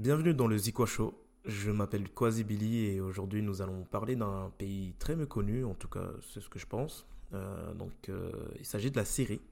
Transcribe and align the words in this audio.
Bienvenue 0.00 0.32
dans 0.32 0.46
le 0.46 0.56
Zikwa 0.56 0.86
Show. 0.86 1.12
Je 1.44 1.70
m'appelle 1.70 2.08
Kwasi 2.08 2.42
Billy 2.42 2.86
et 2.86 3.02
aujourd'hui 3.02 3.42
nous 3.42 3.60
allons 3.60 3.84
parler 3.84 4.16
d'un 4.16 4.50
pays 4.56 4.94
très 4.98 5.14
méconnu, 5.14 5.62
en 5.66 5.74
tout 5.74 5.88
cas 5.88 6.08
c'est 6.22 6.40
ce 6.40 6.48
que 6.48 6.58
je 6.58 6.64
pense. 6.64 7.06
Euh, 7.34 7.74
donc 7.74 8.08
euh, 8.08 8.32
il 8.58 8.64
s'agit 8.64 8.90
de 8.90 8.96
la 8.96 9.04
Syrie. 9.04 9.42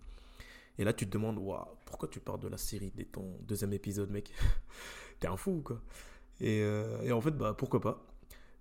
Et 0.78 0.84
là 0.84 0.94
tu 0.94 1.04
te 1.04 1.10
demandes, 1.10 1.38
pourquoi 1.84 2.08
tu 2.08 2.18
parles 2.18 2.40
de 2.40 2.48
la 2.48 2.56
Syrie 2.56 2.90
dès 2.96 3.04
ton 3.04 3.36
deuxième 3.46 3.74
épisode 3.74 4.10
mec? 4.10 4.32
T'es 5.20 5.26
un 5.26 5.36
fou 5.36 5.50
ou 5.50 5.60
quoi 5.60 5.82
et, 6.40 6.62
euh, 6.62 7.02
et 7.02 7.12
en 7.12 7.20
fait, 7.20 7.32
bah 7.32 7.52
pourquoi 7.52 7.82
pas? 7.82 8.02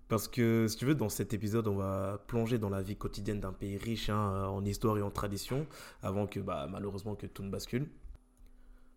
Parce 0.08 0.28
que 0.28 0.66
si 0.68 0.76
tu 0.76 0.84
veux, 0.84 0.94
dans 0.94 1.08
cet 1.08 1.32
épisode 1.32 1.68
on 1.68 1.76
va 1.76 2.22
plonger 2.26 2.58
dans 2.58 2.68
la 2.68 2.82
vie 2.82 2.96
quotidienne 2.96 3.40
d'un 3.40 3.54
pays 3.54 3.78
riche 3.78 4.10
hein, 4.10 4.44
en 4.48 4.62
histoire 4.62 4.98
et 4.98 5.02
en 5.02 5.10
tradition, 5.10 5.66
avant 6.02 6.26
que 6.26 6.40
bah, 6.40 6.68
malheureusement 6.70 7.14
que 7.14 7.26
tout 7.26 7.42
ne 7.42 7.50
bascule. 7.50 7.88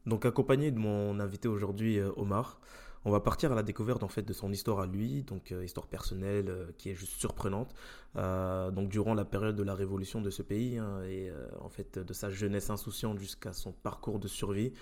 Donc 0.05 0.25
accompagné 0.25 0.71
de 0.71 0.79
mon 0.79 1.19
invité 1.19 1.47
aujourd'hui, 1.47 1.99
euh, 1.99 2.11
Omar, 2.15 2.59
on 3.05 3.11
va 3.11 3.19
partir 3.19 3.51
à 3.51 3.55
la 3.55 3.63
découverte 3.63 4.03
en 4.03 4.07
fait 4.07 4.23
de 4.23 4.33
son 4.33 4.51
histoire 4.51 4.79
à 4.79 4.85
lui, 4.85 5.23
donc 5.23 5.51
euh, 5.51 5.63
histoire 5.63 5.87
personnelle 5.87 6.49
euh, 6.49 6.71
qui 6.77 6.89
est 6.89 6.95
juste 6.95 7.19
surprenante. 7.19 7.73
Donc 8.15 8.89
durant 8.89 9.13
la 9.13 9.25
période 9.25 9.55
de 9.55 9.63
la 9.63 9.73
révolution 9.73 10.21
de 10.21 10.29
ce 10.29 10.41
pays 10.41 10.77
hein, 10.77 11.01
et 11.03 11.31
en 11.61 11.69
fait 11.69 11.97
de 11.97 12.13
sa 12.13 12.29
jeunesse 12.29 12.69
insouciante 12.69 13.19
jusqu'à 13.19 13.53
son 13.53 13.71
parcours 13.71 14.19
de 14.19 14.27
survie, 14.27 14.73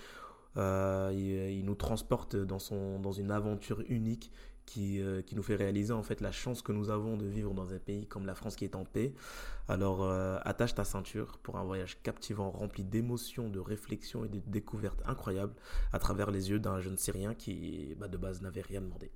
il, 0.56 1.12
il 1.12 1.64
nous 1.64 1.76
transporte 1.76 2.34
dans 2.34 2.58
son 2.58 2.98
dans 2.98 3.12
une 3.12 3.30
aventure 3.30 3.84
unique 3.88 4.32
qui, 4.70 5.00
euh, 5.00 5.20
qui 5.20 5.34
nous 5.34 5.42
fait 5.42 5.56
réaliser 5.56 5.92
en 5.92 6.04
fait 6.04 6.20
la 6.20 6.30
chance 6.30 6.62
que 6.62 6.70
nous 6.70 6.90
avons 6.90 7.16
de 7.16 7.26
vivre 7.26 7.54
dans 7.54 7.74
un 7.74 7.78
pays 7.78 8.06
comme 8.06 8.24
la 8.24 8.36
France 8.36 8.54
qui 8.54 8.64
est 8.64 8.76
en 8.76 8.84
paix. 8.84 9.12
Alors 9.68 10.04
euh, 10.04 10.38
attache 10.42 10.76
ta 10.76 10.84
ceinture 10.84 11.38
pour 11.38 11.56
un 11.58 11.64
voyage 11.64 12.00
captivant 12.04 12.50
rempli 12.52 12.84
d'émotions, 12.84 13.48
de 13.48 13.58
réflexions 13.58 14.24
et 14.24 14.28
de 14.28 14.38
découvertes 14.46 15.02
incroyables 15.06 15.54
à 15.92 15.98
travers 15.98 16.30
les 16.30 16.50
yeux 16.50 16.60
d'un 16.60 16.78
jeune 16.80 16.96
Syrien 16.96 17.34
qui 17.34 17.96
bah, 17.98 18.06
de 18.06 18.16
base 18.16 18.42
n'avait 18.42 18.62
rien 18.62 18.80
demandé. 18.80 19.10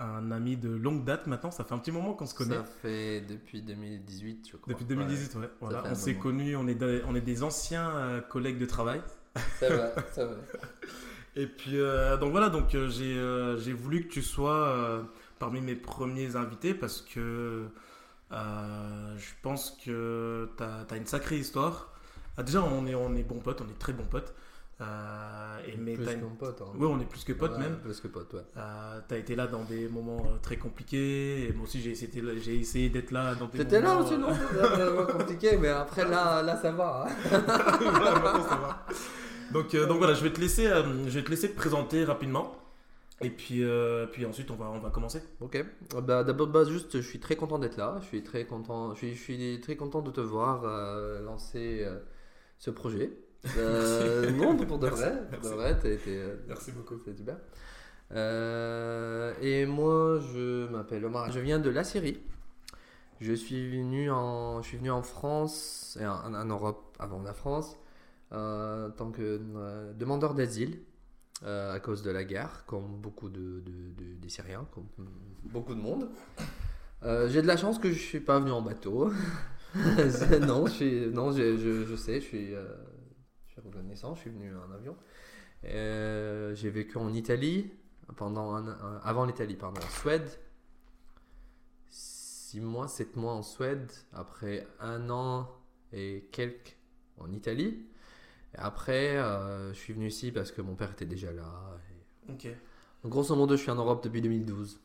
Un 0.00 0.30
ami 0.30 0.56
de 0.58 0.68
longue 0.68 1.04
date 1.04 1.26
maintenant, 1.26 1.50
ça 1.50 1.64
fait 1.64 1.72
un 1.74 1.78
petit 1.78 1.90
moment 1.90 2.12
qu'on 2.12 2.26
se 2.26 2.34
connaît. 2.34 2.54
Ça 2.56 2.62
fait 2.62 3.20
depuis 3.22 3.62
2018, 3.62 4.48
je 4.52 4.56
crois. 4.58 4.72
Depuis 4.72 4.84
2018, 4.84 5.34
ouais. 5.36 5.50
Voilà. 5.60 5.82
On 5.90 5.94
s'est 5.96 6.14
connus, 6.14 6.54
on 6.56 6.68
est, 6.68 6.74
des- 6.76 7.02
on 7.08 7.16
est 7.16 7.20
des 7.20 7.42
anciens 7.42 7.90
euh, 7.96 8.20
collègues 8.20 8.58
de 8.58 8.66
travail. 8.66 9.00
Ça 9.58 9.68
va, 9.74 9.92
ça 10.12 10.26
va. 10.26 10.34
Et 11.36 11.46
puis, 11.46 11.78
euh, 11.78 12.16
donc 12.16 12.32
voilà, 12.32 12.48
donc 12.48 12.74
euh, 12.74 12.88
j'ai 12.88 13.16
euh, 13.16 13.58
j'ai 13.58 13.72
voulu 13.72 14.06
que 14.06 14.12
tu 14.12 14.22
sois 14.22 15.04
parmi 15.38 15.60
mes 15.60 15.76
premiers 15.76 16.36
invités 16.36 16.74
parce 16.74 17.00
que 17.00 17.64
je 18.32 19.32
pense 19.42 19.78
que 19.84 20.48
tu 20.56 20.62
as, 20.62 20.96
une 20.96 21.06
sacrée 21.06 21.38
histoire. 21.38 21.92
Ah, 22.36 22.42
déjà, 22.42 22.62
on 22.62 22.86
est, 22.86 22.94
on 22.94 23.14
est 23.16 23.22
bons 23.22 23.40
potes, 23.40 23.60
on 23.60 23.68
est 23.68 23.78
très 23.78 23.92
bons 23.92 24.04
potes. 24.04 24.34
Et, 24.80 25.76
mais 25.76 25.94
plus 25.94 26.12
une- 26.12 26.36
pote. 26.36 26.62
Hein. 26.62 26.78
Ouais, 26.78 26.86
on 26.86 27.00
est 27.00 27.04
plus 27.04 27.24
que 27.24 27.32
potes 27.32 27.52
Ouais, 27.52 27.58
même. 27.58 27.78
Plus 27.80 28.00
que 28.00 28.06
pote, 28.06 28.32
ouais. 28.34 28.44
Euh, 28.56 29.00
t'as 29.08 29.16
été 29.18 29.34
là 29.34 29.48
dans 29.48 29.64
des 29.64 29.88
moments 29.88 30.24
très 30.40 30.56
compliqués. 30.56 31.48
Et 31.48 31.52
moi 31.52 31.64
aussi, 31.64 31.80
j'ai 31.80 31.90
essayé, 31.90 32.22
j'ai 32.40 32.56
essayé 32.56 32.88
d'être 32.88 33.10
là 33.10 33.34
dans 33.34 33.46
des 33.46 33.58
T'étais 33.58 33.80
là 33.80 33.96
aussi, 33.96 34.16
non? 34.16 34.28
C'était 34.52 35.12
compliqué, 35.12 35.56
mais 35.56 35.68
après 35.68 36.08
là, 36.08 36.42
là 36.42 36.56
ça 36.56 36.70
va. 36.70 37.06
hein. 37.08 37.12
Maintenant, 37.30 38.42
ça 38.48 38.56
va. 38.56 38.86
Donc, 39.52 39.74
euh, 39.74 39.86
donc 39.86 39.98
voilà, 39.98 40.14
je 40.14 40.22
vais 40.22 40.32
te 40.32 40.40
laisser, 40.40 40.66
euh, 40.66 40.82
je 41.06 41.18
vais 41.18 41.24
te 41.24 41.30
laisser 41.30 41.50
te 41.50 41.56
présenter 41.56 42.04
rapidement. 42.04 42.54
Et 43.20 43.30
puis, 43.30 43.64
euh, 43.64 44.06
puis 44.06 44.24
ensuite, 44.26 44.50
on 44.50 44.54
va, 44.54 44.70
on 44.70 44.78
va 44.78 44.90
commencer. 44.90 45.22
Ok. 45.40 45.64
Bah, 46.02 46.22
D'abord, 46.22 46.46
bah, 46.48 46.64
juste, 46.64 47.00
je 47.00 47.08
suis 47.08 47.18
très 47.18 47.34
content 47.34 47.58
d'être 47.58 47.76
là. 47.76 47.98
Je 48.00 48.06
suis 48.06 48.22
très 48.22 48.44
content, 48.44 48.94
je 48.94 48.98
suis, 48.98 49.14
je 49.14 49.20
suis 49.22 49.60
très 49.60 49.76
content 49.76 50.02
de 50.02 50.10
te 50.10 50.20
voir 50.20 50.62
lancer 51.22 51.86
ce 52.58 52.70
projet. 52.70 53.10
Non, 54.36 54.56
pour 54.56 54.78
de 54.78 54.86
Merci, 54.86 55.02
vrai. 55.02 55.12
Pour 55.30 55.40
de 55.40 55.48
merci. 55.48 55.54
vrai, 55.54 55.78
t'as 55.80 55.90
été. 55.90 56.20
Merci 56.46 56.72
beaucoup. 56.72 56.94
C'est 57.04 57.16
super. 57.16 57.36
Et 59.42 59.66
moi, 59.66 60.20
je 60.32 60.68
m'appelle 60.68 61.04
Omar. 61.04 61.30
Je 61.32 61.40
viens 61.40 61.58
de 61.58 61.70
la 61.70 61.82
Syrie. 61.84 62.20
Je 63.20 63.32
suis 63.32 63.68
venu 63.70 64.10
en, 64.12 64.62
je 64.62 64.68
suis 64.68 64.78
venu 64.78 64.92
en 64.92 65.02
France 65.02 65.98
et 66.00 66.06
en, 66.06 66.34
en 66.34 66.44
Europe 66.44 66.96
avant 67.00 67.20
la 67.22 67.32
France 67.32 67.76
en 68.32 68.90
tant 68.96 69.10
que 69.10 69.40
demandeur 69.94 70.34
d'asile 70.34 70.80
euh, 71.44 71.72
à 71.74 71.80
cause 71.80 72.02
de 72.02 72.10
la 72.10 72.24
guerre, 72.24 72.64
comme 72.66 73.00
beaucoup 73.00 73.28
de, 73.28 73.60
de- 73.60 73.90
de- 73.96 74.14
des 74.16 74.28
Syriens, 74.28 74.66
comme 74.72 74.86
beaucoup 75.44 75.74
de 75.74 75.80
monde. 75.80 76.10
Euh, 77.04 77.28
J'ai 77.28 77.42
de 77.42 77.46
la 77.46 77.56
chance 77.56 77.78
que 77.78 77.90
je 77.92 77.98
suis 77.98 78.20
pas 78.20 78.38
venu 78.40 78.50
en 78.50 78.60
bateau. 78.62 79.10
non, 79.74 80.66
je 80.66 81.94
sais, 81.96 82.20
je 82.20 82.26
suis, 82.26 82.54
euh, 82.54 82.64
je 83.46 83.60
reconnaissant. 83.60 84.14
Je 84.14 84.20
suis 84.22 84.30
venu 84.30 84.52
en 84.56 84.70
avion. 84.72 84.96
Euh, 85.64 86.54
J'ai 86.54 86.70
vécu 86.70 86.96
en 86.98 87.12
Italie 87.12 87.70
pendant 88.16 88.56
avant 89.02 89.24
l'Italie, 89.26 89.54
pardon, 89.56 89.80
en 89.80 89.90
Suède. 90.00 90.28
Six 91.90 92.60
mois, 92.60 92.88
sept 92.88 93.16
mois 93.16 93.32
en 93.34 93.42
Suède. 93.42 93.90
Après 94.12 94.66
un 94.80 95.10
an 95.10 95.48
et 95.92 96.28
quelques 96.32 96.76
en 97.18 97.30
Italie. 97.32 97.86
Après, 98.54 99.16
euh, 99.16 99.72
je 99.72 99.78
suis 99.78 99.92
venu 99.92 100.06
ici 100.08 100.32
parce 100.32 100.50
que 100.52 100.62
mon 100.62 100.74
père 100.74 100.90
était 100.92 101.06
déjà 101.06 101.32
là. 101.32 101.78
Et- 102.28 102.32
Ok. 102.32 102.46
Donc, 103.04 103.12
grosso 103.12 103.34
modo, 103.36 103.56
je 103.56 103.62
suis 103.62 103.70
en 103.70 103.76
Europe 103.76 104.02
depuis 104.02 104.20
2012. 104.20 104.80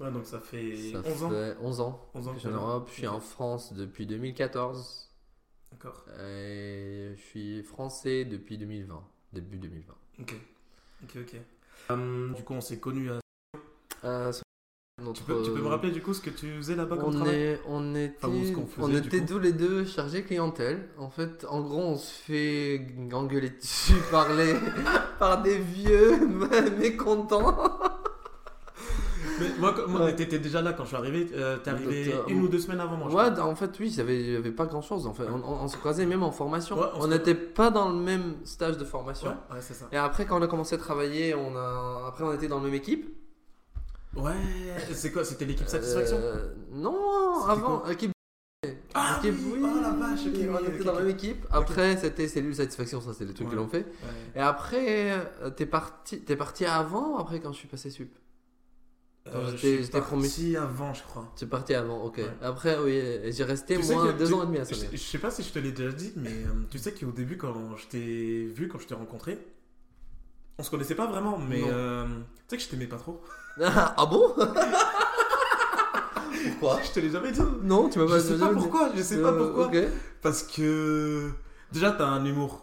Ouais, 0.00 0.10
donc 0.10 0.26
ça 0.26 0.40
fait 0.40 0.92
Ça 0.92 1.02
11 1.04 1.22
ans. 1.24 1.30
fait 1.30 1.56
11 1.60 1.80
ans 1.80 2.10
11 2.14 2.28
ans 2.28 2.30
que 2.32 2.36
que 2.36 2.42
je 2.42 2.48
suis 2.48 2.56
en. 2.56 2.60
Europe. 2.60 2.88
Je 2.90 2.94
suis 2.94 3.06
Ok. 3.06 3.14
en 3.14 3.20
France 3.20 3.72
depuis 3.72 4.06
2014. 4.06 5.10
D'accord. 5.72 6.04
Et 6.20 7.12
je 7.16 7.20
suis 7.22 7.62
français 7.62 8.24
depuis 8.24 8.56
2020. 8.58 9.02
Début 9.32 9.58
2020. 9.58 9.94
Ok. 10.20 10.34
Ok, 11.04 11.16
ok. 11.20 11.36
Euh, 11.90 12.32
du 12.32 12.42
coup, 12.42 12.54
on 12.54 12.60
s'est 12.60 12.78
connus. 12.80 13.10
à- 13.10 13.20
Euh, 14.04 14.32
Tu, 15.12 15.22
peux, 15.22 15.42
tu 15.42 15.50
peux 15.50 15.60
me 15.60 15.68
rappeler 15.68 15.90
du 15.92 16.00
coup 16.02 16.14
ce 16.14 16.20
que 16.20 16.30
tu 16.30 16.46
faisais 16.56 16.74
là-bas 16.76 16.96
comme 16.96 17.08
on, 17.08 17.12
travail 17.12 17.34
est, 17.34 17.60
on 17.68 17.94
était, 17.94 18.16
Enfin, 18.24 18.82
on 18.82 18.94
était 18.94 19.24
tous 19.24 19.38
les 19.38 19.52
deux 19.52 19.84
chargés 19.84 20.22
clientèle. 20.22 20.88
En 20.98 21.10
fait, 21.10 21.44
en 21.48 21.60
gros, 21.62 21.80
on 21.82 21.96
se 21.96 22.10
fait 22.12 22.86
engueuler 23.12 23.50
dessus 23.50 23.94
par, 24.10 24.32
les, 24.34 24.54
par 25.18 25.42
des 25.42 25.58
vieux 25.58 26.18
mécontents. 26.78 27.56
Mais 29.38 29.48
moi, 29.58 29.74
quand- 29.76 29.86
moi, 29.88 30.00
Ouais. 30.04 30.16
t'étais 30.16 30.38
déjà 30.38 30.62
là 30.62 30.72
quand 30.72 30.84
je 30.84 30.88
suis 30.88 30.96
arrivé. 30.96 31.26
euh, 31.34 31.58
T'es 31.58 31.68
arrivé 31.70 32.14
une 32.28 32.42
ou 32.42 32.48
deux 32.48 32.58
semaines 32.58 32.80
avant 32.80 32.96
moi. 32.96 33.08
Ouais, 33.08 33.30
crois. 33.32 33.44
en 33.44 33.54
fait, 33.54 33.70
oui, 33.80 33.90
il 33.94 34.04
n'y 34.30 34.34
avait, 34.36 34.50
pas 34.50 34.64
grand 34.64 34.80
chose. 34.80 35.06
En 35.06 35.12
fait. 35.12 35.24
On, 35.28 35.36
on- 35.46 35.62
on 35.64 35.68
se 35.68 35.76
croisait 35.76 36.06
même 36.06 36.22
en 36.22 36.30
formation. 36.32 36.78
Ouais, 36.78 36.86
on 36.94 37.08
n'était 37.08 37.34
pas 37.34 37.70
dans 37.70 37.90
le 37.90 37.96
même 37.98 38.36
stage 38.44 38.78
de 38.78 38.84
formation. 38.84 39.28
Ouais, 39.52 39.60
ça. 39.74 39.86
Et 39.92 39.96
après, 39.98 40.24
quand 40.24 40.38
on 40.38 40.42
a 40.42 40.46
commencé 40.46 40.74
à 40.74 40.78
travailler, 40.78 41.34
on 41.34 41.54
a... 41.54 42.04
après, 42.08 42.24
on 42.24 42.32
était 42.32 42.48
dans 42.48 42.56
la 42.60 42.64
même 42.64 42.74
équipe. 42.74 43.14
Ouais, 44.16 44.32
c'est 44.92 45.12
quoi 45.12 45.24
C'était 45.24 45.44
l'équipe 45.44 45.68
Satisfaction 45.68 46.16
Euh, 46.20 46.54
Non, 46.72 47.34
C'était 47.40 47.50
avant, 47.52 47.86
équipe. 47.86 48.12
Ah 48.94 49.20
équipe, 49.22 49.34
oui, 49.52 49.60
oh 49.62 49.80
la 49.80 49.90
vache, 49.90 50.20
on 50.26 50.30
oui, 50.30 50.68
était 50.74 50.84
dans 50.84 50.92
la 50.94 51.00
même 51.00 51.10
équipe. 51.10 51.46
Après, 51.50 51.96
c'était 51.98 52.26
cellule 52.26 52.54
satisfaction, 52.54 53.00
ça, 53.00 53.12
c'est 53.12 53.24
les 53.26 53.34
trucs 53.34 53.46
Ouais. 53.48 53.52
qu'ils 53.54 53.62
ont 53.62 53.68
fait. 53.68 53.84
Ouais. 53.84 54.10
Et 54.36 54.40
après, 54.40 55.12
euh, 55.42 55.50
t'es 55.50 55.66
parti, 55.66 56.20
t'es 56.22 56.34
parti 56.36 56.64
avant 56.64 57.16
ou 57.16 57.18
après 57.18 57.40
quand 57.40 57.52
je 57.52 57.58
suis 57.58 57.68
passé 57.68 57.90
sup 57.90 58.10
Euh, 59.28 59.50
j'étais- 59.56 59.82
je 59.82 59.90
parti 59.90 60.56
avant, 60.56 60.94
je 60.94 61.02
crois. 61.02 61.32
Tu 61.36 61.44
es 61.44 61.46
parti 61.48 61.74
avant, 61.74 62.02
ok. 62.04 62.18
Ouais. 62.18 62.24
Après, 62.42 62.78
oui, 62.78 63.00
j'ai 63.32 63.44
resté 63.44 63.76
Tu 63.76 63.82
sais 63.82 63.94
moins 63.94 64.12
que- 64.12 64.18
deux 64.18 64.26
tu- 64.28 64.32
ans 64.34 64.42
et 64.44 64.46
demi 64.46 64.58
à 64.58 64.64
je, 64.64 64.72
Samir. 64.74 64.90
je 64.92 64.96
sais 64.98 65.18
pas 65.18 65.30
si 65.32 65.42
je 65.42 65.52
te 65.52 65.58
l'ai 65.58 65.72
déjà 65.72 65.90
dit, 65.92 66.12
mais 66.16 66.30
euh, 66.30 66.48
tu 66.70 66.78
sais 66.78 66.92
qu'au 66.92 67.10
début, 67.10 67.36
quand 67.36 67.76
je 67.76 67.86
t'ai 67.88 68.46
vu, 68.46 68.68
quand 68.68 68.78
je 68.78 68.86
t'ai 68.86 68.94
rencontré, 68.94 69.38
on 70.58 70.62
se 70.62 70.70
connaissait 70.70 70.94
pas 70.94 71.06
vraiment, 71.08 71.38
mais 71.38 71.60
Non. 71.60 71.66
euh, 71.70 72.06
tu 72.06 72.42
sais 72.48 72.56
que 72.56 72.62
je 72.62 72.68
t'aimais 72.68 72.86
pas 72.86 72.96
trop. 72.98 73.20
Ah 73.62 74.06
bon? 74.10 74.34
Pourquoi? 76.58 76.80
Je 76.84 76.92
te 76.92 77.00
l'ai 77.00 77.10
jamais 77.10 77.32
dit. 77.32 77.40
Non, 77.62 77.88
tu 77.88 77.98
m'as 77.98 78.06
Je 78.06 78.12
pas 78.12 78.20
sais 78.20 78.28
jamais 78.38 78.40
pas 78.40 78.54
dit. 78.54 78.60
pourquoi, 78.60 78.90
je 78.94 79.02
sais 79.02 79.20
pas 79.22 79.28
Euh, 79.32 79.38
pourquoi. 79.46 79.70
Parce 80.22 80.42
que 80.42 81.30
déjà, 81.72 81.90
t'as 81.92 82.06
un 82.06 82.24
humour. 82.24 82.62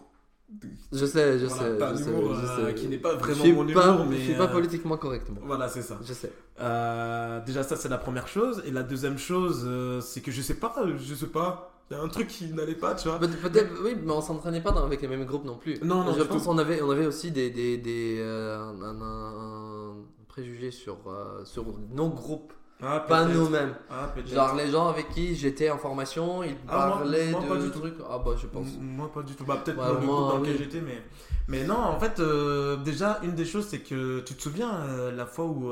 je 0.91 1.05
sais, 1.05 1.39
je 1.39 1.45
Voilà, 1.47 1.63
sais. 1.63 1.77
t'as 1.77 1.89
un 1.89 1.95
je 1.97 2.03
sais, 2.03 2.09
humour 2.09 2.35
je 2.35 2.45
euh, 2.45 2.67
sais. 2.67 2.75
qui 2.75 2.87
n'est 2.87 2.97
pas 2.97 3.11
Je 3.13 3.17
vraiment 3.17 3.63
mon 3.63 3.73
pas- 3.73 3.87
humour, 3.93 4.05
mais. 4.09 4.17
Je 4.17 4.21
suis 4.23 4.33
pas 4.35 4.43
euh, 4.43 4.47
politiquement 4.47 4.97
correct, 4.97 5.27
moi. 5.29 5.41
Voilà, 5.45 5.67
c'est 5.67 5.81
ça. 5.81 5.97
Je 6.03 6.13
sais. 6.13 6.31
Euh, 6.59 7.39
déjà, 7.45 7.63
ça, 7.63 7.75
c'est 7.75 7.89
la 7.89 7.97
première 7.97 8.27
chose. 8.27 8.61
Et 8.65 8.71
la 8.71 8.83
deuxième 8.83 9.17
chose, 9.17 9.63
euh, 9.67 9.99
c'est 10.01 10.21
que 10.21 10.31
je 10.31 10.41
sais 10.41 10.55
pas, 10.55 10.75
je 10.97 11.13
sais 11.15 11.27
pas. 11.27 11.69
Il 11.91 11.97
y 11.97 11.99
a 11.99 12.03
un 12.03 12.07
truc 12.07 12.27
qui 12.27 12.45
n'allait 12.53 12.75
pas, 12.75 12.95
tu 12.95 13.09
vois. 13.09 13.19
Peut- 13.19 13.27
Peut-être, 13.27 13.71
oui, 13.83 13.95
mais 14.01 14.11
on 14.13 14.21
s'entraînait 14.21 14.61
pas 14.61 14.71
dans- 14.71 14.85
avec 14.85 15.01
les 15.01 15.07
mêmes 15.07 15.25
groupes 15.25 15.43
non 15.43 15.57
plus. 15.57 15.77
Non, 15.83 16.03
non, 16.03 16.13
Je 16.17 16.23
pense 16.23 16.43
qu'on 16.45 16.57
avait, 16.57 16.81
on 16.81 16.89
avait 16.89 17.05
aussi 17.05 17.29
des, 17.31 17.49
des, 17.49 17.77
des 17.77 18.21
un, 18.23 18.81
un- 18.81 19.01
un 19.01 19.95
préjugé 20.33 20.71
sur, 20.71 20.97
euh, 21.07 21.45
sur 21.45 21.63
nos 21.91 22.09
groupes, 22.09 22.53
Ah, 22.81 22.99
pas 23.07 23.25
nous-mêmes. 23.25 23.75
Ah. 23.89 24.11
Genre 24.25 24.55
les 24.55 24.69
gens 24.71 24.87
avec 24.89 25.09
qui 25.11 25.35
j'étais 25.35 25.69
en 25.69 25.77
formation, 25.77 26.43
ils 26.43 26.55
Ah, 26.67 26.87
moi- 26.87 26.97
parlaient 26.97 27.29
moi, 27.31 27.41
pas 27.47 27.55
de 27.57 27.69
trucs. 27.69 27.93
Ah 28.09 28.17
bah 28.17 28.31
je 28.41 28.47
pense. 28.47 28.67
Moi, 28.79 29.11
pas 29.13 29.21
du 29.21 29.35
tout. 29.35 29.45
Bah, 29.45 29.61
peut-être 29.63 29.77
Ouais, 29.79 29.85
dans 29.87 29.93
le 29.93 30.05
moi, 30.05 30.15
groupe 30.17 30.29
dans 30.31 30.37
lequel 30.39 30.57
j'étais, 30.57 30.81
mais. 30.81 31.01
Mais 31.47 31.63
non, 31.65 31.77
en 31.77 31.99
fait, 31.99 32.19
euh, 32.19 32.77
déjà, 32.77 33.19
une 33.23 33.35
des 33.35 33.45
choses, 33.45 33.67
c'est 33.67 33.79
que 33.79 34.21
tu 34.21 34.33
te 34.33 34.41
souviens 34.41 34.73
euh, 34.73 35.11
la 35.11 35.25
fois 35.27 35.45
où 35.45 35.71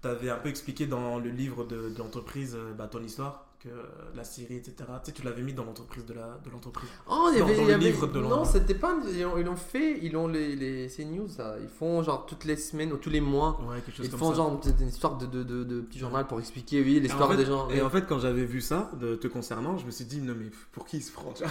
tu 0.00 0.08
avais 0.08 0.30
un 0.30 0.36
peu 0.36 0.48
expliqué 0.48 0.86
dans 0.86 1.18
le 1.18 1.28
livre 1.30 1.64
de, 1.64 1.90
de 1.90 1.98
l'entreprise 1.98 2.56
euh, 2.56 2.72
bah, 2.72 2.88
ton 2.90 3.02
histoire? 3.02 3.44
Que 3.62 3.68
la 4.16 4.24
série, 4.24 4.56
etc. 4.56 4.74
Tu 4.78 4.84
sais, 5.04 5.12
tu 5.12 5.22
l'avais 5.22 5.42
mis 5.42 5.52
dans 5.52 5.64
l'entreprise 5.64 6.04
de 6.04 6.14
la 6.14 6.38
de 6.44 6.50
l'entreprise. 6.50 6.88
Oh, 7.08 7.28
il 7.32 7.38
y 7.38 7.42
avait, 7.42 7.54
dans 7.54 7.60
il 7.62 7.64
y 7.64 7.68
le 7.68 7.74
avait- 7.74 7.84
livre 7.84 8.06
de 8.08 8.20
Non, 8.20 8.44
c'était 8.44 8.74
pas. 8.74 8.94
Ils 9.14 9.24
ont, 9.24 9.38
ils 9.38 9.48
ont 9.48 9.54
fait. 9.56 9.98
Ils 10.02 10.16
ont 10.16 10.26
les, 10.26 10.56
les 10.56 10.88
ces 10.88 11.04
news. 11.04 11.28
ça. 11.28 11.54
Ils 11.62 11.68
font 11.68 12.02
genre 12.02 12.26
toutes 12.26 12.44
les 12.44 12.56
semaines 12.56 12.92
ou 12.92 12.96
tous 12.96 13.10
les 13.10 13.20
mois. 13.20 13.60
Ouais, 13.68 13.80
quelque 13.84 13.96
chose 13.96 14.06
Ils 14.06 14.10
comme 14.10 14.18
font 14.18 14.30
ça. 14.30 14.36
genre 14.36 14.60
une, 14.80 14.88
histoire 14.88 15.16
de, 15.16 15.26
de, 15.26 15.42
de, 15.44 15.62
de 15.64 15.80
petit 15.82 15.98
journal 16.00 16.26
pour 16.26 16.40
expliquer, 16.40 16.82
oui, 16.82 16.98
l'histoire 17.00 17.30
Et 17.30 17.34
en 17.34 17.36
fait- 17.36 17.36
des 17.36 17.46
gens. 17.46 17.68
Et 17.70 17.80
en 17.82 17.90
fait, 17.90 18.06
quand 18.08 18.18
j'avais 18.18 18.44
vu 18.44 18.60
ça 18.60 18.90
de 19.00 19.14
te 19.14 19.28
concernant, 19.28 19.78
je 19.78 19.86
me 19.86 19.90
suis 19.92 20.04
dit, 20.06 20.20
non, 20.20 20.34
mais 20.36 20.50
pour 20.72 20.84
qui 20.84 20.96
il 20.96 21.02
se 21.02 21.12
prend 21.12 21.32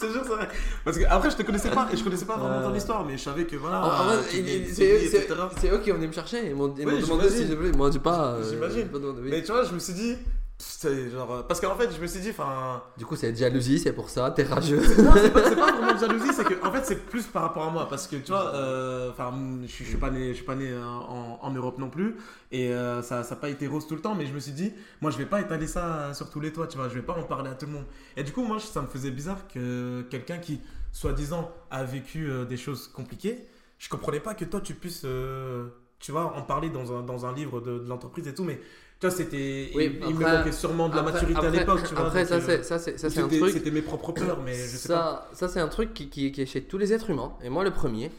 Je 0.00 0.06
te 0.06 0.12
jure, 0.12 0.22
c'est 0.24 0.28
vrai. 0.34 0.48
Parce 0.84 0.96
que 0.98 1.04
après, 1.08 1.30
je 1.30 1.36
te 1.36 1.42
connaissais 1.42 1.70
pas, 1.70 1.88
et 1.92 1.96
je 1.96 2.04
connaissais 2.04 2.24
pas 2.24 2.36
vraiment 2.36 2.62
ton 2.62 2.70
Ouais. 2.72 2.78
histoire, 2.78 3.04
mais 3.04 3.16
je 3.18 3.22
savais 3.24 3.44
que 3.44 3.56
voilà. 3.56 3.84
En- 3.84 4.22
c'est 4.28 4.64
c'est- 4.72 5.26
c'est 5.60 5.70
eux 5.70 5.78
qui 5.78 5.90
venaient 5.90 6.06
me 6.06 6.12
chercher. 6.12 6.46
Ils 6.48 6.54
m'ont 6.54 6.68
demandé 6.68 7.28
si 7.30 7.46
je 7.46 7.54
voulais. 7.54 7.72
Moi, 7.72 7.90
j'ai 7.90 7.98
pas. 7.98 8.34
euh, 8.34 8.42
J'imagine. 8.48 8.88
Mais 9.22 9.42
tu 9.42 9.52
vois, 9.52 9.64
je 9.64 9.72
me 9.74 9.78
suis 9.78 9.92
dit, 9.94 10.16
c'est 10.60 11.10
genre. 11.10 11.32
euh, 11.32 11.42
Parce 11.42 11.60
qu'en 11.60 11.76
fait, 11.76 11.90
je 11.94 12.00
me 12.00 12.06
suis 12.06 12.20
dit, 12.20 12.30
enfin. 12.30 12.82
Du 12.96 13.06
coup, 13.06 13.14
c'est 13.16 13.34
jalousie, 13.36 13.78
c'est 13.78 13.92
pour 13.92 14.10
ça. 14.10 14.30
T'es 14.32 14.42
rageux. 14.42 14.80
Non, 15.02 15.12
c'est 15.14 15.32
pas, 15.32 15.42
pas 15.42 15.50
vraiment 15.72 15.94
de 15.94 15.98
jalousie, 15.98 16.32
c'est 16.32 16.44
que 16.44 16.64
en 16.66 16.72
fait, 16.72 16.84
c'est 16.84 17.06
plus 17.06 17.26
par 17.26 17.42
rapport 17.42 17.64
à 17.64 17.70
moi. 17.70 17.88
Parce 17.88 18.06
que 18.08 18.16
tu 18.16 18.32
vois, 18.32 18.54
euh, 18.54 19.10
enfin, 19.10 19.32
je, 19.62 19.66
suis- 19.68 19.84
je 19.84 19.90
suis 19.90 19.98
pas 19.98 20.10
né, 20.10 20.28
je 20.30 20.34
suis 20.34 20.44
pas 20.44 20.56
né 20.56 20.68
euh, 20.70 20.84
en, 20.84 21.38
en 21.40 21.50
Europe 21.52 21.78
non 21.78 21.90
plus. 21.90 22.16
Et 22.50 22.72
euh, 22.72 23.02
ça 23.02 23.22
n'a 23.28 23.36
pas 23.36 23.48
été 23.50 23.66
rose 23.68 23.86
tout 23.86 23.94
le 23.94 24.00
temps. 24.00 24.14
Mais 24.16 24.26
je 24.26 24.32
me 24.34 24.40
suis 24.40 24.52
dit, 24.52 24.72
moi, 25.00 25.10
je 25.12 25.18
vais 25.18 25.26
pas 25.26 25.40
étaler 25.40 25.68
ça 25.68 26.12
sur 26.14 26.28
tous 26.30 26.40
les 26.40 26.52
toits, 26.52 26.66
tu 26.66 26.76
vois. 26.76 26.88
Je 26.88 26.94
vais 26.94 27.02
pas 27.02 27.14
en 27.14 27.22
parler 27.22 27.50
à 27.50 27.54
tout 27.54 27.66
le 27.66 27.72
monde. 27.72 27.84
Et 28.16 28.24
du 28.24 28.32
coup, 28.32 28.42
moi, 28.42 28.58
ça 28.58 28.82
me 28.82 28.88
faisait 28.88 29.12
bizarre 29.12 29.46
que 29.52 30.02
quelqu'un 30.10 30.38
qui, 30.38 30.60
soi-disant, 30.92 31.50
a 31.70 31.84
vécu 31.84 32.28
des 32.48 32.56
choses 32.56 32.88
compliquées, 32.88 33.46
je 33.78 33.88
comprenais 33.88 34.18
pas 34.20 34.34
que 34.34 34.44
toi, 34.44 34.60
tu 34.60 34.74
puisses, 34.74 35.02
euh, 35.04 35.68
tu 36.00 36.10
vois, 36.10 36.34
en 36.36 36.42
parler 36.42 36.68
dans 36.68 36.92
un, 36.98 37.02
dans 37.02 37.26
un 37.26 37.32
livre 37.32 37.60
de, 37.60 37.78
de 37.78 37.88
l'entreprise 37.88 38.26
et 38.26 38.34
tout. 38.34 38.42
Mais 38.44 38.60
tu 39.00 39.06
vois, 39.06 39.10
c'était. 39.16 39.70
Oui, 39.74 39.98
il, 40.02 40.08
il 40.08 40.14
me 40.16 40.24
après- 40.24 40.38
manquait 40.38 40.52
sûrement 40.52 40.88
de 40.88 40.94
la 40.94 41.00
Après- 41.02 41.12
maturité 41.12 41.38
après- 41.38 41.48
à 41.56 41.60
l'époque, 41.60 41.82
tu 41.88 41.94
vois. 41.94 42.06
Après, 42.06 42.20
donc, 42.20 42.28
ça, 42.28 42.34
euh, 42.36 42.40
c'est 42.46 42.62
ça, 42.64 42.78
c'est 42.78 42.98
ça, 42.98 43.10
c'est 43.10 43.20
un 43.20 43.28
truc. 43.28 43.52
C'était 43.52 43.70
mes 43.70 43.82
propres 43.82 44.12
peurs, 44.12 44.40
mais 44.44 44.54
je 44.54 44.76
sais 44.76 44.88
pas. 44.88 45.28
ça, 45.32 45.48
c'est 45.48 45.60
un 45.60 45.68
truc 45.68 45.94
qui, 45.94 46.08
qui, 46.08 46.32
qui 46.32 46.42
est 46.42 46.46
chez 46.46 46.62
tous 46.62 46.78
les 46.78 46.92
êtres 46.92 47.10
humains, 47.10 47.32
et 47.42 47.48
moi 47.48 47.64
le 47.64 47.70
premier. 47.72 48.10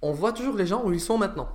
On 0.00 0.12
voit 0.12 0.32
toujours 0.32 0.56
les 0.56 0.66
gens 0.66 0.82
où 0.84 0.92
ils 0.92 1.00
sont 1.00 1.18
maintenant. 1.18 1.48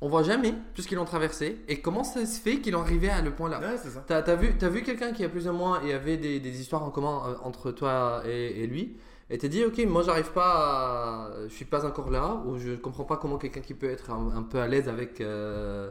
On 0.00 0.08
voit 0.08 0.22
jamais 0.22 0.54
tout 0.74 0.82
ce 0.82 0.86
qu'ils 0.86 0.98
ont 0.98 1.04
traversé 1.04 1.56
et 1.66 1.80
comment 1.80 2.04
ça 2.04 2.24
se 2.24 2.40
fait 2.40 2.58
qu'ils 2.60 2.76
ont 2.76 2.82
arrivé 2.82 3.08
à 3.10 3.20
le 3.20 3.32
point 3.32 3.48
là. 3.48 3.58
Ouais, 3.58 3.76
c'est 3.82 3.88
ça. 3.90 4.04
T'as 4.06 4.18
as 4.20 4.36
vu, 4.36 4.54
t'as 4.56 4.68
vu 4.68 4.82
quelqu'un 4.82 5.12
qui 5.12 5.24
a 5.24 5.28
plus 5.28 5.48
ou 5.48 5.52
moins 5.52 5.80
et 5.82 5.92
avait 5.92 6.16
des, 6.18 6.38
des 6.38 6.60
histoires 6.60 6.84
en 6.84 6.90
commun 6.90 7.22
euh, 7.26 7.34
entre 7.42 7.72
toi 7.72 8.22
et, 8.24 8.62
et 8.62 8.66
lui 8.68 8.96
et 9.30 9.38
t'es 9.38 9.48
dit 9.48 9.64
ok 9.64 9.76
moi 9.86 10.02
j'arrive 10.04 10.30
pas 10.30 10.52
à, 10.54 11.30
je 11.48 11.52
suis 11.52 11.64
pas 11.64 11.84
encore 11.84 12.10
là 12.10 12.40
ou 12.46 12.58
je 12.58 12.74
comprends 12.76 13.04
pas 13.04 13.16
comment 13.16 13.38
quelqu'un 13.38 13.60
qui 13.60 13.74
peut 13.74 13.90
être 13.90 14.10
un, 14.10 14.36
un 14.36 14.42
peu 14.44 14.58
à 14.60 14.68
l'aise 14.68 14.88
avec 14.88 15.20
euh, 15.20 15.90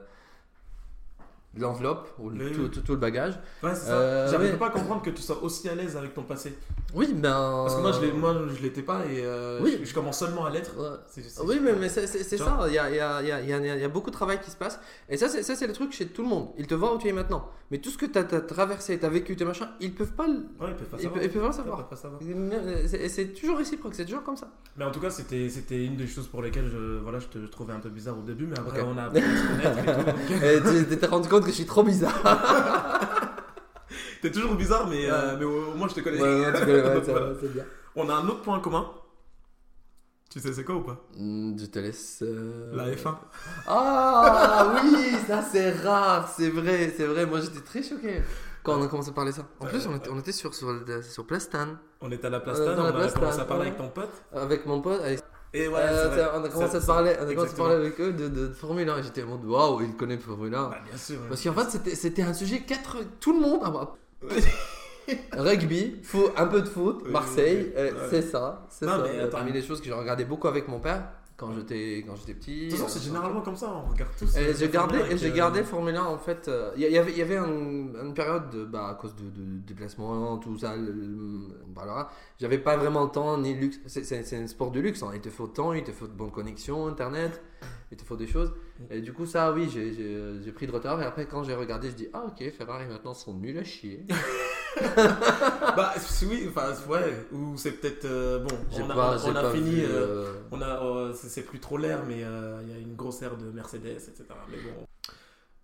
l'enveloppe 1.61 2.09
ou 2.19 2.29
le- 2.29 2.45
Oui, 2.45 2.51
tout, 2.53 2.61
oui. 2.63 2.69
tout- 2.71 2.81
tout 2.81 2.91
le 2.93 2.97
bagage 2.99 3.33
Ouais, 3.63 3.73
c'est 3.73 3.85
ça. 3.87 3.93
Euh, 3.93 4.31
J'arrive 4.31 4.51
ouais. 4.51 4.57
pas 4.57 4.67
à 4.67 4.69
comprendre 4.71 5.01
que 5.01 5.09
tu 5.09 5.21
sois 5.21 5.41
aussi 5.43 5.67
à 5.69 5.75
l'aise 5.75 5.95
avec 5.97 6.13
ton 6.13 6.23
passé. 6.23 6.57
Oui 6.95 7.13
ben 7.13 7.63
Parce 7.63 7.75
que 7.75 7.81
moi, 7.81 7.91
je 7.91 8.01
l'ai- 8.01 8.11
moi, 8.13 8.35
je 8.55 8.61
l'étais 8.61 8.81
pas 8.81 9.05
et 9.05 9.21
euh, 9.23 9.59
Oui. 9.61 9.77
je, 9.81 9.85
je 9.89 9.93
commence 9.93 10.19
seulement 10.19 10.45
à 10.45 10.49
l'être. 10.49 10.71
Ouais. 10.77 10.97
C'est- 11.09 11.21
c'est- 11.21 11.41
Oui, 11.41 11.59
mais, 11.61 11.73
mais 11.73 11.89
c'est 11.89 12.07
ça, 12.07 12.65
il 12.67 12.73
y 12.73 12.79
a, 12.79 12.89
y, 13.21 13.79
y, 13.79 13.83
y 13.83 13.87
beaucoup 13.89 14.09
de 14.09 14.15
travail 14.15 14.39
qui 14.39 14.49
se 14.49 14.55
passe. 14.55 14.79
Et 15.09 15.17
ça, 15.17 15.27
c'est 15.27 15.43
ça, 15.43 15.55
c'est 15.55 15.67
le 15.67 15.73
truc 15.73 15.91
chez 15.91 16.07
tout 16.07 16.21
le 16.23 16.29
monde. 16.29 16.47
Ils 16.57 16.65
te 16.67 16.75
voient 16.75 16.93
où 16.95 16.97
tu 16.97 17.07
es 17.07 17.11
maintenant. 17.11 17.49
Mais 17.69 17.79
tout 17.79 17.89
ce 17.89 17.97
que 17.97 18.05
tu 18.05 18.17
as, 18.17 18.23
traversé, 18.23 18.97
tu 18.97 19.05
as 19.05 19.09
vécu, 19.09 19.35
tes 19.35 19.43
machins, 19.43 19.67
ils 19.81 19.93
peuvent 19.93 20.13
pas 20.13 20.25
le, 20.27 20.33
Ouais, 20.33 20.69
ils 20.69 20.75
peuvent 20.75 20.87
pas 20.87 20.97
savoir. 20.97 21.13
peuvent- 21.15 21.23
ils 21.25 21.29
peuvent 21.29 21.41
pas 21.43 21.49
Ils 21.49 21.53
savoir. 21.53 21.77
peuvent 21.77 21.89
pas 21.89 21.95
savoir. 21.97 22.21
Et 23.01 23.09
c'est- 23.09 23.33
toujours 23.33 23.57
réciproque, 23.57 23.93
c'est 23.93 24.05
toujours 24.05 24.23
comme 24.23 24.37
ça. 24.37 24.47
Mais 24.77 24.85
en 24.85 24.91
tout 24.91 25.01
cas, 25.01 25.09
c'était 25.09 25.49
c'était 25.49 25.83
une 25.85 25.97
des 25.97 26.07
choses 26.07 26.27
pour 26.27 26.41
lesquelles 26.41 26.69
je, 26.71 26.99
voilà, 27.03 27.19
je 27.19 27.27
te 27.27 27.39
trouvais 27.47 27.73
un 27.73 27.79
peu 27.79 27.89
bizarre 27.89 28.17
au 28.17 28.21
début, 28.21 28.45
mais 28.45 28.57
après, 28.57 28.81
on 28.81 28.97
a 28.97 29.03
appris 29.03 29.21
à 29.21 29.37
se 29.37 29.47
connaître 29.47 30.07
et 30.85 30.85
tu 30.89 30.97
t'es 30.97 31.05
rendu 31.07 31.27
compte 31.27 31.41
que 31.43 31.49
je 31.49 31.55
suis 31.55 31.65
trop 31.65 31.83
bizarre. 31.83 32.21
T'es 34.21 34.31
toujours 34.31 34.55
bizarre, 34.55 34.87
mais, 34.87 35.09
euh, 35.09 35.35
mais 35.37 35.45
au, 35.45 35.71
au 35.71 35.75
moins, 35.75 35.87
je 35.87 35.95
te 35.95 35.99
connais. 36.01 36.21
Ouais, 36.21 36.39
ouais, 36.45 36.53
tu 36.53 36.59
connais, 36.65 36.81
ouais, 36.83 36.93
Donc, 36.95 37.05
ça 37.05 37.11
voilà. 37.11 37.27
va, 37.27 37.35
c'est 37.41 37.53
bien. 37.53 37.65
On 37.95 38.09
a 38.09 38.13
un 38.15 38.27
autre 38.27 38.41
point 38.41 38.59
commun. 38.59 38.91
Tu 40.29 40.39
sais, 40.41 40.51
c'est 40.53 40.63
quoi 40.65 40.75
ou 40.75 40.81
pas? 40.81 40.97
Hmm, 41.15 41.57
Je 41.57 41.65
te 41.67 41.79
laisse. 41.79 42.19
euh, 42.21 42.75
La 42.75 42.89
F1. 42.91 43.15
Ah 43.67 44.75
oui, 44.83 45.15
ça 45.25 45.41
c'est 45.41 45.71
rare, 45.71 46.27
c'est 46.35 46.49
vrai, 46.49 46.93
c'est 46.95 47.05
vrai. 47.05 47.25
Moi 47.25 47.39
j'étais 47.39 47.61
très 47.61 47.81
choqué 47.81 48.21
quand 48.61 48.77
on 48.77 48.83
a 48.83 48.87
commencé 48.87 49.09
à 49.09 49.13
parler 49.13 49.31
ça. 49.31 49.47
En 49.61 49.65
plus, 49.65 49.87
on 49.87 49.95
était, 49.95 50.09
on 50.09 50.19
était 50.19 50.33
sur, 50.33 50.53
sur, 50.53 50.67
sur 51.01 51.25
Plastan 51.25 51.77
On 52.01 52.11
était 52.11 52.27
à 52.27 52.29
la 52.29 52.41
place 52.41 52.59
Euh, 52.59 52.63
Stan, 52.65 52.75
dans 52.75 52.89
on 52.89 52.97
la 52.99 53.05
a 53.05 53.11
commencé 53.11 53.39
à 53.39 53.45
parler 53.45 53.61
ouais. 53.61 53.67
avec 53.69 53.77
ton 53.77 53.87
pote. 53.89 54.11
avec 54.33 54.65
mon 54.65 54.81
pote. 54.81 55.01
avec- 55.01 55.23
Et 55.53 55.67
ouais, 55.67 55.73
Euh, 55.77 56.27
on 56.35 56.43
a 56.43 56.49
commencé 56.49 56.79
Ça- 56.79 56.83
à 56.91 56.95
parler, 56.95 57.15
on 57.19 57.27
a 57.27 57.33
commencé 57.33 57.53
à 57.53 57.57
parler 57.57 57.75
avec 57.75 57.99
eux 58.01 58.11
de, 58.13 58.27
de 58.27 58.49
Formule 58.49 58.89
1. 58.89 59.01
J'étais 59.01 59.23
en 59.23 59.27
mode 59.27 59.45
waouh, 59.45 59.81
il 59.81 59.95
connaît 59.95 60.17
Formule 60.17 60.53
1. 60.53 60.69
Bah, 60.69 60.77
bien 60.87 60.97
sûr. 60.97 61.17
Parce 61.29 61.41
qu'en 61.43 61.53
fait, 61.53 61.69
c'était- 61.71 61.95
c'était 61.95 62.21
un 62.23 62.33
sujet 62.33 62.59
4. 62.61 62.97
Tout 63.19 63.33
le 63.33 63.39
monde. 63.39 63.61
ah 63.63 63.71
bah, 63.71 63.95
Rugby, 65.37 66.01
fo- 66.03 66.31
un 66.35 66.47
peu 66.47 66.61
de 66.61 66.67
foot, 66.67 67.01
Oui, 67.05 67.11
Marseille, 67.11 67.67
oui, 67.69 67.73
euh, 67.77 67.91
ouais. 67.91 67.97
c'est 68.09 68.21
ça. 68.23 68.67
C'est 68.69 68.85
ça. 68.85 69.03
mais. 69.03 69.27
Parmi 69.29 69.51
les 69.53 69.61
choses 69.61 69.79
que 69.79 69.85
j'ai 69.85 69.93
regardé 69.93 70.25
beaucoup 70.25 70.47
avec 70.49 70.67
mon 70.67 70.79
père 70.79 71.03
quand 71.37 71.53
j'étais 71.53 72.03
quand 72.07 72.15
j'étais 72.15 72.33
petit. 72.33 72.65
De 72.65 72.71
toute 72.71 72.79
façon, 72.79 72.89
c'est 72.91 72.99
euh, 72.99 73.03
généralement 73.03 73.41
comme 73.41 73.55
ça, 73.55 73.71
on 73.71 73.89
regarde 73.91 74.11
tous. 74.17 74.35
Et 74.35 74.39
euh, 74.39 74.53
j'ai 74.57 74.69
gardé, 74.69 74.95
Formule 74.97 75.11
1 75.11 75.15
et 75.15 75.17
j'ai 75.19 75.29
euh, 75.29 75.33
gardé 75.35 75.63
Formule 75.63 75.95
1 75.95 76.03
en 76.03 76.17
fait. 76.17 76.47
euh, 76.47 76.71
Il 76.75 76.81
y 76.81 76.97
avait, 76.97 77.11
il 77.11 77.17
y 77.17 77.21
avait 77.21 77.37
un- 77.37 77.45
une 77.47 78.13
période 78.15 78.49
de, 78.49 78.65
bah, 78.65 78.87
à 78.89 78.95
cause 78.95 79.15
de, 79.15 79.23
de 79.29 79.59
déplacement, 79.59 80.37
tout 80.39 80.57
ça. 80.57 80.73
parlera. 81.75 82.09
J'avais 82.39 82.57
pas 82.57 82.75
vraiment 82.77 83.03
le 83.03 83.09
temps 83.11 83.37
ni 83.37 83.53
le 83.53 83.59
luxe. 83.61 83.79
C'est, 83.85 84.35
un 84.35 84.47
sport 84.47 84.71
de 84.71 84.79
luxe. 84.79 85.03
hein. 85.03 85.11
Il 85.13 85.21
te 85.21 85.29
faut 85.29 85.47
temps, 85.47 85.73
il 85.73 85.83
te 85.83 85.91
faut 85.91 86.07
de 86.07 86.13
bonnes 86.13 86.31
connexions, 86.31 86.87
internet, 86.87 87.41
il 87.91 87.97
te 87.97 88.03
faut 88.03 88.15
des 88.17 88.27
choses. 88.27 88.53
Et 88.89 89.01
du 89.01 89.13
coup, 89.13 89.25
ça, 89.25 89.53
oui, 89.53 89.69
j'ai 89.69 90.51
pris 90.51 90.65
de 90.67 90.71
retard. 90.71 90.99
Et 91.01 91.05
après, 91.05 91.27
quand 91.27 91.43
j'ai 91.43 91.53
regardé, 91.55 91.89
je 91.91 91.95
dis 91.95 92.07
ah 92.13 92.25
ok, 92.27 92.49
Ferrari 92.51 92.87
maintenant 92.87 93.13
sont 93.13 93.33
nuls 93.33 93.57
à 93.59 93.63
chier. 93.63 94.05
Bah 95.75 95.93
oui, 96.27 96.47
enfin 96.49 96.73
ouais, 96.89 97.25
ou 97.31 97.55
c'est 97.57 97.71
peut-être 97.73 98.05
euh, 98.05 98.39
bon. 98.39 98.55
On 98.73 98.89
a, 98.89 98.95
pas, 98.95 99.15
on 99.15 99.31
j'ai 99.31 99.37
a 99.37 99.51
fini, 99.51 99.71
vu, 99.71 99.83
euh, 99.85 99.87
euh, 99.89 100.33
on 100.51 100.61
a, 100.61 100.83
euh, 100.83 101.13
c'est 101.13 101.43
plus 101.43 101.59
trop 101.59 101.77
l'air, 101.77 102.03
mais 102.07 102.23
euh, 102.23 102.59
il 102.63 102.69
y 102.69 102.73
a 102.75 102.77
une 102.79 102.95
grosse 102.95 103.21
aire 103.21 103.37
de 103.37 103.45
Mercedes, 103.51 103.85
etc. 103.97 104.23
Mais 104.49 104.57
bon. 104.57 104.87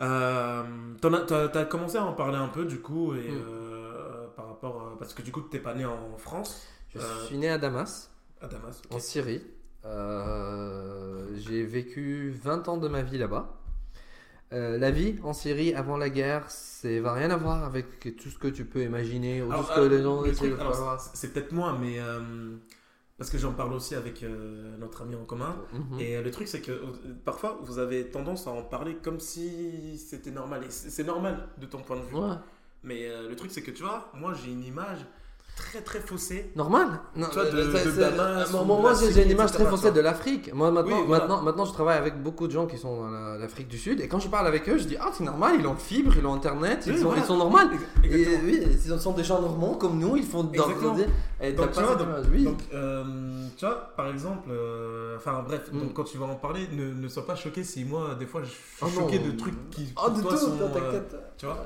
Euh, 0.01 0.63
as, 1.03 1.21
t'as, 1.27 1.47
t'as 1.47 1.65
commencé 1.65 1.97
à 1.97 2.03
en 2.05 2.13
parler 2.13 2.37
un 2.37 2.47
peu 2.49 2.65
du 2.65 2.79
coup 2.79 3.13
et 3.15 3.29
Mm. 3.31 3.41
euh, 3.47 4.27
par 4.35 4.47
rapport 4.47 4.81
à- 4.93 4.97
parce 4.99 5.13
que 5.13 5.21
du 5.21 5.31
coup 5.31 5.41
t'es 5.41 5.59
pas 5.59 5.73
né 5.73 5.85
en 5.85 6.17
France, 6.17 6.61
Je 6.93 6.99
euh, 6.99 7.25
suis 7.25 7.37
né 7.37 7.49
à 7.49 7.57
Damas. 7.57 8.11
à 8.41 8.47
Damas. 8.47 8.81
en 8.91 8.99
Syrie. 8.99 9.41
Euh, 9.85 11.25
j'ai 11.35 11.63
vécu 11.65 12.31
20 12.43 12.67
ans 12.69 12.77
de 12.77 12.87
ma 12.87 13.01
vie 13.01 13.17
là-bas. 13.17 13.49
Euh, 14.53 14.77
la 14.77 14.91
vie 14.91 15.15
en 15.23 15.33
Syrie 15.33 15.73
avant 15.73 15.97
la 15.97 16.09
guerre, 16.09 16.49
c'est 16.49 16.99
va 16.99 17.13
rien 17.13 17.31
à 17.31 17.37
voir 17.37 17.63
avec 17.63 18.15
tout 18.17 18.29
ce 18.29 18.37
que 18.37 18.47
tu 18.47 18.65
peux 18.65 18.83
imaginer 18.83 19.41
ou 19.41 19.51
Alors, 19.51 19.61
tout 19.65 19.71
ce 19.71 19.75
que 19.75 19.81
euh, 19.81 19.89
les 19.89 20.03
gens 20.03 20.23
c'est- 21.13 21.33
peut-être 21.33 21.51
moi, 21.51 21.75
mais 21.79 21.99
euh, 21.99 22.55
parce 23.17 23.31
que 23.31 23.37
j'en 23.39 23.53
parle 23.53 23.73
aussi 23.73 23.95
avec 23.95 24.21
euh, 24.21 24.77
notre 24.77 25.01
ami 25.01 25.15
en 25.15 25.25
commun. 25.25 25.55
Mhm. 25.73 25.99
Et 25.99 26.21
le 26.21 26.29
truc, 26.31 26.47
c'est 26.47 26.61
que 26.61 26.71
parfois, 27.25 27.59
vous 27.63 27.79
avez 27.79 28.11
tendance 28.11 28.45
à 28.45 28.51
en 28.51 28.61
parler 28.61 28.95
comme 29.01 29.19
si 29.19 29.97
c'était 29.97 30.31
normal. 30.31 30.63
Et 30.65 30.69
c'est 30.69 31.03
normal 31.03 31.47
de 31.57 31.65
ton 31.65 31.79
point 31.81 31.97
de 31.97 32.03
vue. 32.03 32.15
Ouais. 32.15 32.35
Mais 32.83 33.07
le 33.07 33.35
truc, 33.35 33.49
c'est 33.51 33.63
que 33.63 33.71
tu 33.71 33.81
vois, 33.81 34.11
moi, 34.13 34.33
j'ai 34.33 34.51
une 34.51 34.63
image 34.63 34.99
très 35.55 35.81
très 35.81 35.99
faussée. 35.99 36.51
Normal. 36.55 36.87
Non, 37.15 37.27
Tu 37.29 37.35
vois, 37.35 37.45
de- 37.45 37.57
euh, 37.57 37.77
ça- 37.77 37.85
de 37.85 37.91
Damas 37.99 38.51
moi, 38.51 38.63
moi, 38.79 38.93
de 38.93 39.09
j'ai 39.11 39.23
une 39.23 39.31
image 39.31 39.51
très 39.51 39.65
faussée 39.65 39.91
de 39.91 39.99
l'Afrique. 40.01 40.53
Moi, 40.53 40.71
maintenant, 40.71 40.97
Oui, 40.99 41.03
voilà. 41.07 41.23
maintenant, 41.27 41.41
maintenant, 41.43 41.65
je 41.65 41.73
travaille 41.73 41.97
avec 41.97 42.21
beaucoup 42.21 42.47
de 42.47 42.51
gens 42.53 42.65
qui 42.65 42.77
sont 42.77 43.01
dans 43.01 43.09
la- 43.09 43.37
l'Afrique 43.37 43.67
du 43.67 43.77
Sud. 43.77 44.01
Et 44.01 44.07
quand 44.07 44.19
je 44.19 44.27
parle 44.29 44.47
avec 44.47 44.67
eux, 44.69 44.77
je 44.77 44.85
dis 44.85 44.97
Ah, 44.99 45.09
c'est 45.13 45.23
normal, 45.23 45.55
ils 45.59 45.67
ont 45.67 45.75
fibre, 45.75 46.13
ils 46.17 46.25
ont 46.25 46.33
Internet, 46.33 46.83
ils, 46.85 46.93
Oui, 46.93 46.97
sont, 46.99 47.05
voilà. 47.05 47.21
ils 47.21 47.25
sont 47.25 47.37
normaux. 47.37 47.57
Et 48.03 48.27
oui, 48.43 48.61
ils 48.85 48.99
sont 48.99 49.11
des 49.13 49.23
gens 49.23 49.41
normaux 49.41 49.75
comme 49.75 49.99
nous, 49.99 50.15
ils 50.17 50.23
font 50.23 50.43
dans 50.43 50.51
Exactement. 50.51 50.95
Et 51.41 51.53
t'as 51.53 51.63
Donc, 51.63 51.71
tu 51.71 51.79
pas 51.81 51.85
vois, 51.87 51.95
donc-. 51.95 52.07
Oui. 52.31 52.43
Donc, 52.45 52.59
euh, 52.73 53.03
tu 53.57 53.65
vois, 53.65 53.91
par 53.97 54.07
exemple, 54.07 54.49
euh, 54.49 55.17
enfin 55.17 55.43
bref, 55.45 55.69
Mm. 55.71 55.79
donc, 55.81 55.93
quand 55.93 56.03
tu 56.05 56.17
vas 56.17 56.25
en 56.25 56.35
parler, 56.35 56.67
ne, 56.71 56.93
ne 56.93 57.07
sois 57.09 57.25
pas 57.25 57.35
choqué 57.35 57.63
si 57.63 57.83
moi, 57.83 58.15
des 58.17 58.25
fois, 58.25 58.41
je 58.43 58.49
suis 58.49 58.57
Oh 58.81 58.85
non. 58.85 58.91
choqué 59.01 59.19
de 59.19 59.31
trucs 59.37 59.69
qui, 59.69 59.93
Oh, 59.97 60.09
toi, 60.09 60.31
tout, 60.31 60.37
sont, 60.37 60.51
euh, 60.61 60.67
t'inquiète. 60.73 61.15
tu 61.37 61.45
vois 61.45 61.57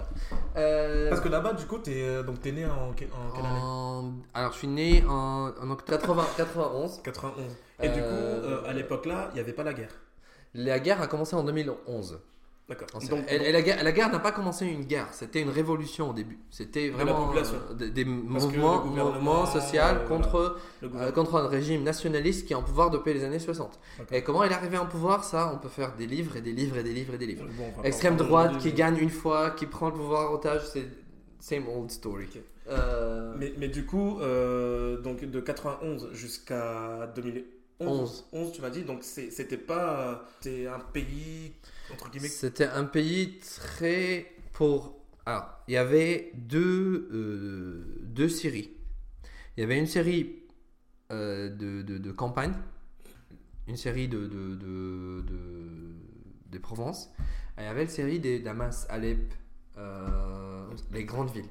Euh, 0.58 1.10
Parce 1.10 1.22
que 1.22 1.30
là-bas, 1.30 1.54
du 1.54 1.66
coup, 1.66 1.78
t'es 1.78 2.02
euh, 2.04 2.24
donc 2.24 2.42
t'es 2.42 2.52
né 2.52 2.66
en, 2.66 2.90
en 2.90 2.94
quelle 2.94 3.10
année? 3.46 3.60
En- 3.78 4.12
Alors, 4.34 4.52
je 4.54 4.58
suis 4.60 4.68
né 4.68 5.04
en, 5.08 5.52
en 5.62 5.70
octobre 5.72 6.00
80 6.00 6.26
91. 6.38 7.02
91. 7.04 7.46
Et 7.82 7.90
du 7.90 7.94
coup, 7.96 8.00
Euh, 8.02 8.62
euh, 8.64 8.70
à 8.70 8.74
l'époque-là, 8.74 9.30
il 9.32 9.36
n'y 9.36 9.40
avait 9.40 9.54
pas 9.54 9.64
la 9.64 9.74
guerre. 9.74 9.96
La 10.54 10.80
guerre 10.80 11.02
a 11.02 11.08
commencé 11.08 11.36
en 11.36 11.44
2011. 11.44 12.20
D'accord. 12.70 12.88
Donc, 13.10 13.24
et, 13.32 13.36
et 13.36 13.52
la 13.54 13.62
guerre, 13.62 13.82
la 13.82 13.92
guerre 13.94 14.12
n'a 14.12 14.20
pas 14.20 14.34
commencé 14.34 14.66
une 14.66 14.84
guerre, 14.84 15.08
c'était 15.14 15.42
une 15.42 15.50
révolution 15.50 16.10
au 16.10 16.14
début. 16.14 16.38
C'était 16.50 16.90
vraiment 16.90 17.32
euh, 17.34 17.74
des, 17.90 18.04
mouvements, 18.04 18.84
mouvements 18.84 19.46
sociaux 19.46 19.80
euh, 19.82 20.06
contre, 20.06 20.58
euh, 20.84 21.12
contre 21.14 21.36
un 21.38 21.48
régime 21.48 21.84
nationaliste 21.84 22.46
qui 22.46 22.52
est 22.52 22.58
en 22.58 22.64
pouvoir 22.64 22.90
depuis 22.90 23.14
les 23.14 23.24
années 23.24 23.40
60. 23.40 23.80
D'accord. 24.00 24.18
Et 24.18 24.22
comment 24.22 24.44
il 24.44 24.52
est 24.52 24.56
arrivé 24.56 24.78
en 24.78 24.86
pouvoir, 24.86 25.24
ça, 25.24 25.50
on 25.54 25.60
peut 25.60 25.70
faire 25.70 25.96
des 25.96 26.08
livres 26.08 26.36
et 26.36 26.42
des 26.42 26.52
livres 26.52 26.76
et 26.78 26.84
des 26.84 26.92
livres 26.94 27.14
et 27.14 27.18
des 27.18 27.28
livres. 27.28 27.46
Bon, 27.58 27.84
Extrême 27.84 28.18
droite 28.18 28.58
qui 28.58 28.74
gagne 28.74 28.98
une 28.98 29.12
fois, 29.22 29.52
qui 29.52 29.66
prend 29.66 29.88
le 29.88 29.94
pouvoir 29.94 30.34
otage, 30.34 30.64
c'est 30.74 30.88
same 31.40 31.70
old 31.70 31.90
story. 31.90 32.28
Euh, 32.70 33.36
Mais, 33.38 33.54
mais 33.58 33.68
du 33.68 33.86
coup, 33.86 34.20
euh, 34.20 35.00
donc 35.02 35.24
de 35.24 35.40
91 35.40 36.14
jusqu'à 36.14 37.12
2011, 37.16 38.28
11, 38.32 38.52
tu 38.52 38.62
m'as 38.62 38.70
dit, 38.70 38.84
donc 38.84 39.04
c'était 39.04 39.58
pas. 39.58 40.26
C'était 40.42 40.68
un 40.68 40.80
pays, 40.80 41.54
entre 41.92 42.10
guillemets. 42.10 42.28
C'était 42.28 42.66
un 42.66 42.84
pays 42.84 43.40
très 43.40 44.32
pour. 44.54 44.98
Alors, 45.26 45.50
il 45.68 45.74
y 45.74 45.78
avait 45.78 46.32
deux, 46.36 47.10
euh, 47.12 48.00
deux 48.04 48.30
séries. 48.30 48.72
Il 49.56 49.62
y 49.62 49.64
avait 49.64 49.80
une 49.80 49.88
série 49.88 50.44
de, 51.10 51.82
de, 51.82 51.98
de 51.98 52.12
campagne, 52.12 52.54
une 53.68 53.78
série 53.78 54.08
de, 54.08 54.28
de, 54.28 54.56
de, 54.56 56.60
Provences, 56.60 57.12
et 57.58 57.62
il 57.62 57.64
y 57.64 57.68
avait 57.68 57.84
une 57.84 57.90
série 57.90 58.20
des 58.20 58.40
Damas, 58.40 58.88
Alep, 58.90 59.34
les 60.92 61.06
grandes 61.06 61.32
villes. 61.32 61.46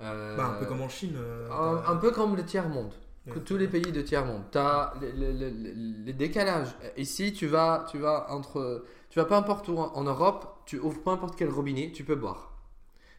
Euh, 0.00 0.36
Bah, 0.36 0.46
un 0.46 0.58
peu 0.58 0.66
comme 0.66 0.82
en 0.82 0.88
Chine. 0.88 1.14
euh, 1.16 1.48
un, 1.86 1.96
peu 1.96 2.10
comme 2.10 2.36
le 2.36 2.44
tiers-monde. 2.44 2.92
Que 3.32 3.38
tous 3.38 3.56
les 3.56 3.68
pays 3.68 3.90
de 3.90 4.02
tiers-monde. 4.02 4.42
Tu 4.52 4.58
as 4.58 4.92
les, 5.00 5.12
les- 5.12 5.50
les- 5.50 5.72
les 5.74 6.12
décalages. 6.12 6.74
Ici, 6.98 7.32
tu 7.32 7.46
vas, 7.46 7.86
tu 7.90 7.96
vas 7.98 8.26
entre. 8.30 8.84
Tu 9.08 9.18
vas 9.18 9.24
peu 9.24 9.34
importe 9.34 9.68
où 9.68 9.78
en 9.78 10.02
Europe, 10.02 10.60
tu 10.66 10.78
ouvres 10.78 11.00
peu 11.02 11.10
importe 11.10 11.34
quel 11.36 11.48
robinet, 11.48 11.90
tu 11.92 12.04
peux 12.04 12.16
boire. 12.16 12.52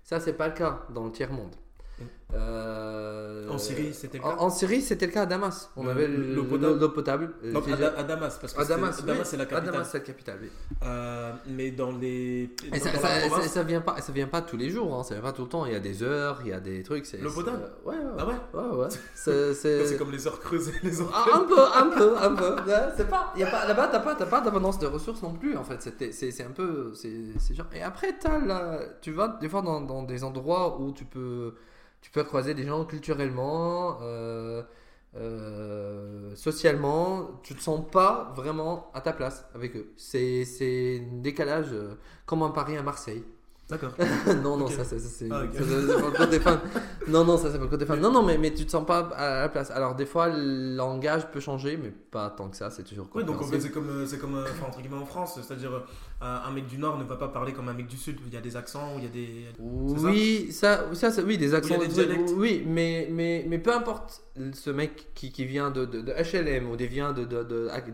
Ça, 0.04 0.20
c'est 0.20 0.34
pas 0.34 0.48
le 0.50 0.54
cas 0.54 0.82
dans 0.94 1.06
le 1.06 1.12
tiers-monde. 1.12 1.56
Mm. 1.56 1.65
Euh, 2.34 3.48
En 3.50 3.58
Syrie, 3.58 3.94
c'était 3.94 4.18
le 4.18 4.24
cas 4.24 4.36
en 4.40 4.50
Syrie, 4.50 4.82
c'était 4.82 5.06
le 5.06 5.12
cas 5.12 5.22
à 5.22 5.26
Damas. 5.26 5.70
On 5.78 5.84
Le- 5.84 5.92
avait 5.92 6.08
l'eau 6.08 6.44
potable. 6.44 6.90
potable. 6.94 7.34
à, 7.44 7.76
Da- 7.78 7.94
à 8.00 8.04
Damas, 8.04 8.38
parce 8.42 8.54
que 8.54 8.62
à 8.62 8.66
Damas, 8.66 9.06
Damas, 9.06 9.20
oui. 9.22 9.26
c'est 9.26 9.38
la 9.38 9.44
À 9.44 9.46
capitale. 9.46 9.72
Damas, 9.74 9.90
c'est 9.92 9.98
la 10.00 10.04
capitale, 10.04 10.40
oui. 10.42 10.50
Euh, 10.84 11.32
mais 11.48 11.72
dans 11.72 11.92
les. 11.92 12.50
Et 12.74 12.80
ça, 12.80 12.92
dans 12.92 13.00
ça, 13.00 13.08
la 13.10 13.22
ça- 13.22 13.28
province- 13.30 13.48
ça 13.52 13.64
vient 13.64 13.82
pas, 13.82 14.02
ça 14.02 14.12
vient 14.12 14.28
pas 14.28 14.42
tous 14.42 14.58
les 14.58 14.70
jours, 14.70 14.94
hein, 15.00 15.04
ça 15.04 15.14
vient 15.14 15.24
pas 15.24 15.32
tout 15.32 15.44
le 15.44 15.50
temps. 15.50 15.66
Il 15.66 15.74
y 15.74 15.76
a 15.76 15.80
des 15.80 16.04
heures, 16.04 16.40
il 16.42 16.48
y 16.50 16.54
a 16.54 16.60
des 16.60 16.82
trucs. 16.84 17.10
L'eau 17.22 17.32
potable 17.32 17.70
Ouais, 17.86 17.94
ouais. 17.96 18.02
Ah 18.18 18.26
ouais 18.28 18.34
Ouais, 18.54 18.76
ouais. 18.84 18.88
C'est- 19.16 19.98
comme 19.98 20.12
les 20.12 20.28
heures 20.28 20.40
creusées, 20.40 20.74
les 20.84 21.00
heures 21.00 21.12
Ah, 21.14 21.26
un 21.38 21.44
peu, 21.44 21.62
un 21.62 21.90
peu, 21.96 22.18
un 22.18 22.36
peu. 22.36 22.56
C'est 22.98 23.08
pas, 23.10 23.32
y 23.38 23.44
a 23.44 23.48
pas 23.52 23.66
là-bas, 23.68 23.88
t'as 23.92 24.00
pas, 24.00 24.16
pas 24.16 24.42
d'abondance 24.42 24.80
de 24.80 24.88
ressources 24.88 25.22
non 25.22 25.34
plus. 25.34 25.56
En 25.56 25.64
fait, 25.64 25.78
c'est 26.12 26.32
c'est 26.32 26.44
un 26.44 26.52
peu, 26.52 26.92
c'est 26.96 27.14
c'est 27.40 27.54
genre. 27.54 27.68
Et 27.74 27.82
après, 27.84 28.18
t'as 28.20 28.40
là, 28.40 28.80
tu 29.02 29.12
vas 29.12 29.38
des 29.40 29.48
fois 29.48 29.62
dans, 29.62 29.80
dans 29.82 30.04
des 30.04 30.24
endroits 30.24 30.82
où 30.82 30.92
tu 30.92 31.06
peux, 31.06 31.54
tu 32.06 32.12
peux 32.12 32.24
croiser 32.24 32.54
des 32.54 32.66
gens 32.66 32.86
culturellement, 32.86 33.98
euh, 34.04 34.62
euh, 35.18 36.36
socialement. 36.36 37.32
Tu 37.42 37.56
te 37.56 37.62
sens 37.64 37.82
pas 37.92 38.32
vraiment 38.36 38.92
à 38.94 39.02
ta 39.02 39.12
place 39.12 39.44
avec 39.56 39.76
eux. 39.76 39.92
C'est 39.98 40.46
c'est 40.46 41.02
un 41.12 41.18
décalage 41.22 41.70
euh, 41.74 41.96
comme 42.28 42.44
un 42.44 42.52
Paris 42.52 42.78
à 42.78 42.84
Marseille. 42.84 43.24
D'accord. 43.68 43.94
non, 44.44 44.56
non, 44.56 44.68
ça, 44.68 44.84
ça, 44.84 45.00
ça, 45.00 45.10
c'est 45.10 45.28
Ah, 45.32 45.42
le 45.42 46.16
côté 46.16 46.40
fan. 46.46 46.60
Non, 47.08 47.26
non, 47.26 47.36
ça, 47.40 47.48
c'est 47.52 47.58
pour 47.58 47.64
le 47.64 47.70
côté 47.72 47.88
fan. 47.88 48.00
Non, 48.00 48.12
non, 48.12 48.22
mais, 48.22 48.38
mais 48.38 48.54
tu 48.54 48.64
te 48.68 48.70
sens 48.70 48.86
pas 48.86 49.00
à 49.16 49.42
la 49.42 49.50
place. 49.50 49.72
Alors, 49.72 49.96
des 49.96 50.06
fois, 50.06 50.28
le 50.28 50.76
langage 50.76 51.32
peut 51.32 51.40
changer, 51.40 51.76
mais 51.76 51.90
pas 51.90 52.30
tant 52.30 52.48
que 52.50 52.56
ça, 52.56 52.70
c'est 52.70 52.84
toujours 52.84 53.08
Oui, 53.16 53.24
donc 53.24 53.38
en 53.42 53.46
fait, 53.46 53.58
compréhensible. 53.58 53.74
c'est 53.74 53.88
comme, 53.90 54.06
c'est 54.06 54.20
comme 54.20 54.38
enfin, 54.38 54.68
entre 54.68 54.82
guillemets 54.82 55.02
en 55.02 55.06
France, 55.08 55.40
c'est-à-dire 55.42 55.84
euh, 56.22 56.40
un 56.46 56.52
mec 56.52 56.68
du 56.68 56.78
Nord 56.78 56.98
ne 56.98 57.04
va 57.04 57.18
pas 57.18 57.28
parler 57.28 57.52
comme 57.54 57.68
un 57.70 57.74
mec 57.74 57.88
du 57.88 57.98
Sud. 57.98 58.20
Il 58.26 58.34
y 58.34 58.38
a 58.38 58.42
des 58.42 58.56
accents, 58.56 58.94
il 58.98 59.04
y 59.04 59.08
a 59.08 59.10
des. 59.10 59.46
Oui, 59.60 60.48
ça, 60.52 60.86
ça, 60.94 61.12
ça, 61.12 61.22
oui, 61.24 61.38
des 61.38 61.54
accents, 61.54 61.78
des 61.78 61.88
des- 61.88 61.94
dialectes. 61.94 62.32
oui, 62.38 62.64
mais, 62.66 63.08
mais, 63.12 63.46
mais 63.48 63.60
peu 63.60 63.74
importe 63.74 64.22
ce 64.54 64.70
mec 64.70 65.08
qui, 65.14 65.32
qui 65.32 65.46
vient 65.46 65.72
de, 65.72 65.86
de, 65.86 66.02
de 66.02 66.12
HLM 66.12 66.70
ou 66.70 66.76
des 66.76 66.88
vient 66.88 67.14
de, 67.14 67.26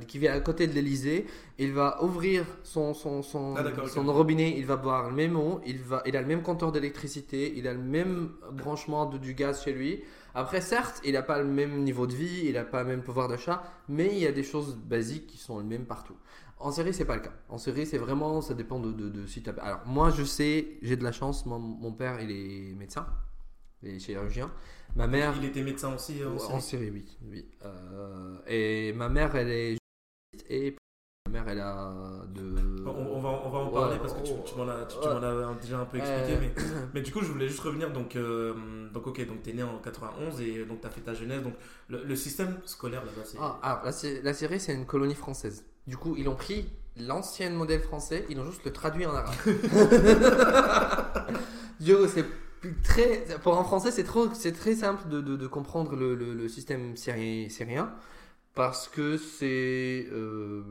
qui 0.07 0.19
vient 0.19 0.33
à 0.33 0.39
côté 0.39 0.67
de 0.67 0.73
l'Elysée, 0.73 1.25
il 1.59 1.73
va 1.73 2.03
ouvrir 2.03 2.45
son, 2.63 2.93
son, 2.93 3.21
son, 3.21 3.55
Ah, 3.55 3.63
son 3.87 4.03
robinet, 4.11 4.55
il 4.57 4.65
va 4.65 4.75
boire 4.75 5.09
le 5.09 5.15
même 5.15 5.35
eau, 5.35 5.61
il, 5.65 5.79
va, 5.79 6.01
il 6.05 6.15
a 6.17 6.21
le 6.21 6.27
même 6.27 6.41
compteur 6.41 6.71
d'électricité, 6.71 7.53
il 7.55 7.67
a 7.67 7.73
le 7.73 7.79
même 7.79 8.29
branchement 8.51 9.05
du 9.05 9.33
gaz 9.33 9.63
chez 9.63 9.73
lui. 9.73 10.03
Après, 10.33 10.61
certes, 10.61 11.01
il 11.03 11.13
n'a 11.13 11.21
pas 11.23 11.39
le 11.39 11.45
même 11.45 11.83
niveau 11.83 12.07
de 12.07 12.13
vie, 12.15 12.43
il 12.45 12.53
n'a 12.53 12.63
pas 12.63 12.83
le 12.83 12.89
même 12.89 13.01
pouvoir 13.03 13.27
d'achat, 13.27 13.63
mais 13.89 14.09
il 14.13 14.19
y 14.19 14.27
a 14.27 14.31
des 14.31 14.43
choses 14.43 14.75
basiques 14.77 15.27
qui 15.27 15.37
sont 15.37 15.59
les 15.59 15.65
mêmes 15.65 15.85
partout. 15.85 16.15
En 16.63 16.71
série, 16.71 16.93
c'est 16.93 17.05
pas 17.05 17.15
le 17.15 17.21
cas. 17.21 17.33
En 17.49 17.57
série, 17.57 17.85
c'est 17.85 17.97
vraiment, 17.97 18.41
ça 18.41 18.53
dépend 18.53 18.79
de, 18.79 18.91
de, 18.91 19.09
de 19.09 19.25
si 19.25 19.41
t'as- 19.43 19.51
Alors, 19.61 19.81
moi, 19.85 20.11
je 20.11 20.23
sais, 20.23 20.77
j'ai 20.81 20.95
de 20.95 21.03
la 21.03 21.11
chance. 21.11 21.45
Mon, 21.45 21.59
mon 21.59 21.91
père, 21.93 22.21
il 22.21 22.31
est 22.31 22.73
médecin, 22.75 23.07
il 23.83 23.89
est 23.95 23.99
chirurgien. 23.99 24.51
Ma 24.95 25.07
mère, 25.07 25.33
Il 25.37 25.45
était 25.45 25.63
médecin 25.63 25.93
aussi. 25.95 26.21
euh, 26.21 26.29
aussi. 26.35 26.51
en 26.51 26.59
série, 26.59 26.89
oui, 26.91 27.05
oui. 27.29 27.45
Euh, 27.65 28.37
et 28.47 28.93
ma 28.93 29.09
mère, 29.09 29.35
elle 29.35 29.49
est 29.49 29.77
et 30.49 30.75
ma 31.29 31.31
mère, 31.39 31.47
elle 31.49 31.59
a 31.59 31.93
de. 32.33 32.83
On, 32.85 32.89
on 32.89 33.19
va, 33.19 33.29
on 33.45 33.49
va 33.49 33.59
en 33.59 33.65
Ouais, 33.67 33.73
parler 33.73 33.97
parce 33.99 34.13
que 34.13 34.21
tu, 34.23 34.31
oh, 34.35 34.43
tu 34.43 34.55
m'en 34.55 34.67
as, 34.67 34.85
tu, 34.85 34.97
tu 34.99 35.07
ouais. 35.07 35.13
m'en 35.13 35.21
as 35.21 35.53
déjà 35.61 35.79
un 35.79 35.85
peu 35.85 35.97
expliqué. 35.97 36.33
Euh, 36.33 36.39
Mais, 36.41 36.51
mais 36.95 37.01
du 37.01 37.11
coup, 37.11 37.21
je 37.21 37.31
voulais 37.31 37.47
juste 37.47 37.59
revenir. 37.61 37.91
Donc, 37.91 38.15
euh, 38.15 38.53
donc 38.91 39.05
ok, 39.07 39.25
donc 39.27 39.43
t'es 39.43 39.53
né 39.53 39.61
en 39.63 39.77
91 39.77 40.41
et 40.41 40.65
donc 40.65 40.81
t'as 40.81 40.89
fait 40.89 41.01
ta 41.01 41.13
jeunesse. 41.13 41.43
Donc, 41.43 41.53
le, 41.89 42.03
le 42.03 42.15
système 42.15 42.57
scolaire 42.65 43.05
là-bas, 43.05 43.21
c'est. 43.23 43.37
Ah, 43.39 43.59
alors, 43.61 43.83
la, 43.85 43.91
la 44.23 44.33
Syrie, 44.33 44.59
c'est 44.59 44.73
une 44.73 44.85
colonie 44.85 45.15
française. 45.15 45.63
Du 45.87 45.95
coup, 45.97 46.15
ils 46.17 46.27
ont 46.27 46.35
pris 46.35 46.67
l'ancien 46.97 47.49
modèle 47.51 47.81
français, 47.81 48.25
ils 48.29 48.39
ont 48.39 48.45
juste 48.45 48.65
le 48.65 48.73
traduit 48.73 49.05
en 49.05 49.13
arabe. 49.13 49.35
Du 51.79 51.95
coup, 51.95 52.07
c'est 52.07 52.25
très, 52.83 53.25
pour 53.41 53.57
un 53.57 53.63
français, 53.63 53.89
c'est 53.89 54.03
trop, 54.03 54.27
c'est 54.35 54.51
très 54.51 54.75
simple 54.75 55.09
de, 55.09 55.19
de- 55.19 55.35
de 55.35 55.47
comprendre 55.47 55.95
le, 55.95 56.13
le- 56.13 56.35
le 56.35 56.47
système 56.47 56.93
syri- 56.93 57.49
syrien 57.49 57.91
parce 58.53 58.87
que 58.87 59.17
c'est, 59.17 60.07
euh, 60.11 60.63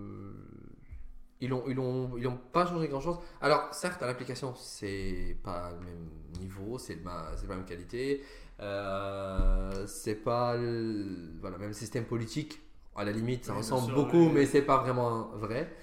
ils 1.40 1.52
ont, 1.52 1.64
ils 1.68 1.78
ont, 1.78 2.16
ils 2.18 2.26
ont 2.28 2.38
pas 2.52 2.66
changé 2.66 2.88
grand 2.88 3.00
chose. 3.00 3.18
Alors, 3.40 3.72
certes, 3.74 4.02
à 4.02 4.06
l'application, 4.06 4.54
c'est 4.56 5.36
pas 5.42 5.72
le 5.72 5.80
même 5.86 6.08
niveau, 6.38 6.78
c'est 6.78 6.96
pas 6.96 7.32
la 7.48 7.56
même 7.56 7.64
qualité, 7.64 8.22
euh, 8.60 9.86
c'est 9.86 10.16
pas 10.16 10.56
le, 10.56 11.32
voilà, 11.40 11.56
même 11.58 11.72
système 11.72 12.04
politique. 12.04 12.60
À 12.96 13.04
la 13.04 13.12
limite, 13.12 13.46
ça 13.46 13.54
Oui, 13.54 13.56
ressemble 13.56 13.86
sûr, 13.86 13.94
beaucoup, 13.94 14.28
oui. 14.28 14.30
mais 14.30 14.46
c'est 14.46 14.62
pas 14.62 14.78
vraiment 14.78 15.28
vrai. 15.36 15.74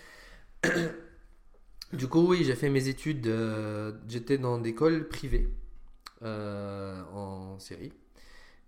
Du 1.94 2.08
coup, 2.08 2.28
oui, 2.28 2.44
j'ai 2.44 2.56
fait 2.56 2.70
mes 2.70 2.88
études. 2.88 3.28
euh, 3.28 3.94
J'étais 4.08 4.38
dans 4.38 4.58
des 4.58 4.72
écoles 4.72 5.08
privées 5.08 5.50
euh, 6.24 7.02
en 7.14 7.60
Syrie. 7.60 7.94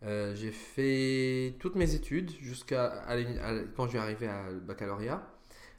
Euh, 0.04 0.34
j'ai 0.36 0.52
fait 0.52 1.56
toutes 1.60 1.76
mes 1.76 1.94
études 1.94 2.32
jusqu'à 2.40 3.06
quand 3.76 3.86
je 3.86 3.90
suis 3.90 3.98
arrivé 3.98 4.28
à 4.28 4.52
baccalauréat. 4.52 5.22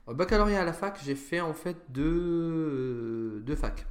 Au 0.06 0.14
baccalauréat 0.14 0.60
à 0.62 0.64
la 0.64 0.72
fac, 0.72 0.98
j'ai 1.04 1.14
fait 1.14 1.40
en 1.40 1.54
fait 1.54 1.76
deux, 1.88 3.40
deux 3.44 3.56
facs 3.56 3.86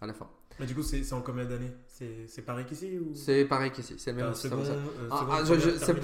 à 0.00 0.06
la 0.06 0.14
fin. 0.14 0.28
Mais 0.58 0.64
du 0.66 0.74
coup, 0.74 0.82
c'est 0.82 1.12
en 1.12 1.20
combien 1.20 1.44
d'années? 1.44 1.70
C'est 1.86 2.42
pareil 2.42 2.64
qu'ici 2.64 2.98
ou? 2.98 3.14
C'est 3.14 3.44
pareil 3.44 3.70
qu'ici, 3.70 3.94
c'est 3.98 4.10
le 4.12 4.16
même 4.16 4.26
T'as 4.28 4.34
système. 4.34 4.58
euh, 4.60 5.08
Ah, 5.10 5.26
ah, 5.30 5.42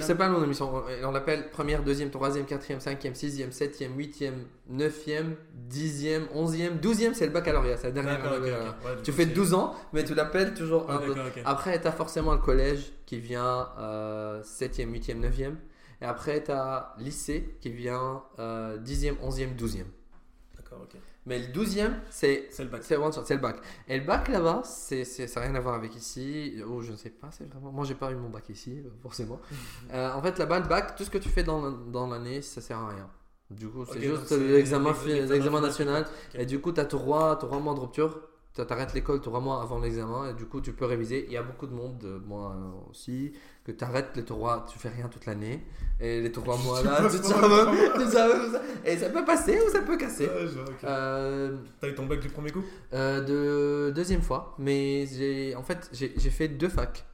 c'est 0.01 0.15
pas 0.15 0.27
le 0.27 0.31
nom 0.33 0.37
de 0.39 0.43
l'émission. 0.43 0.83
On 1.03 1.11
l'appelle 1.11 1.49
première, 1.49 1.83
deuxième, 1.83 2.11
troisième, 2.11 2.45
quatrième, 2.45 2.79
cinquième, 2.79 3.15
sixième, 3.15 3.51
septième, 3.51 3.97
huitième, 3.97 4.45
neuvième, 4.69 5.35
dixième, 5.53 6.27
onzième, 6.33 6.77
douzième, 6.77 7.13
c'est 7.15 7.25
le 7.25 7.31
baccalauréat. 7.31 7.77
C'est 7.77 7.87
la 7.87 7.91
dernière 7.91 8.23
année. 8.25 8.37
ok, 8.37 8.43
euh, 8.47 8.69
ok. 8.69 8.85
Ouais, 8.85 9.01
Tu 9.03 9.11
coup, 9.11 9.17
fais 9.17 9.23
c'est- 9.25 9.33
12 9.33 9.53
ans, 9.55 9.75
mais 9.91 10.03
tu 10.03 10.13
l'appelles 10.13 10.53
toujours 10.53 10.89
un 10.89 10.97
peu. 10.99 11.13
d'accord, 11.15 11.31
ok. 11.35 11.41
Après, 11.45 11.81
tu 11.81 11.87
as 11.87 11.91
forcément 11.91 12.33
le 12.33 12.39
collège 12.39 12.93
qui 13.07 13.19
vient 13.19 13.69
euh, 13.79 14.41
7e, 14.43 14.91
8e, 14.93 15.19
9e. 15.19 15.55
Et 16.01 16.05
après, 16.05 16.43
tu 16.43 16.51
as 16.51 16.93
lycée 16.99 17.55
qui 17.61 17.69
vient 17.71 18.23
euh, 18.39 18.77
10e, 18.77 19.15
11e, 19.21 19.55
12e. 19.55 19.85
D'accord, 20.55 20.81
ok. 20.83 20.99
Mais 21.25 21.39
le 21.39 21.47
12e, 21.53 21.93
c'est 22.09 22.49
le 22.59 22.65
bac. 22.65 22.83
c'est 22.83 22.95
le 23.35 23.39
bac. 23.41 23.55
Et 23.87 23.97
le 23.99 24.05
bac 24.05 24.27
là-bas, 24.27 24.61
ça 24.63 24.95
n'a 24.95 25.41
rien 25.47 25.55
à 25.55 25.59
voir 25.61 25.75
avec 25.75 25.95
ici. 25.95 26.55
Oh, 26.67 26.81
je 26.81 26.91
ne 26.91 26.97
sais 26.97 27.09
pas, 27.11 27.29
c'est 27.31 27.45
vraiment. 27.49 27.71
Moi, 27.71 27.85
j'ai 27.85 27.95
pas 27.95 28.11
eu 28.11 28.15
mon 28.15 28.29
bac 28.29 28.49
ici, 28.49 28.79
euh, 28.85 28.89
forcément. 29.01 29.39
Euh, 29.93 30.11
en 30.13 30.21
fait, 30.21 30.37
là-bas, 30.39 30.59
le 30.59 30.67
bac, 30.67 30.95
tout 30.95 31.03
ce 31.03 31.09
que 31.09 31.17
tu 31.19 31.29
fais 31.29 31.43
dans, 31.43 31.61
la- 31.61 31.71
dans 31.91 32.07
l'année, 32.07 32.41
ça 32.41 32.61
sert 32.61 32.77
à 32.77 32.89
rien. 32.89 33.09
Du 33.51 33.67
coup, 33.69 33.85
c'est 33.85 34.01
juste 34.01 34.31
l'examen, 34.31 35.61
national. 35.61 36.05
Et 36.33 36.45
du 36.45 36.59
coup, 36.59 36.71
tu 36.71 36.79
as 36.81 36.85
trois, 36.85 37.35
trois 37.37 37.59
mois 37.59 37.73
de 37.75 37.79
rupture. 37.79 38.19
Tu 38.55 38.61
arrêtes 38.61 38.93
l'école 38.93 39.19
trois 39.21 39.39
mois 39.39 39.61
avant 39.61 39.79
l'examen. 39.79 40.29
Et 40.29 40.33
du 40.33 40.45
coup, 40.45 40.61
tu 40.61 40.73
peux 40.73 40.85
réviser. 40.85 41.25
Il 41.27 41.31
y 41.33 41.37
a 41.37 41.43
beaucoup 41.43 41.67
de 41.67 41.73
monde, 41.73 42.03
euh, 42.05 42.19
moi 42.25 42.55
aussi, 42.89 43.33
que 43.63 43.71
tu 43.71 43.83
arrêtes 43.83 44.11
les 44.15 44.25
trois, 44.25 44.65
tu 44.71 44.77
fais 44.79 44.89
rien 44.89 45.07
toute 45.07 45.25
l'année. 45.25 45.63
Et 45.99 46.21
les 46.21 46.31
trois 46.31 46.57
mois 46.65 46.81
là, 46.83 47.01
tu 47.09 47.19
te 47.19 47.23
sens- 47.23 47.33
Et 48.85 48.97
ça 48.97 49.09
peut 49.09 49.23
passer 49.25 49.59
ou 49.65 49.69
ça 49.71 49.81
peut 49.81 49.97
casser. 49.97 50.25
Ouais, 50.25 50.41
je 50.47 50.53
vois, 50.59 50.63
ok. 50.63 50.83
Euh, 50.83 51.57
T'as 51.79 51.89
eu 51.89 51.95
ton 51.95 52.05
bac 52.05 52.19
du 52.19 52.29
premier 52.29 52.51
coup? 52.51 52.63
euh, 52.93 53.21
de 53.21 53.91
deuxième 53.91 54.21
fois, 54.21 54.55
mais 54.59 55.07
j'ai 55.07 55.55
en 55.55 55.63
fait 55.63 55.89
j'ai 55.93 56.09
fait 56.29 56.47
deux 56.47 56.69
facs. 56.69 57.05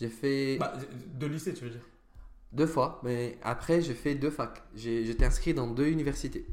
J'ai 0.00 0.08
fait 0.08 0.56
Bah, 0.58 0.72
de 1.14 1.26
lycée, 1.26 1.52
tu 1.54 1.64
veux 1.64 1.70
dire? 1.70 1.80
deux 2.52 2.66
fois, 2.66 3.00
mais 3.02 3.36
après 3.42 3.82
j'ai 3.82 3.94
fait 3.94 4.14
deux 4.14 4.30
facs. 4.30 4.62
J'ai- 4.74 5.04
J'étais 5.04 5.24
inscrit 5.26 5.52
dans 5.54 5.66
deux 5.66 5.88
universités. 5.88 6.46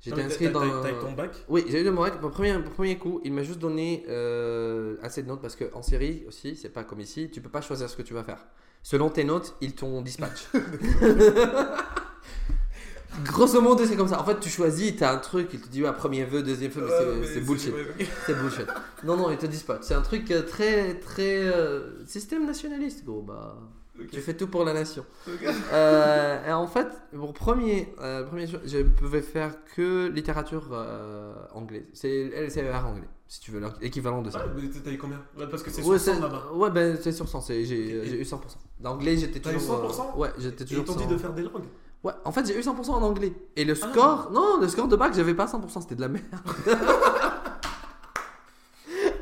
J'étais 0.00 0.22
inscrit 0.22 0.48
dans. 0.50 0.60
t'as- 0.60 0.90
eu 0.90 0.94
ton 1.00 1.12
bac 1.12 1.32
Oui, 1.48 1.64
j'ai 1.68 1.80
eu 1.80 1.84
le 1.84 1.90
bac. 1.90 2.20
Pour 2.20 2.30
premier, 2.30 2.56
premier 2.60 2.98
coup, 2.98 3.20
il 3.24 3.32
m'a 3.32 3.42
juste 3.42 3.58
donné 3.58 4.04
euh, 4.08 4.96
assez 5.02 5.22
de 5.22 5.28
notes 5.28 5.40
parce 5.42 5.56
qu'en 5.56 5.82
série 5.82 6.24
aussi, 6.28 6.54
c'est 6.56 6.68
pas 6.68 6.84
comme 6.84 7.00
ici, 7.00 7.30
tu 7.32 7.40
peux 7.40 7.50
pas 7.50 7.60
choisir 7.60 7.88
ce 7.90 7.96
que 7.96 8.02
tu 8.02 8.14
vas 8.14 8.22
faire. 8.22 8.46
Selon 8.82 9.10
tes 9.10 9.24
notes, 9.24 9.56
ils 9.60 9.74
t'ont 9.74 10.00
dispatch. 10.02 10.46
Grosso 13.24 13.60
modo, 13.60 13.84
c'est 13.84 13.96
comme 13.96 14.06
ça. 14.06 14.20
En 14.20 14.24
fait, 14.24 14.38
tu 14.38 14.48
choisis, 14.48 14.94
t'as 14.96 15.12
un 15.14 15.18
truc, 15.18 15.48
il 15.52 15.60
te 15.60 15.68
dit 15.68 15.82
ouais, 15.82 15.92
premier 15.92 16.24
vœu, 16.24 16.42
deuxième 16.42 16.70
vœu, 16.70 17.16
mais 17.20 17.26
c'est- 17.26 17.40
bullshit. 17.40 17.74
C'est 18.26 18.34
bullshit. 18.38 18.66
Non, 19.02 19.16
non, 19.16 19.30
ils 19.32 19.38
te 19.38 19.46
disent 19.46 19.64
pas. 19.64 19.80
C'est 19.82 19.94
un 19.94 20.02
truc 20.02 20.30
euh, 20.30 20.42
très, 20.42 20.94
très. 21.00 21.38
euh, 21.38 22.04
système 22.06 22.46
nationaliste, 22.46 23.04
gros. 23.04 23.22
Bah, 23.22 23.56
Ok. 24.00 24.10
tu 24.10 24.20
fais 24.20 24.34
tout 24.34 24.46
pour 24.48 24.64
la 24.64 24.72
nation. 24.74 25.04
Euh, 25.72 26.48
et 26.48 26.52
en 26.52 26.66
fait, 26.66 26.88
pour 27.14 27.32
premier, 27.34 27.92
euh, 28.00 28.24
premier 28.24 28.46
je 28.46 28.82
pouvais 28.82 29.22
faire 29.22 29.52
que 29.74 30.08
littérature 30.08 30.68
euh, 30.72 31.34
anglaise. 31.52 31.84
C'est 31.92 32.30
LCR 32.34 32.86
anglais. 32.86 33.08
si 33.26 33.40
tu 33.40 33.50
veux, 33.50 33.60
l'équivalent 33.82 34.22
de 34.22 34.30
ça. 34.30 34.38
Ouais, 34.38 34.44
mais 34.56 34.80
t'as 34.82 34.90
eu 34.90 34.96
combien? 34.98 35.20
Ouais, 35.38 35.46
Parce 35.50 35.62
que 35.62 35.70
c'est 35.70 35.82
Ouais, 35.82 35.98
sur 35.98 36.14
c'est 36.14 36.18
100 36.20 36.22
là-bas. 36.22 36.44
ouais, 36.54 36.70
ben, 36.70 36.96
c'est 37.00 37.12
sur 37.12 37.28
100, 37.28 37.40
c'est- 37.42 37.64
j'ai 37.64 37.76
Et- 37.90 38.06
j'ai 38.06 38.20
eu 38.20 38.24
100%. 38.24 38.58
D'anglais, 38.80 39.16
j'étais 39.18 39.40
T'as 39.40 39.50
eu 39.52 39.54
toujours. 39.56 39.74
euh, 39.84 39.88
100% 39.88 40.16
Ouais, 40.16 40.30
j'étais 40.38 40.62
Et 40.62 40.66
Ils 40.66 40.68
toujours. 40.68 40.84
t'ont 40.86 40.94
dit 40.94 41.04
100. 41.04 41.10
de 41.10 41.16
faire 41.18 41.32
des 41.34 41.42
langues? 41.42 41.64
Ouais, 42.04 42.12
en 42.24 42.30
fait, 42.32 42.46
j'ai 42.46 42.56
eu 42.58 42.62
100% 42.62 42.94
en 42.94 43.02
anglais. 43.02 43.32
Et 43.56 43.64
le 43.64 43.74
Ah. 43.82 43.88
score, 43.90 44.30
non, 44.32 44.58
le 44.60 44.68
score 44.68 44.88
de 44.88 44.96
bac, 44.96 45.12
j'avais 45.14 45.34
pas 45.34 45.46
100%, 45.48 45.80
c'était 45.82 45.96
de 45.96 46.00
la 46.00 46.08
merde. 46.08 46.24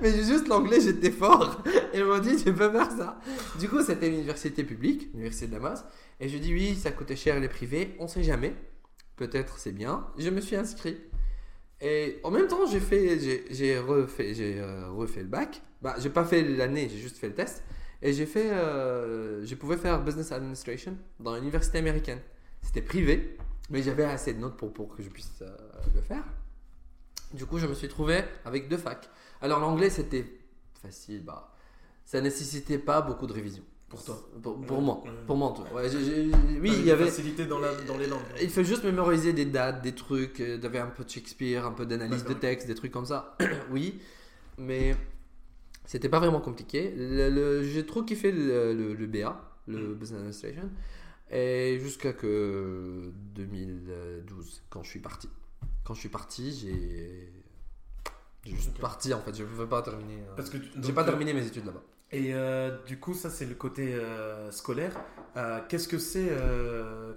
Mais 0.00 0.12
juste 0.12 0.48
l'anglais, 0.48 0.80
j'étais 0.80 1.10
fort. 1.10 1.62
Et 1.92 1.98
ils 1.98 2.04
m'ont 2.04 2.18
dit, 2.18 2.36
tu 2.36 2.52
peux 2.52 2.70
faire 2.70 2.90
ça. 2.90 3.18
Du 3.58 3.68
coup, 3.68 3.82
c'était 3.82 4.08
l'université 4.08 4.64
publique, 4.64 5.08
l'université 5.12 5.46
de 5.46 5.52
Damas. 5.52 5.84
Et 6.20 6.28
je 6.28 6.38
dis, 6.38 6.52
oui, 6.52 6.74
ça 6.74 6.90
coûtait 6.90 7.16
cher 7.16 7.40
les 7.40 7.48
privés, 7.48 7.96
on 7.98 8.08
sait 8.08 8.22
jamais. 8.22 8.54
Peut-être 9.16 9.58
c'est 9.58 9.72
bien. 9.72 10.06
Je 10.18 10.30
me 10.30 10.40
suis 10.40 10.56
inscrit. 10.56 10.98
Et 11.80 12.20
en 12.22 12.30
même 12.30 12.46
temps, 12.46 12.66
j'ai 12.66 12.80
fait, 12.80 13.18
j'ai, 13.50 13.78
refait, 13.78 14.34
j'ai 14.34 14.60
euh, 14.60 14.90
refait 14.90 15.20
le 15.20 15.28
bac. 15.28 15.62
Bah, 15.82 15.94
j'ai 15.98 16.10
pas 16.10 16.24
fait 16.24 16.42
l'année, 16.42 16.88
j'ai 16.90 16.98
juste 16.98 17.18
fait 17.18 17.28
le 17.28 17.34
test. 17.34 17.62
Et 18.02 18.12
j'ai 18.12 18.26
fait, 18.26 18.50
euh, 18.50 19.44
je 19.44 19.54
pouvais 19.54 19.76
faire 19.76 20.02
business 20.02 20.32
administration 20.32 20.96
dans 21.20 21.34
l'université 21.34 21.78
américaine. 21.78 22.20
C'était 22.62 22.82
privé, 22.82 23.36
mais 23.70 23.82
j'avais 23.82 24.04
assez 24.04 24.34
de 24.34 24.40
notes 24.40 24.56
pour, 24.56 24.72
pour 24.72 24.94
que 24.94 25.02
je 25.02 25.08
puisse 25.08 25.42
euh, 25.42 25.48
le 25.94 26.00
faire. 26.00 26.24
Du 27.34 27.44
coup, 27.46 27.58
je 27.58 27.66
me 27.66 27.74
suis 27.74 27.88
trouvé 27.88 28.22
avec 28.44 28.68
deux 28.68 28.76
facs. 28.76 29.08
Alors 29.42 29.60
l'anglais, 29.60 29.90
c'était 29.90 30.24
facile. 30.82 31.22
Bah, 31.24 31.52
ça 32.04 32.20
nécessitait 32.20 32.78
pas 32.78 33.00
beaucoup 33.02 33.26
de 33.26 33.32
révision. 33.32 33.62
Pour 33.88 34.02
toi 34.04 34.18
Pour, 34.42 34.60
pour 34.62 34.78
Ouais. 34.78 34.84
moi. 34.84 35.02
Ouais. 35.04 35.10
Pour 35.26 35.36
moi, 35.36 35.48
en 35.48 35.52
tout. 35.52 35.62
Ouais, 35.74 35.88
j'ai- 35.88 36.26
oui, 36.60 36.70
T'avais 36.70 36.80
il 36.80 36.84
y 36.86 36.90
avait. 36.90 37.04
facilités 37.04 37.46
dans, 37.46 37.60
la, 37.60 37.72
dans 37.82 37.96
les 37.96 38.08
langues. 38.08 38.20
Il 38.42 38.50
faut 38.50 38.64
juste 38.64 38.82
mémoriser 38.84 39.32
des 39.32 39.44
dates, 39.44 39.80
des 39.82 39.94
trucs, 39.94 40.40
euh, 40.40 40.58
d'avoir 40.58 40.86
un 40.86 40.90
peu 40.90 41.04
de 41.04 41.08
Shakespeare, 41.10 41.64
un 41.64 41.70
peu 41.72 41.86
d'analyse 41.86 42.24
de 42.24 42.34
texte, 42.34 42.66
des 42.66 42.74
trucs 42.74 42.90
comme 42.90 43.06
ça. 43.06 43.36
oui, 43.70 44.00
mais 44.58 44.96
c'était 45.84 46.08
pas 46.08 46.18
vraiment 46.18 46.40
compliqué. 46.40 46.92
Le- 46.96 47.30
le- 47.30 47.62
J'ai 47.62 47.86
trop 47.86 48.02
kiffé 48.02 48.32
le, 48.32 48.72
le- 48.74 48.94
le 48.94 49.06
BA, 49.06 49.40
le 49.68 49.78
Mm. 49.90 49.94
Business 49.94 50.18
Administration, 50.18 50.70
et 51.30 51.78
jusqu'à 51.80 52.12
que 52.12 53.12
2012, 53.34 54.62
quand 54.68 54.82
je 54.82 54.90
suis 54.90 55.00
parti. 55.00 55.28
Quand 55.84 55.94
je 55.94 56.00
suis 56.00 56.08
parti, 56.08 56.52
j'ai. 56.52 57.32
J'ai 58.46 58.54
juste 58.56 58.70
Ok. 58.74 58.80
parti 58.80 59.12
en 59.12 59.20
fait, 59.20 59.34
je 59.34 59.42
ne 59.42 59.48
pouvais 59.48 59.66
pas 59.66 59.82
terminer. 59.82 60.14
euh, 60.22 60.34
Parce 60.36 60.48
que 60.50 60.56
tu- 60.58 60.70
J'ai 60.82 60.92
pas 60.92 61.02
euh, 61.02 61.06
terminé 61.06 61.32
mes 61.34 61.46
études 61.46 61.66
là-bas. 61.66 61.82
Et 62.12 62.32
euh, 62.32 62.76
du 62.86 63.00
coup, 63.00 63.14
ça, 63.14 63.28
c'est 63.30 63.46
le 63.46 63.56
côté 63.56 63.94
euh, 63.94 64.50
scolaire. 64.52 64.92
Euh, 65.36 65.60
Qu'est-ce 65.68 65.88
que 65.88 65.98
c'est 65.98 66.30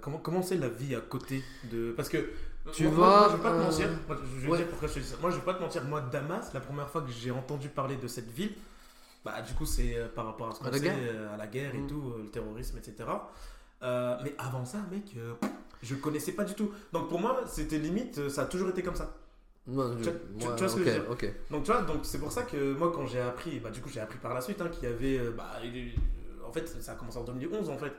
Comment 0.02 0.18
comment 0.18 0.42
c'est 0.42 0.56
la 0.56 0.68
vie 0.68 0.94
à 0.94 1.00
côté 1.00 1.42
de. 1.70 1.92
Parce 1.92 2.08
que. 2.08 2.18
Tu 2.72 2.84
moi, 2.84 2.92
vois, 2.94 3.08
moi, 3.08 3.28
je 3.30 3.36
vais 3.36 3.42
pas 3.42 3.50
te 3.52 3.62
mentir. 3.62 3.88
Moi, 4.06 4.16
je 4.22 4.40
vais 4.40 4.48
ouais. 4.50 4.58
dire 4.58 4.68
pourquoi 4.68 4.88
je 4.88 4.94
te 4.94 4.98
dis 4.98 5.06
ça. 5.06 5.16
Moi, 5.20 5.30
je 5.30 5.36
vais 5.36 5.42
pas 5.42 5.54
te 5.54 5.60
mentir. 5.62 5.84
Moi, 5.84 6.00
Damas, 6.12 6.52
la 6.52 6.60
première 6.60 6.90
fois 6.90 7.00
que 7.02 7.10
j'ai 7.10 7.30
entendu 7.30 7.68
parler 7.68 7.96
de 7.96 8.06
cette 8.08 8.30
ville, 8.30 8.52
bah, 9.24 9.40
du 9.42 9.54
coup, 9.54 9.64
c'est 9.64 9.96
par 10.14 10.26
rapport 10.26 10.48
à 10.48 10.52
ce 10.54 10.58
qu'on 10.58 10.64
sait, 10.72 10.90
à 11.32 11.36
la 11.38 11.46
guerre 11.46 11.74
et 11.74 11.78
Mm. 11.78 11.86
tout, 11.86 12.14
le 12.18 12.28
terrorisme, 12.28 12.76
etc. 12.78 13.08
Mais 13.82 14.34
avant 14.38 14.64
ça, 14.64 14.78
mec, 14.90 15.14
je 15.82 15.94
connaissais 15.94 16.32
pas 16.32 16.44
du 16.44 16.54
tout. 16.54 16.70
Donc 16.92 17.08
pour 17.08 17.20
moi, 17.20 17.40
c'était 17.46 17.78
limite, 17.78 18.28
ça 18.28 18.42
a 18.42 18.46
toujours 18.46 18.68
été 18.70 18.82
comme 18.82 18.96
ça. 18.96 19.14
Non, 19.70 19.96
je- 19.98 20.04
tu- 20.04 20.10
tu- 20.38 20.46
ouais, 20.46 20.54
tu 20.56 20.64
vois 20.64 20.68
ce 20.68 20.76
que 20.76 20.80
ok, 20.80 20.86
je 20.86 20.90
veux 20.92 21.00
dire. 21.00 21.10
ok. 21.10 21.32
Donc 21.50 21.64
tu 21.64 21.72
vois, 21.72 21.82
donc 21.82 21.98
c'est 22.02 22.18
pour 22.18 22.32
ça 22.32 22.42
que 22.42 22.74
moi 22.74 22.90
quand 22.94 23.06
j'ai 23.06 23.20
appris, 23.20 23.60
bah 23.60 23.70
du 23.70 23.80
coup 23.80 23.88
j'ai 23.88 24.00
appris 24.00 24.18
par 24.18 24.34
la 24.34 24.40
suite 24.40 24.60
hein, 24.60 24.68
qu'il 24.68 24.84
y 24.88 24.92
avait, 24.92 25.18
euh, 25.18 25.30
bah, 25.36 25.50
euh, 25.64 25.88
en 26.46 26.52
fait 26.52 26.66
ça 26.68 26.92
a 26.92 26.94
commencé 26.96 27.18
en 27.18 27.24
2011 27.24 27.70
en 27.70 27.78
fait, 27.78 27.92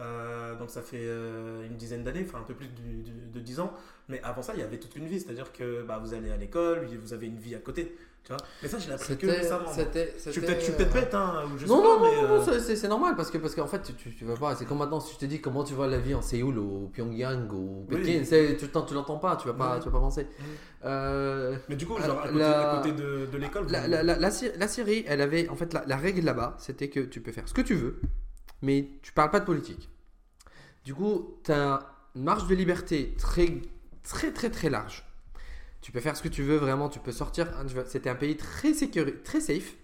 Euh, 0.00 0.54
donc 0.56 0.70
ça 0.70 0.80
fait 0.80 1.00
euh, 1.02 1.66
une 1.66 1.76
dizaine 1.76 2.04
d'années, 2.04 2.24
enfin 2.24 2.38
un 2.38 2.44
peu 2.44 2.54
plus 2.54 2.68
de 2.68 3.40
10 3.40 3.58
ans, 3.58 3.72
mais 4.08 4.20
avant 4.22 4.42
ça 4.42 4.52
il 4.54 4.60
y 4.60 4.62
avait 4.62 4.78
toute 4.78 4.94
une 4.94 5.06
vie, 5.08 5.18
c'est-à-dire 5.18 5.50
que 5.52 5.82
bah, 5.82 5.98
vous 6.00 6.14
allez 6.14 6.30
à 6.30 6.36
l'école, 6.36 6.86
vous 7.02 7.12
avez 7.12 7.26
une 7.26 7.36
vie 7.40 7.56
à 7.56 7.58
côté, 7.58 7.96
tu 8.24 8.28
vois. 8.32 8.36
Mais 8.62 8.68
ça 8.68 8.78
je 8.78 8.88
l'ai 8.88 8.92
appris 8.94 9.16
que 9.16 9.26
récemment. 9.26 9.72
c'était- 9.72 10.14
Je 10.24 10.30
suis 10.30 10.40
peut-être 10.42 10.76
peut-être 10.76 10.96
euh, 10.96 11.00
bête, 11.00 11.14
hein, 11.14 11.44
ou 11.46 11.56
je 11.58 11.64
sais 11.64 11.70
Non, 11.72 11.80
pas, 11.80 11.88
non, 11.88 11.94
non, 11.98 12.02
mais, 12.02 12.28
non, 12.28 12.48
euh, 12.48 12.58
c'est- 12.60 12.88
normal 12.88 13.16
parce 13.16 13.30
que, 13.30 13.38
parce 13.38 13.54
qu'en 13.54 13.66
fait, 13.66 13.80
tu, 13.82 13.94
tu, 13.94 14.14
tu 14.14 14.24
vas 14.26 14.36
pas. 14.36 14.54
C'est 14.54 14.66
comme 14.66 14.78
maintenant, 14.78 15.00
si 15.00 15.14
je 15.14 15.18
te 15.18 15.24
dis 15.24 15.40
comment 15.40 15.64
tu 15.64 15.72
vois 15.74 15.86
la 15.86 15.98
vie 15.98 16.14
en 16.14 16.20
Séoul, 16.20 16.58
au 16.58 16.90
Pyongyang, 16.92 17.50
au 17.52 17.86
Oui. 17.90 18.02
Pékin, 18.02 18.24
c'est- 18.24 18.56
tu 18.58 18.68
t'en- 18.68 18.82
tu 18.82 18.92
l'entends 18.94 19.18
pas, 19.18 19.36
tu 19.36 19.48
vas 19.48 19.54
pas, 19.54 19.78
tu 19.78 19.86
vas 19.86 19.92
pas 19.92 20.00
penser. 20.00 20.26
Euh, 20.84 21.56
mais 21.68 21.76
du 21.76 21.86
coup 21.86 21.96
genre 22.00 22.20
à 22.20 22.28
côté, 22.28 22.38
la- 22.38 22.70
à 22.72 22.76
côté 22.76 22.92
de, 22.92 23.26
de 23.26 23.38
l'école. 23.38 23.66
la, 23.70 23.88
la, 23.88 24.02
la, 24.02 24.16
la 24.16 24.30
Sy- 24.30 24.52
la 24.56 24.68
Syrie, 24.68 25.04
elle 25.08 25.20
avait. 25.20 25.48
En 25.48 25.56
fait, 25.56 25.72
la, 25.72 25.84
la 25.86 25.96
règle 25.96 26.20
là-bas, 26.24 26.56
c'était 26.58 26.88
que 26.88 27.00
tu 27.00 27.20
peux 27.20 27.32
faire 27.32 27.48
ce 27.48 27.54
que 27.54 27.62
tu 27.62 27.74
veux, 27.74 28.00
mais 28.62 28.88
tu 29.02 29.12
parles 29.12 29.30
pas 29.30 29.40
de 29.40 29.44
politique. 29.46 29.88
Du 30.84 30.94
coup, 30.94 31.38
tu 31.44 31.52
as 31.52 31.80
une 32.14 32.24
marge 32.24 32.46
de 32.46 32.54
liberté 32.54 33.14
très, 33.18 33.48
très, 34.04 34.32
très, 34.32 34.50
très 34.50 34.70
large. 34.70 35.04
Tu 35.80 35.92
peux 35.92 36.00
faire 36.00 36.16
ce 36.16 36.22
que 36.22 36.28
tu 36.28 36.42
veux, 36.42 36.56
vraiment, 36.56 36.88
tu 36.88 36.98
peux 36.98 37.12
sortir. 37.12 37.48
hein, 37.58 37.64
C'était 37.86 38.10
un 38.10 38.14
pays 38.16 38.36
très, 38.36 38.72
sécuri- 38.72 39.22
très 39.22 39.40
safe, 39.40 39.76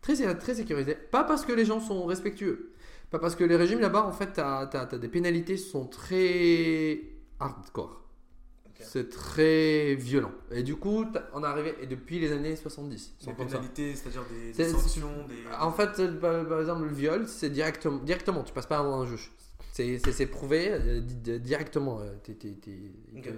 très, 0.00 0.34
très 0.36 0.54
sécurisé. 0.54 0.94
Pas 0.94 1.24
parce 1.24 1.44
que 1.44 1.52
les 1.52 1.64
gens 1.64 1.80
sont 1.80 2.04
respectueux. 2.06 2.72
Pas 3.10 3.18
parce 3.18 3.36
que 3.36 3.44
les 3.44 3.56
régimes 3.56 3.80
là-bas, 3.80 4.04
en 4.04 4.12
fait, 4.12 4.32
tu 4.34 4.40
as, 4.40 4.86
des 4.98 5.08
pénalités 5.08 5.54
qui 5.56 5.62
sont 5.62 5.86
très 5.86 7.00
hardcore. 7.38 8.00
C'est 8.80 9.08
très 9.08 9.94
violent. 9.94 10.32
Et 10.50 10.62
du 10.62 10.76
coup, 10.76 11.06
on 11.32 11.42
est 11.42 11.46
arrivé, 11.46 11.74
et 11.80 11.86
depuis 11.86 12.18
les 12.18 12.32
années 12.32 12.54
70. 12.56 13.14
Des 13.24 13.32
pénalités, 13.32 13.94
c'est-à-dire 13.94 14.24
des, 14.30 14.52
des 14.52 14.68
sanctions, 14.68 15.26
des. 15.28 15.36
En 15.58 15.70
fait, 15.72 16.02
par, 16.20 16.60
exemple, 16.60 16.82
le 16.84 16.92
viol, 16.92 17.26
c'est 17.28 17.48
directement, 17.50 17.98
directement, 17.98 18.42
tu 18.42 18.52
passes 18.52 18.66
pas 18.66 18.78
avant 18.78 19.00
un 19.00 19.06
juge. 19.06 19.32
C'est 19.72 20.26
prouvé 20.26 20.68
euh, 20.70 21.00
di- 21.00 21.14
di- 21.16 21.40
directement. 21.40 22.00
euh, 22.00 22.12
T'es 22.22 22.34
t'es- 22.34 22.52
t'es- 22.60 22.92
Ok. 23.16 23.22
t'es- 23.22 23.34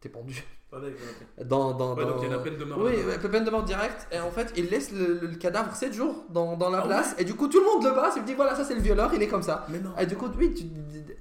t'es 0.00 0.08
pendu. 0.08 0.42
Ok. 0.76 1.46
Dans, 1.46 1.72
dans, 1.74 1.94
Ouais, 1.94 2.04
dans- 2.04 2.10
donc 2.10 2.18
il 2.22 2.28
y 2.28 2.32
a 2.32 2.36
la 2.36 2.42
peine 2.42 2.56
de 2.56 2.64
mort. 2.64 2.78
Oui, 2.80 2.92
ouais, 3.06 3.28
peine 3.30 3.44
de 3.44 3.50
mort 3.50 3.62
directe. 3.64 4.06
Et 4.12 4.18
en 4.20 4.30
fait, 4.30 4.52
il 4.56 4.68
laisse 4.70 4.92
le, 4.92 5.20
le 5.26 5.36
cadavre 5.36 5.74
7 5.74 5.92
jours 5.94 6.24
dans, 6.30 6.56
dans 6.56 6.70
la 6.70 6.78
Ah 6.82 6.86
place. 6.86 7.14
Et 7.18 7.24
du 7.24 7.34
coup, 7.34 7.48
tout 7.48 7.60
le 7.60 7.66
monde 7.66 7.84
le 7.84 7.94
passe. 7.94 8.14
Il 8.16 8.22
me 8.22 8.26
dit 8.26 8.34
voilà, 8.34 8.54
ça 8.54 8.64
c'est 8.64 8.74
le 8.74 8.80
violeur, 8.80 9.10
il 9.14 9.22
est 9.22 9.28
comme 9.28 9.42
ça. 9.42 9.66
Mais 9.68 9.78
non. 9.80 9.90
Et 9.98 10.06
du 10.06 10.16
coup, 10.16 10.26
oui, 10.38 10.52
tu, 10.54 10.64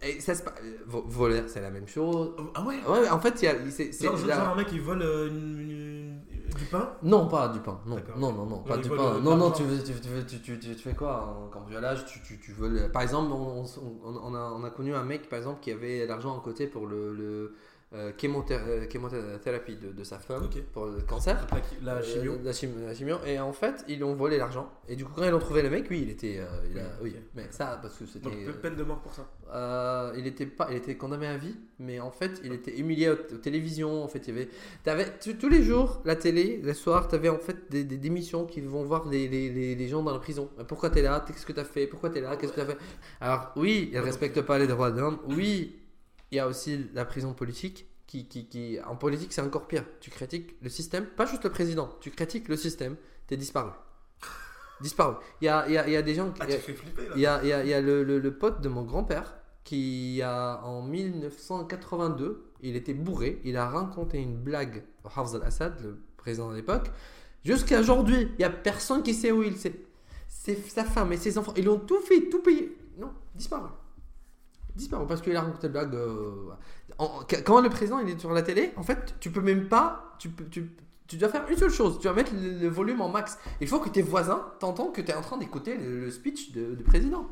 et 0.07 0.19
ça 0.19 0.35
se 0.35 0.43
passe. 0.43 0.53
vo- 0.87 1.03
Voleur, 1.07 1.43
c'est 1.47 1.61
la 1.61 1.69
même 1.71 1.87
chose. 1.87 2.31
Ah 2.55 2.63
ouais. 2.63 2.75
Ouais, 2.87 3.09
en 3.09 3.19
fait, 3.19 3.41
il 3.41 3.45
y 3.45 3.47
a. 3.47 3.53
c'est- 3.69 3.91
c'est 3.91 4.05
Genre, 4.05 4.17
genre 4.17 4.27
la- 4.27 4.51
un 4.51 4.55
mec 4.55 4.67
qui 4.67 4.79
vole 4.79 5.01
euh, 5.01 5.27
une- 5.29 5.59
une- 5.59 6.19
du 6.57 6.65
pain? 6.65 6.87
Non, 7.01 7.27
pas 7.27 7.47
du 7.47 7.59
pain. 7.59 7.79
Non, 7.87 7.97
non, 8.17 8.31
non, 8.31 8.45
non, 8.45 8.57
pas 8.59 8.77
du 8.77 8.87
pain. 8.87 9.15
euh, 9.15 9.19
Non, 9.21 9.35
non, 9.35 9.49
tu, 9.51 9.63
veux- 9.63 9.81
tu, 9.83 9.91
tu, 9.93 10.09
tu, 10.27 10.39
tu, 10.39 10.59
tu, 10.59 10.75
tu 10.75 10.83
fais 10.83 10.93
quoi 10.93 11.35
en 11.43 11.47
cambriolage 11.49 12.05
tu, 12.05 12.21
tu, 12.21 12.39
tu 12.39 12.51
veux 12.51 12.89
Par 12.91 13.01
exemple, 13.01 13.31
on, 13.31 13.63
on, 13.63 14.15
on 14.23 14.35
a, 14.35 14.53
on 14.55 14.63
a 14.63 14.69
connu 14.69 14.93
un 14.93 15.03
mec, 15.03 15.29
par 15.29 15.39
exemple, 15.39 15.59
qui 15.61 15.71
avait 15.71 16.05
l'argent 16.05 16.37
à 16.37 16.41
côté 16.43 16.67
pour 16.67 16.85
le, 16.85 17.11
le 17.13 17.55
euh, 17.93 18.11
chémothé- 18.17 18.53
euh, 18.59 18.85
chémothérapie 18.89 19.75
de, 19.75 19.91
de 19.91 20.03
sa 20.03 20.17
femme 20.19 20.49
pour 20.73 20.85
le 20.87 21.01
cancer. 21.01 21.45
La, 21.83 21.95
la 21.95 22.01
chimio. 22.01 22.33
Euh, 22.33 22.37
la, 22.43 22.53
chim- 22.53 22.69
la 22.87 22.93
chimio. 22.95 23.17
Et 23.25 23.39
en 23.39 23.53
fait, 23.53 23.85
ils 23.87 23.97
lui 23.97 24.03
ont 24.03 24.15
volé 24.15 24.37
l'argent. 24.37 24.71
Et 24.87 24.95
du 24.95 25.05
coup, 25.05 25.11
quand 25.15 25.23
ils 25.25 25.33
ont 25.33 25.39
trouvé 25.39 25.61
le 25.61 25.69
mec, 25.69 25.85
oui, 25.89 26.01
il 26.03 26.09
était. 26.09 26.37
euh, 26.39 26.45
il 26.71 26.79
a- 26.79 26.83
Oui, 27.01 27.15
mais 27.35 27.47
ça, 27.51 27.79
parce 27.81 27.95
que 27.97 28.05
c'était. 28.05 28.29
Donc 28.29 28.45
pe- 28.45 28.51
peine 28.61 28.75
de 28.75 28.83
mort 28.83 28.99
pour 29.01 29.13
ça. 29.13 29.27
Euh, 29.53 30.13
il 30.17 30.25
était 30.25 30.45
pas, 30.47 30.67
il 30.71 30.77
était 30.77 30.95
condamné 30.97 31.27
à 31.27 31.37
vie, 31.37 31.55
mais 31.79 31.99
en 31.99 32.09
fait, 32.11 32.41
il 32.43 32.53
était 32.53 32.75
humilié 32.77 33.09
aux, 33.09 33.13
aux 33.13 33.37
télévisions. 33.37 34.03
En 34.03 34.07
fait, 34.07 34.27
il 34.27 34.33
y 34.33 34.37
avait, 34.37 34.49
t'avais 34.83 35.05
tu- 35.19 35.37
tous 35.37 35.49
les 35.49 35.61
jours 35.61 36.01
la 36.05 36.15
télé, 36.15 36.59
le 36.63 36.73
soir, 36.73 37.07
tu 37.07 37.15
avais 37.15 37.29
en 37.29 37.37
fait 37.37 37.69
des, 37.69 37.83
des 37.83 38.07
émissions 38.07 38.45
qui 38.45 38.61
vont 38.61 38.83
voir 38.83 39.07
les, 39.07 39.27
les, 39.27 39.49
les, 39.51 39.75
les 39.75 39.87
gens 39.87 40.01
dans 40.01 40.11
la 40.13 40.19
prison. 40.19 40.49
Pourquoi 40.67 40.89
t'es 40.89 41.01
là? 41.03 41.23
Qu'est-ce 41.27 41.45
que 41.45 41.51
t'as 41.53 41.63
fait? 41.63 41.85
Pourquoi 41.87 42.09
t'es 42.09 42.21
là? 42.21 42.35
Qu'est-ce 42.37 42.53
que 42.53 42.59
t'as 42.61 42.65
fait? 42.65 42.77
Alors 43.21 43.51
oui, 43.55 43.89
il 43.93 43.99
respecte 43.99 44.41
pas 44.41 44.57
les 44.57 44.67
droits 44.67 44.89
de 44.91 44.99
l'homme. 44.99 45.19
Oui, 45.27 45.75
il 46.33 46.37
y 46.37 46.39
a 46.39 46.47
aussi 46.47 46.89
la 46.93 47.05
prison 47.05 47.33
politique. 47.33 47.87
Qui, 48.05 48.27
qui, 48.27 48.47
qui, 48.47 48.77
en 48.85 48.95
politique, 48.95 49.33
c'est 49.33 49.41
encore 49.41 49.65
pire. 49.65 49.85
Tu 49.99 50.11
critiques 50.11 50.55
le 50.61 50.69
système, 50.69 51.05
pas 51.05 51.25
juste 51.25 51.43
le 51.45 51.49
président. 51.49 51.89
Tu 51.99 52.11
critiques 52.11 52.47
le 52.47 52.57
système, 52.57 52.95
t'es 53.25 53.37
disparu. 53.37 53.71
Disparu. 54.81 55.15
Il 55.41 55.45
y 55.45 55.47
a, 55.47 55.65
il 55.67 55.73
y, 55.73 55.77
a, 55.77 55.87
il 55.87 55.93
y 55.93 55.95
a 55.95 56.01
des 56.03 56.13
gens 56.13 56.29
qui. 56.31 56.41
Ah, 56.43 56.45
tu 56.45 56.51
fais 56.59 56.73
flipper 56.73 57.07
là. 57.07 57.13
Il 57.15 57.21
y 57.21 57.25
a, 57.25 57.41
il 57.41 57.47
y 57.47 57.53
a- 57.53 57.63
il 57.63 57.69
y 57.69 57.73
a 57.73 57.81
le, 57.81 58.03
le- 58.03 58.19
le 58.19 58.37
pote 58.37 58.61
de 58.61 58.69
mon 58.69 58.83
grand-père 58.83 59.33
qui 59.63 60.21
a 60.21 60.61
en 60.63 60.81
1982, 60.83 62.51
il 62.61 62.75
était 62.75 62.93
bourré, 62.93 63.39
il 63.45 63.57
a 63.57 63.67
raconté 63.69 64.19
une 64.19 64.35
blague 64.37 64.83
au 65.03 65.07
Hafez 65.07 65.35
al-Assad, 65.37 65.81
le 65.81 65.97
président 66.17 66.51
de 66.51 66.55
l'époque. 66.55 66.91
Jusqu'à 67.43 67.79
aujourd'hui, 67.79 68.27
il 68.33 68.37
n'y 68.39 68.43
a 68.45 68.49
personne 68.49 69.01
qui 69.03 69.13
sait 69.13 69.31
où 69.31 69.41
il 69.43 69.53
est. 69.53 69.73
C'est 70.27 70.55
sa 70.69 70.83
femme 70.83 71.11
et 71.13 71.17
ses 71.17 71.37
enfants, 71.37 71.53
ils 71.57 71.69
ont 71.69 71.79
tout 71.79 71.99
fait, 72.01 72.29
tout 72.29 72.41
payé. 72.41 72.77
Non, 72.97 73.11
disparu. 73.33 73.69
Disparu 74.75 75.05
parce 75.07 75.21
qu'il 75.21 75.35
a 75.35 75.41
raconté 75.41 75.69
blague. 75.69 75.93
euh, 75.93 76.49
en- 76.97 77.21
quand 77.45 77.61
le 77.61 77.69
président 77.69 77.99
il 77.99 78.09
est 78.09 78.19
sur 78.19 78.31
la 78.31 78.41
télé, 78.41 78.71
en 78.75 78.83
fait, 78.83 79.15
tu 79.19 79.29
peux 79.29 79.41
même 79.41 79.67
pas. 79.67 80.15
Tu, 80.19 80.29
dois 81.17 81.29
faire 81.29 81.45
une 81.47 81.57
seule 81.57 81.69
chose, 81.69 81.99
tu 81.99 82.07
vas 82.07 82.13
mettre 82.13 82.31
le, 82.33 82.67
volume 82.69 83.01
en 83.01 83.09
max. 83.09 83.37
Il 83.61 83.67
faut 83.67 83.79
que 83.79 83.89
tes 83.89 84.01
voisins 84.01 84.51
t'entendent 84.59 84.93
que 84.93 85.01
tu 85.01 85.11
es 85.11 85.13
en 85.13 85.21
train 85.21 85.37
d'écouter 85.37 85.77
le, 85.77 86.09
speech 86.09 86.53
du 86.53 86.83
président. 86.83 87.27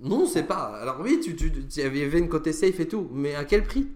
Non, 0.00 0.26
c'est 0.26 0.44
pas. 0.44 0.78
Alors 0.80 1.00
oui, 1.00 1.18
tu, 1.20 1.34
y 1.76 1.82
avait 1.82 2.18
une 2.18 2.28
côté 2.28 2.52
safe 2.52 2.78
et 2.78 2.86
tout, 2.86 3.08
mais 3.12 3.34
à 3.34 3.44
quel 3.44 3.64
prix? 3.64 3.88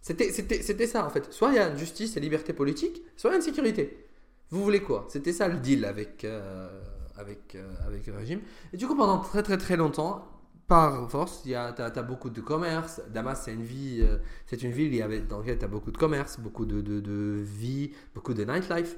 C'était 0.00 0.86
ça 0.86 1.06
en 1.06 1.10
fait. 1.10 1.32
Soit 1.32 1.48
il 1.50 1.54
y 1.56 1.58
a 1.58 1.68
une 1.68 1.78
justice 1.78 2.16
et 2.16 2.20
liberté 2.20 2.52
politique, 2.52 3.02
soit 3.16 3.30
il 3.30 3.32
y 3.32 3.36
a 3.36 3.38
une 3.38 3.42
sécurité. 3.42 4.04
Vous 4.50 4.62
voulez 4.62 4.80
quoi? 4.80 5.06
C'était 5.08 5.32
ça 5.32 5.48
le 5.48 5.56
deal 5.58 5.84
avec, 5.84 6.24
euh, 6.24 6.68
avec, 7.16 7.54
euh, 7.54 7.74
avec 7.86 8.06
le 8.06 8.14
régime. 8.14 8.40
Et 8.72 8.76
du 8.76 8.86
coup, 8.86 8.94
pendant 8.94 9.18
très 9.18 9.42
très 9.42 9.56
très 9.56 9.76
longtemps, 9.76 10.28
par 10.66 11.10
force, 11.10 11.42
tu 11.42 11.54
as, 11.54 11.74
as 11.76 12.02
beaucoup 12.02 12.30
de 12.30 12.40
commerce. 12.40 13.00
Damas, 13.12 13.42
c'est 13.44 13.52
une, 13.52 13.62
vie, 13.62 14.00
euh, 14.02 14.18
c'est 14.46 14.62
une 14.62 14.70
ville 14.72 14.92
il 14.92 14.96
y 14.98 15.02
avait, 15.02 15.20
dans 15.20 15.38
laquelle 15.38 15.58
tu 15.58 15.64
as 15.64 15.68
beaucoup 15.68 15.90
de 15.90 15.98
commerce, 15.98 16.38
beaucoup 16.40 16.64
de, 16.64 16.80
de, 16.80 17.00
de 17.00 17.40
vie, 17.42 17.92
beaucoup 18.14 18.34
de 18.34 18.44
nightlife. 18.44 18.96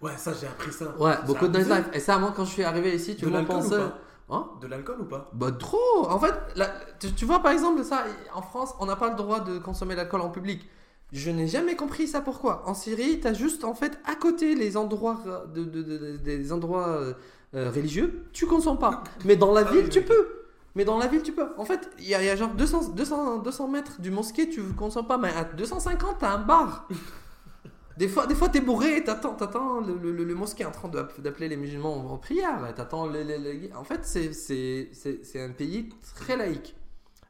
Ouais, 0.00 0.16
ça, 0.16 0.32
j'ai 0.38 0.46
appris 0.46 0.72
ça. 0.72 0.96
Ouais, 0.98 1.14
beaucoup 1.26 1.46
de 1.46 1.56
nightlife. 1.58 1.88
Et 1.92 2.00
ça, 2.00 2.18
moi, 2.18 2.32
quand 2.34 2.44
je 2.44 2.50
suis 2.50 2.64
arrivé 2.64 2.94
ici, 2.94 3.16
tu 3.16 3.26
ou 3.26 3.44
pensais. 3.44 3.76
Hein? 4.32 4.48
De 4.60 4.66
l'alcool 4.68 5.00
ou 5.00 5.04
pas 5.04 5.28
Bah 5.32 5.50
trop 5.50 6.08
En 6.08 6.18
fait, 6.20 6.34
la- 6.54 6.72
tu, 7.00 7.12
tu 7.12 7.24
vois 7.24 7.40
par 7.42 7.50
exemple 7.50 7.82
ça, 7.82 8.04
en 8.32 8.42
France, 8.42 8.74
on 8.78 8.86
n'a 8.86 8.94
pas 8.94 9.10
le 9.10 9.16
droit 9.16 9.40
de 9.40 9.58
consommer 9.58 9.96
l'alcool 9.96 10.20
en 10.20 10.30
public. 10.30 10.68
Je 11.12 11.30
n'ai 11.32 11.48
jamais 11.48 11.74
compris 11.74 12.06
ça 12.06 12.20
pourquoi. 12.20 12.62
En 12.68 12.74
Syrie, 12.74 13.18
tu 13.20 13.26
as 13.26 13.32
juste 13.34 13.64
en 13.64 13.74
fait 13.74 13.98
à 14.06 14.14
côté 14.14 14.54
les 14.54 14.76
endroits, 14.76 15.18
euh, 15.26 15.46
de, 15.46 15.64
de- 15.64 15.82
de- 15.82 15.98
de- 15.98 16.16
des 16.18 16.52
endroits 16.52 16.86
euh, 16.90 17.14
euh, 17.56 17.70
religieux, 17.74 18.26
tu 18.32 18.46
consommes 18.46 18.78
pas. 18.78 19.02
Mais 19.24 19.34
dans 19.34 19.52
la 19.52 19.62
Ah 19.66 19.72
ville, 19.72 19.88
tu 19.88 20.02
peux. 20.02 20.39
Mais 20.74 20.84
dans 20.84 20.98
la 20.98 21.06
ville, 21.08 21.22
tu 21.22 21.32
peux. 21.32 21.48
En 21.58 21.64
fait, 21.64 21.90
il 21.98 22.06
y, 22.06 22.14
a- 22.14 22.22
il 22.22 22.26
y 22.26 22.30
a 22.30 22.36
genre 22.36 22.54
200, 22.54 22.90
200, 22.90 23.38
200 23.38 23.68
mètres 23.68 24.00
du 24.00 24.10
mosquée, 24.10 24.48
tu 24.48 24.62
consommes 24.74 25.06
pas. 25.06 25.18
Mais 25.18 25.30
à 25.34 25.44
250, 25.44 26.18
t'as 26.20 26.34
un 26.34 26.38
bar. 26.38 26.88
Des 27.96 28.08
fois, 28.08 28.26
des 28.26 28.34
fois 28.34 28.48
t'es 28.48 28.60
bourré 28.60 28.96
et 28.96 29.04
t'attends, 29.04 29.34
t'attends 29.34 29.80
le, 29.80 29.94
le, 29.94 30.12
le- 30.24 30.34
mosquée 30.34 30.64
en 30.64 30.70
train 30.70 30.88
d'appeler 30.88 31.48
les 31.48 31.56
musulmans 31.56 31.96
en 32.12 32.16
prière. 32.18 32.72
T'attends 32.74 33.06
les, 33.06 33.24
les- 33.24 33.38
les- 33.38 33.72
En 33.74 33.84
fait, 33.84 34.00
c'est, 34.04 34.32
c'est, 34.32 34.88
c'est, 34.92 35.24
c'est 35.24 35.42
un 35.42 35.50
pays 35.50 35.90
très 36.16 36.36
laïque. 36.36 36.76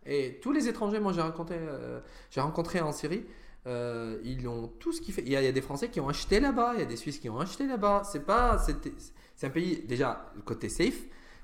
Et 0.07 0.39
tous 0.43 0.53
les 0.53 0.69
étrangers, 0.69 1.01
moi 1.01 1.13
j'ai 1.13 1.23
rencontré, 1.23 1.57
euh, 1.59 2.01
j'ai 2.31 2.41
rencontré 2.41 2.81
en 2.81 2.93
Syrie, 2.93 3.25
euh, 3.67 4.19
ils 4.25 4.47
ont 4.49 4.69
tout 4.79 4.93
ce 4.93 5.01
qui 5.01 5.13
fait. 5.13 5.23
Il 5.23 5.31
y, 5.33 5.37
a, 5.37 5.43
il 5.43 5.45
y 5.45 5.49
a 5.49 5.53
des 5.53 5.61
Français 5.63 5.89
qui 5.89 6.01
ont 6.01 6.09
acheté 6.09 6.41
là-bas, 6.41 6.73
il 6.75 6.81
y 6.81 6.83
a 6.83 6.87
des 6.87 6.97
Suisses 6.97 7.19
qui 7.19 7.29
ont 7.31 7.41
acheté 7.41 7.67
là-bas. 7.67 8.03
C'est 8.05 8.25
pas, 8.25 8.59
c'est 8.59 9.47
un 9.47 9.51
pays 9.51 9.83
déjà 9.89 10.31
le 10.37 10.43
côté 10.43 10.69
safe. 10.69 11.01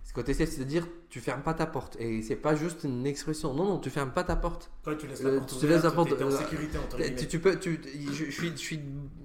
Ce 0.07 0.13
côté 0.13 0.35
safe, 0.35 0.49
c'est-à-dire 0.51 0.87
tu 1.11 1.21
fermes 1.21 1.43
pas 1.43 1.53
ta 1.53 1.67
porte 1.67 1.97
et 2.01 2.23
c'est 2.23 2.37
pas 2.37 2.55
juste 2.55 2.85
une 2.85 3.05
expression. 3.07 3.53
Non, 3.53 3.65
non, 3.65 3.79
tu 3.81 3.91
fermes 3.91 4.13
pas 4.13 4.23
ta 4.23 4.37
porte. 4.37 4.71
Ouais, 4.87 4.97
tu 4.97 5.07
laisses 5.09 5.21
Euh, 5.25 5.33
la 5.35 5.39
porte 5.41 5.59
tu 5.59 5.67
laisses 5.67 5.83
la 5.83 5.91
porte- 5.91 6.17
t'es 6.17 6.23
en 6.25 6.29
euh, 6.29 6.39
sécurité 6.39 6.79
entre 6.79 6.97
Tu, 7.17 7.27
tu 7.27 7.39
peux, 7.41 7.59
tu, 7.59 7.81
je, 8.13 8.25
je 8.27 8.31
suis, 8.31 8.51
je 8.53 8.57
suis, 8.57 8.81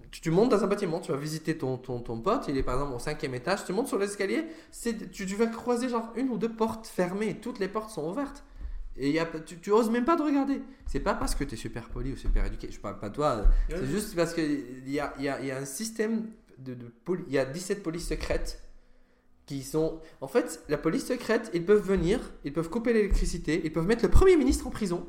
tu, 0.10 0.22
tu 0.22 0.32
montes 0.32 0.50
dans 0.50 0.64
un 0.64 0.68
bâtiment, 0.68 1.00
tu 1.00 1.12
vas 1.12 1.18
visiter 1.20 1.56
ton, 1.56 1.78
ton, 1.78 2.00
ton 2.00 2.20
pote, 2.20 2.46
il 2.50 2.58
est 2.58 2.64
par 2.64 2.76
exemple 2.76 2.96
au 2.96 3.00
cinquième 3.00 3.36
étage, 3.36 3.64
tu 3.64 3.74
montes 3.74 3.88
sur 3.90 4.00
l'escalier, 4.00 4.44
tu, 5.12 5.26
tu 5.28 5.36
vas 5.36 5.46
croiser 5.48 5.88
genre 5.88 6.12
une 6.16 6.30
ou 6.30 6.38
deux 6.40 6.52
portes 6.52 6.88
fermées, 6.88 7.38
toutes 7.40 7.60
les 7.60 7.68
portes 7.68 7.92
sont 7.92 8.10
ouvertes. 8.10 8.44
Et 8.98 9.08
il 9.10 9.14
y 9.16 9.20
a, 9.20 9.26
tu, 9.26 9.60
tu 9.60 9.72
oses 9.72 9.90
même 9.92 10.04
pas 10.04 10.16
de 10.18 10.24
regarder. 10.24 10.62
C'est 10.88 11.00
pas 11.00 11.14
parce 11.14 11.36
que 11.36 11.44
tu 11.44 11.54
es 11.54 11.58
super 11.58 11.90
poli 11.90 12.12
ou 12.12 12.18
super 12.18 12.44
éduqué, 12.46 12.70
je 12.72 12.80
parle 12.80 13.00
pas 13.00 13.10
de 13.10 13.16
toi, 13.16 13.46
c'est 13.70 13.86
juste 13.86 14.16
parce 14.16 14.34
qu'il 14.34 14.90
y 14.90 15.00
a, 15.00 15.14
y, 15.20 15.30
a, 15.30 15.40
y 15.42 15.52
a 15.52 15.58
un 15.58 15.66
système 15.66 16.26
de, 16.58 16.74
de 16.74 16.88
poli- 17.06 17.24
il 17.28 17.34
y 17.34 17.38
a 17.38 17.46
17 17.46 17.84
polices 17.84 18.08
secrètes 18.08 18.62
sont. 19.60 20.00
En 20.22 20.28
fait, 20.28 20.64
la 20.70 20.78
police 20.78 21.06
secrète, 21.08 21.52
ils 21.54 21.66
peuvent 21.66 21.86
venir, 21.86 22.20
ils 22.46 22.54
peuvent 22.54 22.70
couper 22.70 22.94
l'électricité, 22.94 23.62
ils 23.64 23.74
peuvent 23.74 23.86
mettre 23.86 24.04
le 24.04 24.10
Premier 24.10 24.38
ministre 24.38 24.68
en 24.68 24.72
prison. 24.72 25.06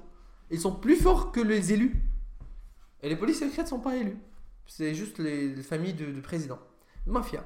Ils 0.50 0.61
sont 0.61 0.74
plus 0.74 0.96
forts 0.96 1.33
que 1.33 1.40
les 1.40 1.72
élus. 1.72 1.94
Et 3.02 3.09
les 3.09 3.16
polices 3.16 3.40
secrètes 3.40 3.68
sont 3.68 3.81
pas 3.81 3.96
élus. 3.96 4.18
C'est 4.66 4.94
juste 4.94 5.18
les, 5.18 5.55
les 5.55 5.62
familles 5.62 5.94
de 5.94 6.20
présidents. 6.20 6.61
Mafia. 7.07 7.44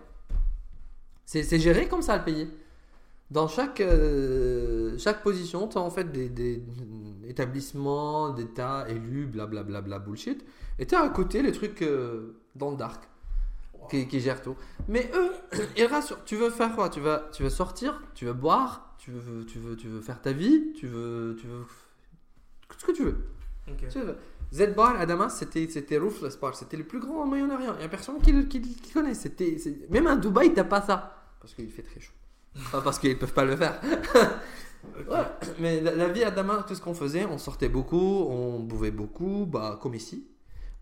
C'est 1.25 1.59
géré 1.59 1.89
comme 1.89 2.03
ça 2.03 2.17
le 2.17 2.25
pays. 2.25 2.49
Dans 3.31 3.49
chaque, 3.49 3.81
euh, 3.81 4.97
chaque 4.99 5.23
position, 5.23 5.67
tu 5.67 5.77
as 5.77 5.81
en 5.81 5.91
fait 5.91 6.13
des, 6.13 6.29
des 6.29 6.63
établissements, 7.27 8.31
d'États 8.31 8.89
élus, 8.89 9.27
blablabla 9.27 9.81
bla, 9.81 9.99
bla, 9.99 9.99
bullshit. 9.99 10.45
Et 10.79 10.87
tu 10.87 10.95
as 10.95 11.01
à 11.01 11.09
côté 11.09 11.43
les 11.43 11.51
trucs 11.51 11.83
euh, 11.83 12.37
dans 12.55 12.71
le 12.71 12.77
dark 12.77 13.09
qui, 13.89 14.07
qui 14.09 14.21
gèrent 14.21 14.43
tout. 14.43 14.57
Mais 14.89 15.11
eux, 15.15 15.33
ils 15.77 15.85
rassurent. 15.87 16.25
Tu 16.25 16.37
veux 16.37 16.51
faire 16.51 16.75
quoi? 16.75 16.89
Tu 16.89 17.01
vas, 17.01 17.29
tu 17.33 17.43
veux 17.43 17.51
sortir, 17.51 18.03
tu 18.15 18.25
veux 18.27 18.33
boire, 18.33 18.95
tu 18.99 19.11
veux, 19.11 19.45
tu 19.47 19.59
veux, 19.59 19.77
tu 19.77 19.89
veux 19.89 20.01
faire 20.01 20.21
ta 20.21 20.33
vie, 20.33 20.73
tu 20.75 20.87
veux, 20.87 21.37
tu 21.41 21.47
veux 21.47 21.65
ce 22.79 22.85
que 22.85 22.93
tu 22.93 23.05
veux. 23.05 23.17
Ok. 23.69 23.89
Tu 23.89 23.99
veux. 24.01 24.17
Z-Bar 24.53 25.01
à 25.01 25.07
Damas, 25.07 25.37
c'était, 25.37 25.69
c'était 25.69 25.99
Roofless 25.99 26.39
Bar. 26.39 26.55
C'était 26.55 26.77
le 26.77 26.85
plus 26.85 27.01
grand 27.01 27.23
en 27.23 27.27
Moyen-Orient. 27.27 27.75
Il 27.75 27.79
n'y 27.81 27.85
a 27.85 27.89
personne 27.89 28.21
qui, 28.21 28.33
le- 28.33 28.45
qui, 28.45 28.61
qui 28.61 28.93
connaît. 28.93 29.15
C'était, 29.15 29.57
Même 29.91 30.07
à 30.07 30.17
Dubaï, 30.17 30.55
t'as 30.55 30.65
pas 30.65 30.81
ça. 30.83 31.25
Parce 31.41 31.53
qu'il 31.55 31.69
fait 31.71 31.83
très 31.83 32.01
chaud. 32.01 32.13
Pas 32.73 32.81
parce 32.81 32.99
qu'ils 32.99 33.19
peuvent 33.19 33.33
pas 33.35 33.45
le 33.45 33.57
faire. 33.57 33.81
Ouais, 35.11 35.25
mais 35.59 35.81
la, 35.81 35.97
la 35.97 36.09
vie 36.09 36.23
à 36.23 36.31
Damas, 36.31 36.63
tout 36.69 36.75
ce 36.77 36.81
qu'on 36.81 36.95
faisait, 36.95 37.25
on 37.27 37.39
sortait 37.39 37.69
beaucoup, 37.69 37.97
on 38.29 38.61
buvait 38.61 38.93
beaucoup, 38.93 39.45
bah, 39.45 39.79
comme 39.83 39.95
ici. 39.97 40.29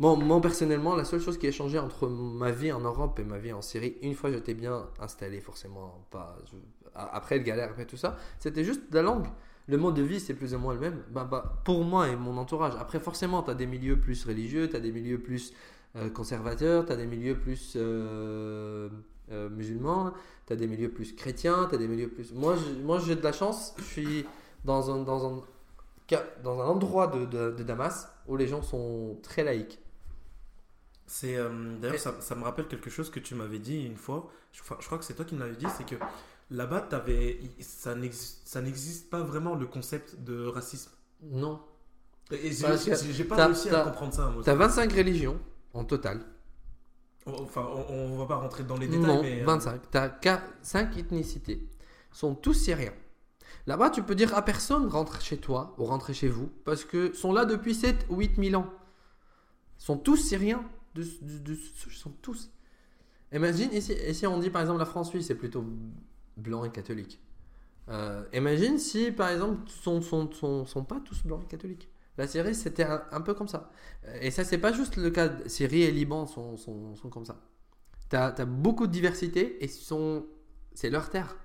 Moi, 0.01 0.41
personnellement, 0.41 0.97
la 0.97 1.05
seule 1.05 1.21
chose 1.21 1.39
qui 1.39 1.47
a 1.47 1.53
changé 1.53 1.79
entre 1.79 2.09
ma 2.09 2.51
vie 2.51 2.73
en 2.73 2.81
Europe 2.81 3.19
et 3.21 3.25
ma 3.25 3.39
vie 3.39 3.53
en 3.53 3.63
Syrie, 3.63 3.97
une 4.03 4.15
fois 4.15 4.31
j'étais 4.33 4.55
bien 4.55 4.89
installé, 4.99 5.41
forcément, 5.41 6.05
pas, 6.11 6.37
après 6.95 7.39
le 7.39 7.45
galère, 7.45 7.71
après 7.71 7.87
tout 7.87 7.97
ça, 7.97 8.17
c'était 8.41 8.65
juste 8.65 8.83
la 8.93 9.03
langue. 9.03 9.27
Le 9.67 9.79
mode 9.79 9.95
de 9.95 10.03
vie, 10.03 10.21
c'est 10.21 10.35
plus 10.35 10.53
ou 10.55 10.59
moins 10.59 10.75
le 10.75 10.81
même. 10.81 11.03
Bah, 11.11 11.27
bah, 11.31 11.61
pour 11.65 11.85
moi 11.85 12.09
et 12.09 12.17
mon 12.17 12.37
entourage. 12.37 12.75
Après, 12.79 13.01
forcément, 13.01 13.43
tu 13.43 13.51
as 13.51 13.55
des 13.55 13.67
milieux 13.67 13.99
plus 13.99 14.25
religieux, 14.27 14.69
tu 14.69 14.77
as 14.77 14.81
des 14.81 14.93
milieux 14.93 15.19
plus 15.19 15.55
euh, 15.97 16.11
conservateurs, 16.11 16.85
tu 16.85 16.93
as 16.93 16.97
des 16.97 17.07
milieux 17.07 17.39
plus 17.39 17.75
euh, 17.77 18.89
euh, 19.31 19.49
musulmans, 19.49 20.13
tu 20.47 20.53
as 20.53 20.57
des 20.57 20.67
milieux 20.67 20.91
plus 20.91 21.15
chrétiens, 21.15 21.67
tu 21.71 21.77
as 21.77 21.79
des 21.79 21.89
milieux 21.89 22.09
plus. 22.09 22.33
Moi, 22.35 22.57
j'ai- 22.99 23.17
de 23.17 23.23
la 23.23 23.33
chance, 23.33 23.75
je 23.79 23.85
suis 23.85 24.27
dans 24.67 24.91
un, 24.91 25.03
dans 25.03 25.27
un, 25.39 25.43
dans 26.43 26.61
un 26.61 26.67
endroit 26.67 27.07
de, 27.07 27.25
de, 27.25 27.51
de 27.53 27.63
Damas 27.63 28.09
où 28.29 28.37
les 28.37 28.47
gens 28.47 28.63
sont 28.63 29.17
très 29.23 29.45
laïcs. 29.45 29.79
C'est 31.07 31.37
euh, 31.37 31.77
d'ailleurs 31.81 31.99
ça, 31.99 32.15
ça 32.21 32.35
me 32.35 32.43
rappelle 32.45 32.67
quelque 32.67 32.89
chose 32.91 33.11
que 33.11 33.21
tu 33.21 33.35
m'avais 33.35 33.59
dit 33.59 33.85
une 33.85 33.97
fois. 33.97 34.31
Je, 34.53 34.63
crois 34.63 34.99
que 34.99 35.05
c'est 35.05 35.15
toi 35.15 35.25
qui 35.25 35.35
me 35.35 35.41
l'avais 35.41 35.57
dit, 35.57 35.67
c'est 35.77 35.85
que 35.85 35.97
là-bas 36.51 36.81
t'avais 36.83 37.41
ça 37.61 37.95
n'existe 37.95 39.11
pas 39.11 39.21
vraiment 39.21 39.55
le 39.55 39.67
concept 39.67 40.17
de 40.23 40.47
racisme. 40.47 40.91
Non. 41.23 41.61
Et 42.31 42.53
j'ai 42.53 43.25
pas 43.25 43.37
t'as- 43.37 43.47
réussi 43.47 43.69
à 43.69 43.73
t'as- 43.73 43.85
comprendre 43.85 44.15
ça. 44.15 44.29
moi. 44.31 44.43
Tu 44.43 44.49
as 44.51 44.55
25 44.55 44.93
religions 44.93 45.39
en 45.75 45.85
total. 45.85 46.21
Enfin, 47.27 47.67
on, 47.89 47.95
on 47.95 48.19
va 48.19 48.27
pas 48.27 48.37
rentrer 48.37 48.65
dans 48.65 48.77
les 48.77 48.87
détails, 48.87 49.07
Non, 49.07 49.23
mais 49.23 49.41
euh, 49.43 49.47
25. 49.47 49.81
Tu 49.91 50.29
as 50.29 50.43
5 50.63 50.97
ethnicités. 50.97 51.69
sont 52.13 52.35
tous 52.35 52.55
syriens. 52.55 52.93
Là-bas, 53.67 53.91
tu 53.91 54.03
peux 54.03 54.15
dire 54.15 54.35
à 54.37 54.43
personne 54.43 54.87
rentre 54.89 55.21
chez 55.23 55.39
toi 55.39 55.75
ou 55.79 55.85
rentre 55.85 56.13
chez 56.13 56.29
vous 56.29 56.51
parce 56.65 56.85
que 56.85 57.13
sont 57.15 57.33
là 57.33 57.45
depuis 57.47 57.75
7 57.75 58.07
ou 58.11 58.17
8 58.19 58.37
000 58.51 58.61
ans. 58.61 58.71
Ils 59.81 59.85
sont 59.85 59.97
tous 59.97 60.17
syriens. 60.17 60.65
Ils 60.97 61.93
sont 61.93 62.13
tous. 62.23 62.51
Imagine, 63.33 63.73
ici, 63.73 63.95
ici 64.09 64.27
on 64.27 64.39
dit 64.39 64.51
par 64.51 64.63
exemple 64.63 64.79
la 64.79 64.85
France-Suisse 64.85 65.27
c'est 65.27 65.35
plutôt 65.35 65.65
blanc 66.37 66.65
et 66.65 66.71
catholique. 66.71 67.21
Euh, 67.89 68.25
imagine 68.33 68.79
si 68.79 69.13
par 69.13 69.29
exemple 69.31 69.69
sont, 69.69 70.01
sont, 70.01 70.85
pas 70.85 71.01
tous 71.05 71.25
blancs 71.25 71.43
et 71.45 71.47
catholiques. 71.47 71.89
La 72.17 72.29
Syrie 72.29 72.55
c'était 72.55 72.85
un, 72.85 73.21
peu 73.21 73.35
comme 73.35 73.49
ça. 73.49 73.71
Et 74.21 74.31
ça 74.31 74.45
c'est 74.45 74.59
pas 74.59 74.73
juste 74.73 74.97
le 74.97 75.11
cas. 75.11 75.33
Syrie 75.47 75.83
et 75.83 75.91
Liban 75.91 76.27
sont, 76.27 76.57
comme 77.11 77.25
ça. 77.25 77.41
Tu 78.09 78.17
as, 78.17 78.31
beaucoup 78.45 78.87
de 78.87 78.93
diversité 78.93 79.63
et 79.65 79.69
c'est 79.69 80.91
leur 80.91 81.11
terre. 81.11 81.37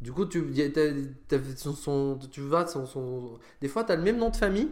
Du 0.00 0.12
coup, 0.12 0.24
tu, 0.24 0.42
tu 2.30 2.40
vas, 2.40 2.64
des 3.60 3.68
fois, 3.68 3.84
tu 3.84 3.92
as 3.92 3.96
le 3.96 4.02
même 4.02 4.16
nom 4.16 4.30
de 4.30 4.36
famille, 4.36 4.70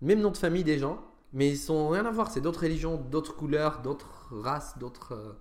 même 0.00 0.20
nom 0.20 0.30
de 0.30 0.36
famille 0.36 0.62
des 0.62 0.78
gens, 0.78 1.04
mais 1.32 1.48
ils 1.50 1.58
sont 1.58 1.88
rien 1.88 2.04
à 2.06 2.10
voir. 2.10 2.30
C'est 2.30 2.40
d'autres 2.40 2.62
religions, 2.62 2.96
d'autres 2.96 3.34
couleurs, 3.36 3.80
d'autres 3.82 4.28
races, 4.32 4.76
d'autres. 4.78 5.12
euh, 5.12 5.32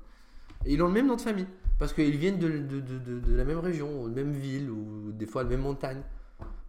et 0.66 0.74
ils 0.74 0.82
ont 0.84 0.88
le 0.88 0.94
même 0.94 1.08
nom 1.08 1.16
de 1.16 1.22
famille 1.22 1.48
parce 1.80 1.94
qu'ils 1.94 2.18
viennent 2.18 2.38
de, 2.40 2.48
de, 2.50 2.80
de, 2.80 3.00
de- 3.00 3.20
de 3.20 3.36
la 3.36 3.44
même 3.46 3.58
région, 3.60 4.04
ou 4.04 4.10
de 4.10 4.16
la 4.16 4.24
même 4.24 4.34
ville, 4.34 4.70
ou 4.70 5.12
des 5.12 5.26
fois 5.26 5.44
la 5.44 5.50
même 5.50 5.62
montagne. 5.62 6.04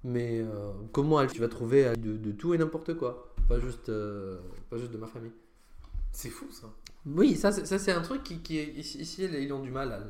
Mais 0.05 0.41
euh, 0.41 0.73
comment 0.93 1.25
tu 1.27 1.41
vas 1.41 1.49
trouver 1.49 1.87
euh, 1.87 1.95
de, 1.95 2.17
de 2.17 2.33
tout 2.33 2.55
et 2.55 2.59
n'importe 2.59 2.95
quoi, 2.95 3.35
pas 3.49 3.61
juste, 3.61 3.89
euh, 3.91 4.39
pas 4.71 4.79
juste 4.79 4.91
de 4.93 4.99
ma 4.99 5.07
famille. 5.07 5.33
c'est 6.13 6.31
fou 6.31 6.47
ça. 6.51 6.69
Oui, 7.07 7.37
ça, 7.37 7.53
c'est- 7.53 7.65
ça 7.67 7.79
c'est 7.79 7.93
un 7.93 8.01
truc 8.03 8.23
qui, 8.23 8.41
qui 8.41 8.59
est 8.59 8.73
ici, 8.75 8.99
ici, 9.01 9.25
ils 9.25 9.53
ont 9.53 9.61
du 9.61 9.71
mal 9.71 9.93
à. 9.93 9.99
le- 9.99 10.05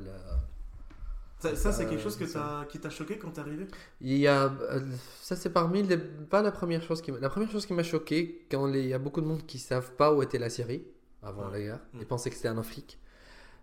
Ça, 1.43 1.57
ça, 1.57 1.73
c'est 1.73 1.85
Euh, 1.85 1.89
quelque 1.89 2.03
chose 2.03 2.17
que 2.17 2.27
c'est 2.27 2.35
t'as- 2.35 2.67
qui 2.71 2.79
t'a 2.81 2.91
choqué 2.91 3.19
quand 3.19 3.31
t'es 3.33 3.41
arrivé? 3.41 3.67
Il 4.01 4.19
y 4.19 4.27
a, 4.27 4.45
euh, 4.71 4.81
ça 5.21 5.37
c'est 5.37 5.51
parmi 5.53 5.83
les, 5.83 5.97
pas 5.99 6.43
la 6.43 6.51
première 6.53 6.83
chose 6.83 7.01
qui 7.03 7.13
m'a, 7.13 7.19
la 7.21 7.29
première 7.31 7.51
chose 7.51 7.67
qui 7.67 7.73
m'a 7.75 7.83
choqué 7.85 8.47
quand 8.51 8.67
les- 8.67 8.83
il 8.83 8.89
y 8.89 8.95
a 8.95 8.99
beaucoup 8.99 9.21
de 9.21 9.27
monde 9.27 9.47
qui 9.47 9.59
savent 9.59 9.93
pas 9.97 10.13
où 10.15 10.23
était 10.23 10.39
la 10.39 10.51
Syrie 10.51 10.85
avant 11.23 11.47
Ouais. 11.47 11.53
la 11.53 11.61
guerre, 11.61 11.81
Mm. 11.95 11.99
ils 12.01 12.07
pensaient 12.07 12.31
que 12.31 12.37
c'était 12.37 12.49
en 12.49 12.59
Afrique. 12.59 12.99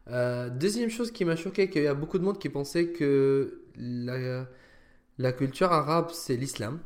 Euh, 0.09 0.49
deuxième 0.49 0.89
chose 0.89 1.11
qui 1.11 1.25
m'a 1.25 1.35
choqué, 1.37 1.69
qu'il 1.69 1.83
y 1.83 1.87
a 1.87 1.93
beaucoup 1.95 2.19
de 2.19 2.23
monde 2.25 2.39
qui 2.39 2.49
pensait 2.49 2.89
que 2.91 3.61
la, 3.77 4.47
la 5.19 5.33
culture 5.33 5.71
arabe 5.73 6.11
c'est 6.13 6.37
l'islam. 6.37 6.79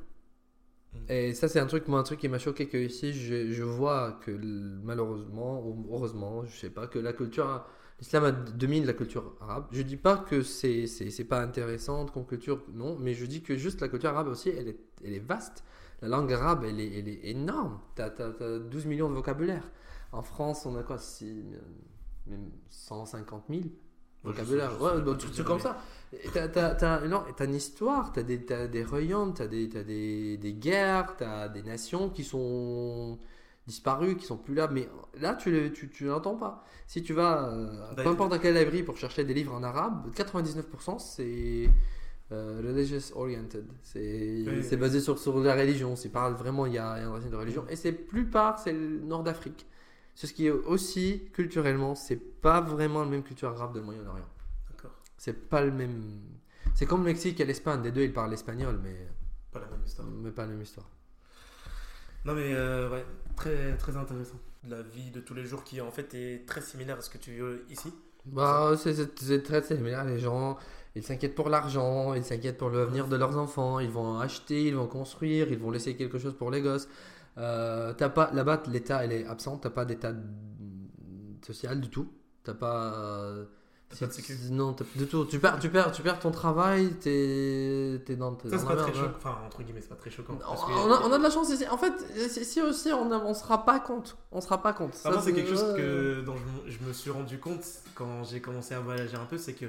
Mm. 0.94 0.98
Et 1.10 1.34
ça 1.34 1.48
c'est 1.48 1.60
un 1.60 1.66
truc, 1.68 1.88
moi 1.88 2.00
un 2.00 2.04
truc 2.04 2.20
qui 2.20 2.30
m'a 2.30 2.40
choqué 2.40 2.68
que 2.68 2.78
ici 2.78 3.14
je, 3.14 3.52
je 3.52 3.64
vois 3.64 4.20
que 4.24 4.32
malheureusement 4.32 5.62
ou 5.66 5.88
heureusement, 5.92 6.46
je 6.46 6.56
sais 6.58 6.70
pas, 6.70 6.88
que 6.88 7.00
la 7.00 7.14
culture 7.14 7.66
L'islam 8.00 8.24
a- 8.26 8.32
domine 8.32 8.86
la 8.86 8.94
culture 8.94 9.36
arabe. 9.42 9.68
Je 9.72 9.82
dis 9.82 9.98
pas 9.98 10.18
que 10.18 10.42
c'est 10.42 10.88
c'est 10.88 11.24
pas 11.24 11.42
intéressant 11.42 12.06
comme 12.08 12.26
culture, 12.26 12.64
non, 12.74 12.98
mais 13.00 13.14
je 13.14 13.26
dis 13.26 13.42
que 13.42 13.56
juste 13.56 13.82
la 13.82 13.88
culture 13.88 14.10
arabe 14.10 14.28
aussi, 14.28 14.50
elle 14.50 14.68
est, 14.70 14.80
elle 15.04 15.14
est 15.14 15.20
vaste. 15.20 15.64
La 16.02 16.10
langue 16.10 16.34
arabe, 16.34 16.66
elle 16.68 16.80
est, 16.82 17.00
elle 17.00 17.08
est 17.08 17.22
énorme. 17.30 17.80
Tu 17.96 18.02
as, 18.02 18.10
12 18.60 18.86
millions 18.86 19.10
de 19.10 19.16
vocabulaire. 19.16 19.70
En 20.12 20.22
France, 20.22 20.66
on 20.66 20.76
a 20.76 20.84
quoi 20.84 20.98
si, 20.98 21.44
Même 22.28 22.52
150 22.70 23.46
000 23.50 23.62
vocabulaire. 24.24 24.82
Ouais, 24.82 25.02
dire, 25.02 25.46
comme 25.46 25.60
ça. 25.60 25.78
T'as 26.34 26.48
t'as- 26.48 26.76
t'as 26.76 27.46
une 27.46 27.56
histoire, 27.56 28.12
t'as 28.12 28.24
des, 28.24 28.46
t'as 28.46 28.68
des 28.68 28.84
royaumes, 28.84 29.34
t'as 29.34 29.48
des, 29.48 29.70
t'as 29.70 29.84
des, 29.84 30.38
des 30.38 30.54
guerres, 30.54 31.16
t'as 31.18 31.48
des 31.50 31.64
nations 31.64 32.10
qui 32.10 32.24
sont. 32.24 33.18
Disparus, 33.68 34.16
qui 34.18 34.26
sont 34.26 34.38
plus 34.38 34.54
là. 34.56 34.68
Mais 34.68 34.90
là, 35.20 35.36
tu 35.36 35.52
les, 35.52 35.72
tu, 35.72 35.90
tu 35.90 36.06
l'entends 36.06 36.36
pas. 36.36 36.64
Si 36.88 37.02
tu 37.04 37.14
vas, 37.14 37.48
euh, 37.50 37.90
peu 37.90 37.96
D'ailleurs- 37.98 38.14
importe 38.14 38.34
à 38.34 38.40
quelle 38.40 38.56
librairie 38.56 38.84
pour 38.84 38.98
chercher 38.98 39.24
des 39.24 39.34
livres 39.34 39.54
en 39.54 39.64
arabe, 39.64 40.12
99% 40.16 41.00
c'est 41.00 41.70
euh, 42.32 42.62
religious 42.66 43.16
oriented. 43.16 43.66
C'est 43.82 44.44
Oui, 44.48 44.64
c'est 44.64 44.76
oui. 44.76 44.82
basé 44.82 45.00
sur, 45.00 45.18
sur 45.20 45.38
la 45.40 45.56
religion. 45.56 45.96
C'est 45.96 46.10
pas 46.10 46.30
vraiment, 46.32 46.66
il 46.66 46.74
y 46.74 46.78
a, 46.78 46.98
il 46.98 47.02
y 47.02 47.04
a 47.04 47.08
une 47.08 47.14
racine 47.14 47.30
de 47.30 47.36
religion. 47.36 47.66
Et 47.70 47.76
c'est 47.76 47.92
plupart, 47.94 48.60
c'est 48.60 48.74
le 48.74 49.00
nord 49.00 49.24
d'Afrique. 49.24 49.66
C'est 50.16 50.28
ce 50.28 50.34
qui 50.34 50.46
est 50.48 50.52
aussi 50.52 51.30
culturellement, 51.34 51.96
c'est 51.96 52.18
pas 52.18 52.62
vraiment 52.62 53.02
la 53.04 53.10
même 53.10 53.24
culture 53.24 53.50
arabe 53.50 53.74
de 53.74 53.80
Moyen-Orient. 53.80 54.28
D'accord. 54.70 54.92
C'est 55.18 55.50
pas 55.50 55.62
le 55.64 55.72
même. 55.72 56.04
C'est 56.76 56.86
comme 56.86 57.00
le 57.02 57.06
Mexique 57.06 57.40
et 57.40 57.46
l'Espagne. 57.46 57.82
Des 57.82 57.92
deux, 57.92 58.02
ils 58.04 58.14
parlent 58.14 58.34
espagnol, 58.34 58.80
mais, 58.84 59.08
Pas 59.52 59.60
la 59.60 59.68
même 59.68 59.84
histoire. 59.86 60.08
mais 60.08 60.32
pas 60.32 60.44
la 60.44 60.50
même 60.50 60.62
histoire. 60.62 60.88
Non 62.26 62.34
mais 62.36 62.54
euh, 62.54 62.90
ouais, 62.90 63.06
très 63.36 63.76
très 63.78 63.96
intéressant. 63.98 64.40
La 64.70 64.82
vie 64.82 65.12
de 65.12 65.20
tous 65.20 65.34
les 65.34 65.46
jours 65.46 65.64
qui 65.64 65.82
en 65.82 65.92
fait 65.92 66.14
est 66.14 66.46
très 66.48 66.62
similaire 66.62 66.98
à 66.98 67.02
ce 67.02 67.10
que 67.10 67.18
tu 67.18 67.32
vis 67.32 67.42
ici. 67.70 67.92
Bah, 68.26 68.74
c'est- 68.78 69.42
très 69.44 69.62
similaire. 69.64 70.06
Les 70.06 70.20
gens, 70.20 70.58
ils 70.96 71.04
s'inquiètent 71.04 71.36
pour 71.36 71.50
l'argent, 71.50 72.14
ils 72.14 72.24
s'inquiètent 72.24 72.58
pour 72.58 72.70
l'avenir 72.70 73.08
de 73.10 73.18
leurs 73.18 73.38
enfants. 73.38 73.80
Ils 73.80 73.90
vont 73.90 74.18
acheter, 74.20 74.68
ils 74.68 74.76
vont 74.76 74.88
construire, 74.88 75.52
ils 75.52 75.60
vont 75.60 75.72
laisser 75.72 75.96
quelque 75.98 76.18
chose 76.20 76.36
pour 76.38 76.50
les 76.50 76.62
gosses. 76.62 76.88
Euh, 77.38 77.94
t'as 77.94 78.10
pas 78.10 78.32
là-bas, 78.34 78.64
l'État, 78.68 79.04
elle 79.04 79.12
est 79.12 79.26
absente. 79.26 79.64
T'as 79.64 79.70
pas 79.72 79.84
d'État 79.86 80.14
social 81.46 81.82
du 81.82 81.90
tout. 81.90 82.08
T'as 82.44 82.54
pas. 82.54 83.36
T'as 83.94 84.00
pas 84.00 84.08
de 84.08 84.12
sécu. 84.14 84.38
Non, 84.52 84.74
t'as- 84.74 84.86
du 84.96 85.08
tout. 85.08 85.26
Tu 85.26 85.40
perds, 85.40 85.60
tu 85.60 85.70
perds, 85.70 85.92
tu 85.92 86.02
perds 86.02 86.20
ton 86.20 86.32
travail. 86.32 86.94
T'es, 87.00 88.02
t'es 88.06 88.16
dans. 88.16 88.34
t'es 88.36 88.50
Ça 88.50 88.58
c'est 88.58 88.66
pas 88.66 88.76
très 88.76 88.92
merde, 88.92 88.96
choquant. 89.06 89.14
Enfin 89.18 89.38
entre 89.46 89.64
guillemets 89.64 89.82
c'est 89.82 89.90
pas 89.90 89.96
très 89.96 90.10
choquant. 90.10 90.36
que- 90.36 90.44
On 90.44 90.92
a, 90.92 91.02
on 91.04 91.12
a 91.12 91.18
de 91.18 91.24
la 91.24 91.30
chance 91.30 91.50
ici. 91.52 91.68
En 91.70 91.78
fait, 91.78 91.94
si 92.30 92.62
aussi 92.62 92.92
on, 92.92 93.12
a- 93.12 93.18
on 93.20 93.34
se 93.34 93.44
rend 93.46 93.60
pas 93.60 93.80
compte. 93.80 94.18
On 94.32 94.42
se 94.42 94.48
rend 94.48 94.58
pas 94.58 94.74
compte. 94.74 94.98
Ah, 95.06 95.12
moi, 95.12 95.22
c'est 95.22 95.34
quelque 95.34 95.50
chose 95.50 95.76
que, 95.76 96.22
dont 96.22 96.36
je, 96.36 96.42
me- 96.44 96.72
je 96.72 96.88
me 96.88 96.94
suis 96.94 97.12
rendu 97.12 97.40
compte 97.40 97.64
quand 97.96 98.24
j'ai 98.24 98.42
commencé 98.42 98.74
à 98.74 98.80
voyager 98.80 99.16
un 99.16 99.26
peu, 99.26 99.38
c'est 99.38 99.54
que 99.54 99.66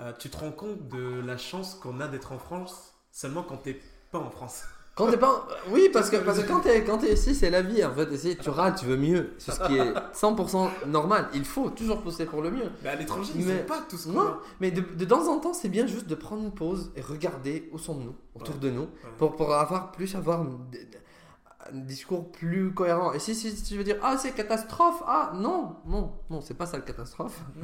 euh, 0.00 0.12
tu 0.18 0.28
te 0.28 0.36
rends 0.36 0.50
compte 0.52 0.88
de 0.88 1.20
la 1.24 1.36
chance 1.38 1.74
qu'on 1.74 2.00
a 2.00 2.08
d'être 2.08 2.32
en 2.32 2.38
France 2.38 2.92
seulement 3.12 3.42
quand 3.42 3.56
t'es 3.58 3.80
pas 4.10 4.18
en 4.18 4.30
France. 4.30 4.62
Quand 4.96 5.10
t'es 5.10 5.16
pas. 5.16 5.48
Oui, 5.70 5.88
parce 5.92 6.08
que, 6.08 6.16
parce 6.18 6.40
que 6.40 6.46
quand 6.46 6.60
t'es 6.60 6.84
quand 6.84 6.98
t'es 6.98 7.12
ici, 7.14 7.34
c'est 7.34 7.50
la 7.50 7.62
vie. 7.62 7.84
En 7.84 7.92
fait, 7.92 8.08
ici, 8.12 8.36
tu 8.40 8.48
râles, 8.48 8.76
tu 8.78 8.86
veux 8.86 8.96
mieux. 8.96 9.32
C'est 9.38 9.50
ce 9.52 9.60
qui 9.66 9.76
est 9.76 9.92
100% 10.14 10.68
normal. 10.86 11.28
Il 11.34 11.44
faut 11.44 11.70
toujours 11.70 12.00
pousser 12.00 12.26
pour 12.26 12.42
le 12.42 12.50
mieux. 12.52 12.70
Mais 12.84 12.90
à 12.90 12.94
l'étranger, 12.94 13.32
ils 13.36 13.44
Mais- 13.44 13.56
pas 13.64 13.80
tout 13.88 13.96
ce 13.96 14.06
qu'on 14.06 14.12
Non, 14.14 14.36
mais 14.60 14.70
de, 14.70 14.80
de 14.82 15.04
temps 15.04 15.26
en 15.28 15.38
temps, 15.40 15.52
c'est 15.52 15.68
bien 15.68 15.86
juste 15.88 16.06
de 16.06 16.14
prendre 16.14 16.42
une 16.44 16.52
pause 16.52 16.92
et 16.96 17.00
regarder 17.00 17.68
où 17.72 17.78
sommes-nous, 17.78 18.14
autour 18.36 18.54
Ouais. 18.54 18.60
de 18.60 18.70
nous, 18.70 18.86
pour, 19.18 19.34
pour 19.34 19.52
avoir 19.52 19.90
plus 19.90 20.14
avoir 20.14 20.44
un, 21.72 21.76
discours 21.78 22.30
plus 22.32 22.72
cohérent. 22.74 23.12
Et 23.12 23.18
si, 23.18 23.34
si, 23.34 23.50
si 23.50 23.62
tu 23.62 23.76
veux 23.76 23.84
dire, 23.84 23.96
ah, 24.02 24.16
c'est 24.18 24.32
catastrophe, 24.32 25.02
ah, 25.06 25.32
non, 25.34 25.76
non, 25.86 26.12
non, 26.30 26.40
c'est 26.40 26.54
pas 26.54 26.66
ça 26.66 26.76
le 26.76 26.82
catastrophe. 26.82 27.40
Ouais, 27.56 27.62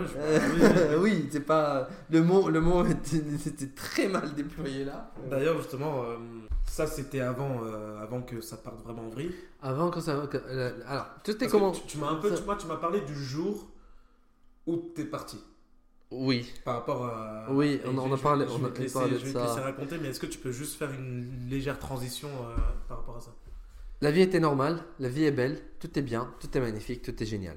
ouais, 0.00 0.06
je- 0.06 0.18
Euh, 0.18 0.38
oui, 0.54 0.60
oui, 0.62 0.68
oui. 0.90 0.96
oui, 1.22 1.28
c'est 1.30 1.40
pas. 1.40 1.88
Le 2.10 2.22
mot, 2.22 2.48
le 2.48 2.60
mot 2.60 2.84
était, 2.86 3.68
très 3.76 4.08
mal 4.08 4.32
déployé 4.34 4.84
là. 4.84 5.10
D'ailleurs, 5.30 5.58
justement, 5.58 6.02
euh, 6.04 6.16
ça 6.66 6.86
c'était 6.86 7.20
avant, 7.20 7.62
euh, 7.64 8.02
avant 8.02 8.22
que 8.22 8.40
ça 8.40 8.56
parte 8.56 8.82
vraiment 8.82 9.02
en 9.06 9.10
vrille. 9.10 9.34
Avant, 9.62 9.90
quand 9.90 10.00
ça. 10.00 10.26
que- 10.30 10.36
euh, 10.38 10.72
alors, 10.86 11.06
Parce 11.24 11.36
que 11.38 11.44
comment 11.46 11.72
Tu, 11.72 11.82
tu 11.86 11.98
m'as 11.98 12.10
un 12.10 12.16
peu, 12.16 12.30
ça- 12.30 12.36
tu, 12.38 12.44
moi, 12.44 12.56
tu 12.56 12.66
m'as 12.66 12.76
parlé 12.76 13.00
du 13.02 13.14
jour 13.14 13.68
où 14.66 14.76
t'es 14.94 15.04
parti. 15.04 15.38
Oui. 16.14 16.52
Par 16.64 16.74
rapport 16.74 17.06
à. 17.06 17.46
Oui, 17.50 17.80
on- 17.86 17.96
on 17.98 18.12
a 18.12 18.18
parlé- 18.18 18.44
Je 18.46 18.52
on 18.52 18.58
vais 18.58 18.66
a 18.66 18.70
te 18.70 18.82
laisser, 18.82 18.92
parlé 18.98 19.14
de 19.14 19.18
je 19.18 19.24
vais 19.24 19.32
te 19.32 19.38
ça. 19.38 19.46
laisser 19.46 19.60
raconter, 19.60 19.96
mais 19.98 20.08
est-ce 20.08 20.20
que 20.20 20.26
tu 20.26 20.38
peux 20.38 20.52
juste 20.52 20.76
faire 20.78 20.90
une 20.92 21.48
légère 21.48 21.78
transition 21.78 22.28
euh, 22.28 22.54
par 22.86 22.98
rapport 22.98 23.16
à 23.16 23.20
ça? 23.20 23.30
La 24.02 24.10
vie 24.10 24.22
était 24.22 24.40
normale, 24.40 24.82
la 24.98 25.08
vie 25.08 25.22
est 25.22 25.30
belle, 25.30 25.62
tout 25.78 25.96
est 25.96 26.02
bien, 26.02 26.34
tout 26.40 26.58
est 26.58 26.60
magnifique, 26.60 27.02
tout 27.02 27.22
est 27.22 27.24
génial. 27.24 27.56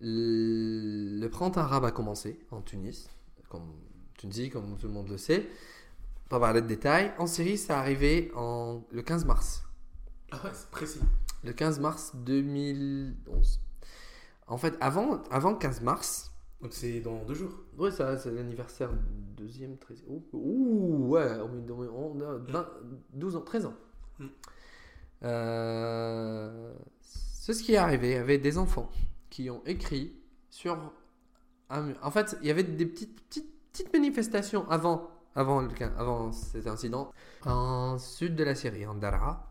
Le, 0.00 1.24
printemps 1.28 1.60
arabe 1.60 1.84
a 1.84 1.92
commencé 1.92 2.40
en 2.50 2.62
Tunis, 2.62 3.08
comme 3.48 3.72
Tunisie, 4.18 4.50
comme 4.50 4.76
tout 4.76 4.88
le 4.88 4.92
monde 4.92 5.08
le 5.08 5.18
sait. 5.18 5.46
Pas 6.28 6.40
parler 6.40 6.62
de 6.62 6.66
détails. 6.66 7.12
En 7.16 7.28
Syrie, 7.28 7.56
ça 7.58 7.78
arrivé 7.78 8.32
en, 8.34 8.82
le 8.90 9.02
15 9.02 9.24
mars. 9.24 9.62
Ah 10.32 10.40
ouais, 10.42 10.50
c'est 10.52 10.68
précis. 10.68 10.98
Le 11.44 11.52
15 11.52 11.78
mars 11.78 12.10
2011. 12.16 13.60
En 14.48 14.58
fait, 14.58 14.74
avant, 14.80 15.22
avant 15.30 15.52
le 15.52 15.58
15 15.58 15.80
mars, 15.82 16.32
Donc 16.60 16.72
c'est 16.72 16.98
dans 16.98 17.22
deux 17.24 17.34
jours. 17.34 17.52
Oui, 17.78 17.92
ça, 17.92 18.18
c'est 18.18 18.32
l'anniversaire 18.32 18.90
deuxième, 19.36 19.78
13 19.78 20.02
Ouh, 20.32 21.06
ouais, 21.06 21.38
on 21.40 22.20
a 22.20 22.36
20 22.50 22.68
12 23.12 23.36
ans, 23.36 23.42
13 23.42 23.66
ans. 23.66 23.74
Mm. 24.18 24.26
Euh, 25.24 26.72
c'est 27.00 27.52
ce 27.54 27.62
qui 27.62 27.72
est 27.74 27.76
arrivé. 27.76 28.10
Il 28.10 28.14
y 28.14 28.16
avait 28.16 28.38
des 28.38 28.58
enfants 28.58 28.90
qui 29.30 29.50
ont 29.50 29.62
écrit 29.66 30.12
sur 30.50 30.78
un 31.70 31.82
mur. 31.82 31.96
En 32.02 32.10
fait, 32.10 32.36
il 32.42 32.48
y 32.48 32.50
avait 32.50 32.62
des 32.64 32.86
petites, 32.86 33.20
petites, 33.28 33.50
petites 33.72 33.92
manifestations 33.92 34.68
avant, 34.70 35.10
avant, 35.34 35.66
avant 35.98 36.32
cet 36.32 36.66
incident. 36.66 37.10
En 37.44 37.98
sud 37.98 38.36
de 38.36 38.44
la 38.44 38.54
Syrie, 38.54 38.86
en 38.86 38.94
Daraa, 38.94 39.50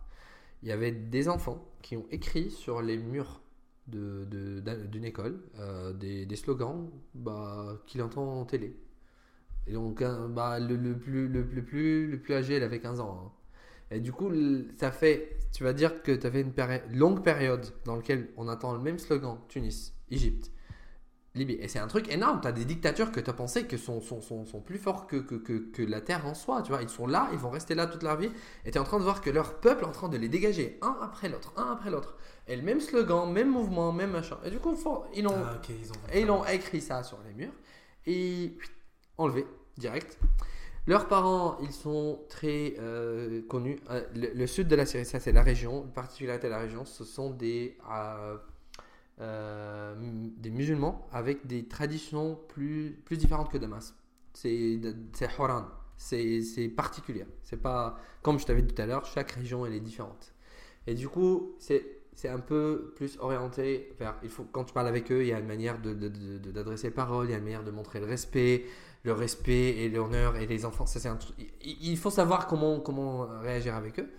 il 0.64 0.70
y 0.70 0.72
avait 0.72 0.92
des 0.92 1.28
enfants 1.30 1.66
qui 1.82 1.98
ont 1.98 2.06
écrit 2.12 2.52
sur 2.52 2.82
les 2.82 2.98
murs 2.98 3.42
de- 3.88 4.26
de- 4.26 4.86
d'une 4.88 5.06
école 5.06 5.42
euh, 5.60 5.92
des, 5.94 6.26
des 6.26 6.36
slogans 6.36 6.90
bah, 7.16 7.78
qu'il 7.88 8.02
entend 8.04 8.40
en 8.42 8.46
télé. 8.46 8.78
Et 9.68 9.74
donc, 9.74 10.02
euh, 10.02 10.28
bah, 10.28 10.60
le, 10.60 10.76
le 10.76 10.98
plus, 10.98 11.28
le, 11.28 11.44
le 11.44 11.64
plus, 11.66 12.08
le 12.10 12.20
plus 12.20 12.34
âgé, 12.36 12.58
il 12.58 12.64
avait 12.64 12.80
15 12.80 13.00
ans. 13.00 13.26
hein. 13.28 13.32
Et 13.92 14.00
du 14.00 14.12
coup, 14.14 14.32
ça 14.80 14.92
fait, 14.92 15.38
tu 15.54 15.64
vas 15.64 15.74
dire 15.74 16.02
que 16.02 16.12
tu 16.14 16.26
avais 16.26 16.42
une 16.42 16.54
péri- 16.54 16.82
longue 16.94 17.24
période 17.24 17.66
dans 17.86 17.96
laquelle 17.98 18.30
on 18.38 18.48
entend 18.48 18.74
le 18.74 18.80
même 18.80 18.98
slogan 18.98 19.38
Tunis, 19.50 19.94
Égypte, 20.10 20.52
Libye. 21.36 21.58
Et 21.62 21.68
c'est 21.68 21.80
un 21.80 21.88
truc 21.88 22.10
énorme. 22.12 22.40
Tu 22.42 22.48
as 22.48 22.52
des 22.54 22.66
dictatures 22.66 23.12
que 23.12 23.20
tu 23.20 23.30
as 23.30 23.34
pensé 23.34 23.66
que 23.66 23.78
sont, 23.78 24.02
sont, 24.02 24.22
sont, 24.22 24.46
sont 24.46 24.62
plus 24.62 24.78
forts 24.78 25.08
que, 25.08 25.18
que, 25.18 25.36
que, 25.36 25.54
que 25.72 25.82
la 25.82 26.02
terre 26.02 26.26
en 26.26 26.34
soi. 26.34 26.62
Tu 26.62 26.72
vois, 26.72 26.82
ils 26.82 26.90
sont 26.90 27.08
là, 27.08 27.30
ils 27.34 27.38
vont 27.38 27.50
rester 27.50 27.76
là 27.76 27.86
toute 27.88 28.04
leur 28.04 28.18
vie. 28.18 28.30
Et 28.66 28.72
tu 28.72 28.78
es 28.78 28.82
en 28.82 28.84
train 28.86 28.98
de 29.00 29.04
voir 29.04 29.22
que 29.22 29.30
leur 29.30 29.60
peuple 29.60 29.84
est 29.84 29.88
en 29.88 29.92
train 29.94 30.10
de 30.10 30.18
les 30.18 30.30
dégager 30.30 30.78
un 30.82 30.98
après 31.02 31.30
l'autre, 31.30 31.54
un 31.58 31.72
après 31.72 31.90
l'autre. 31.90 32.18
Et 32.48 32.56
le 32.56 32.62
même 32.64 32.80
slogan, 32.82 33.32
même 33.32 33.50
mouvement, 33.50 33.92
même 33.94 34.12
machin. 34.12 34.38
Et 34.46 34.50
du 34.50 34.60
coup, 34.60 34.74
faut- 34.76 35.06
ils 35.14 35.28
ont, 35.28 35.36
Ah 35.36 35.62
ils 35.70 35.92
ont. 35.92 36.14
et 36.14 36.22
ils 36.22 36.32
ont 36.32 36.46
écrit 36.46 36.82
ça 36.82 37.04
sur 37.04 37.20
les 37.28 37.34
murs 37.34 37.54
et 38.06 38.58
enlevé 39.18 39.46
direct. 39.78 40.18
Leurs 40.88 41.08
parents, 41.08 41.58
ils 41.62 41.72
sont 41.72 42.22
très 42.28 42.76
euh, 42.80 43.42
connus. 43.48 43.80
Euh, 43.92 44.04
le, 44.16 44.48
sud 44.48 44.68
de 44.68 44.76
la 44.76 44.86
Syrie, 44.86 45.06
ça 45.06 45.20
c'est 45.20 45.32
la 45.32 45.44
région. 45.44 45.84
Une 45.84 45.92
particularité 45.92 46.48
de 46.48 46.52
la 46.52 46.60
région, 46.60 46.86
ce 46.86 47.04
sont 47.04 47.30
des, 47.30 47.78
euh, 49.20 49.96
musulmans 50.44 51.08
avec 51.12 51.46
des 51.46 51.68
traditions 51.68 52.40
plus, 52.50 52.98
différentes 53.12 53.52
que 53.52 53.58
Damas. 53.58 53.94
C'est 54.34 54.80
Horan. 55.38 55.66
C'est 55.98 56.74
particulier. 56.76 57.26
C'est 57.44 57.62
pas 57.62 57.98
comme 58.24 58.40
je 58.40 58.46
t'avais 58.46 58.64
dit 58.64 58.74
tout 58.74 58.82
à 58.82 58.86
l'heure, 58.88 59.06
chaque 59.06 59.32
région 59.32 59.66
elle 59.66 59.74
est 59.74 59.80
différente. 59.80 60.34
Et 60.88 60.96
du 60.96 61.08
coup, 61.08 61.56
c'est 61.60 62.28
un 62.28 62.40
peu 62.40 62.94
plus 62.96 63.18
orienté 63.20 63.94
vers. 64.00 64.16
Il 64.24 64.30
faut 64.30 64.46
quand 64.52 64.64
tu 64.64 64.74
parles 64.74 64.88
avec 64.88 65.12
eux, 65.12 65.22
il 65.22 65.28
y 65.28 65.34
a 65.34 65.40
une 65.40 65.48
manière 65.48 65.80
de 65.80 65.94
de- 65.94 66.08
de- 66.10 66.52
d'adresser 66.52 66.88
les 66.88 66.94
paroles, 66.94 67.28
il 67.28 67.32
y 67.32 67.36
a 67.36 67.38
une 67.38 67.44
manière 67.44 67.64
de 67.64 67.72
montrer 67.72 68.00
le 68.00 68.08
respect, 68.08 68.66
le 69.04 69.14
respect 69.14 69.78
et 69.78 69.90
l'honneur 69.90 70.36
et 70.38 70.46
les 70.46 70.66
enfants. 70.66 70.86
Ça 70.86 71.00
c'est 71.00 71.10
un 71.10 71.16
truc. 71.16 71.36
Il, 71.64 71.98
faut 71.98 72.10
savoir 72.12 72.48
comment 72.48 72.80
comment 72.80 73.28
réagir 73.42 73.76
avec 73.76 74.00
eux. 74.00 74.10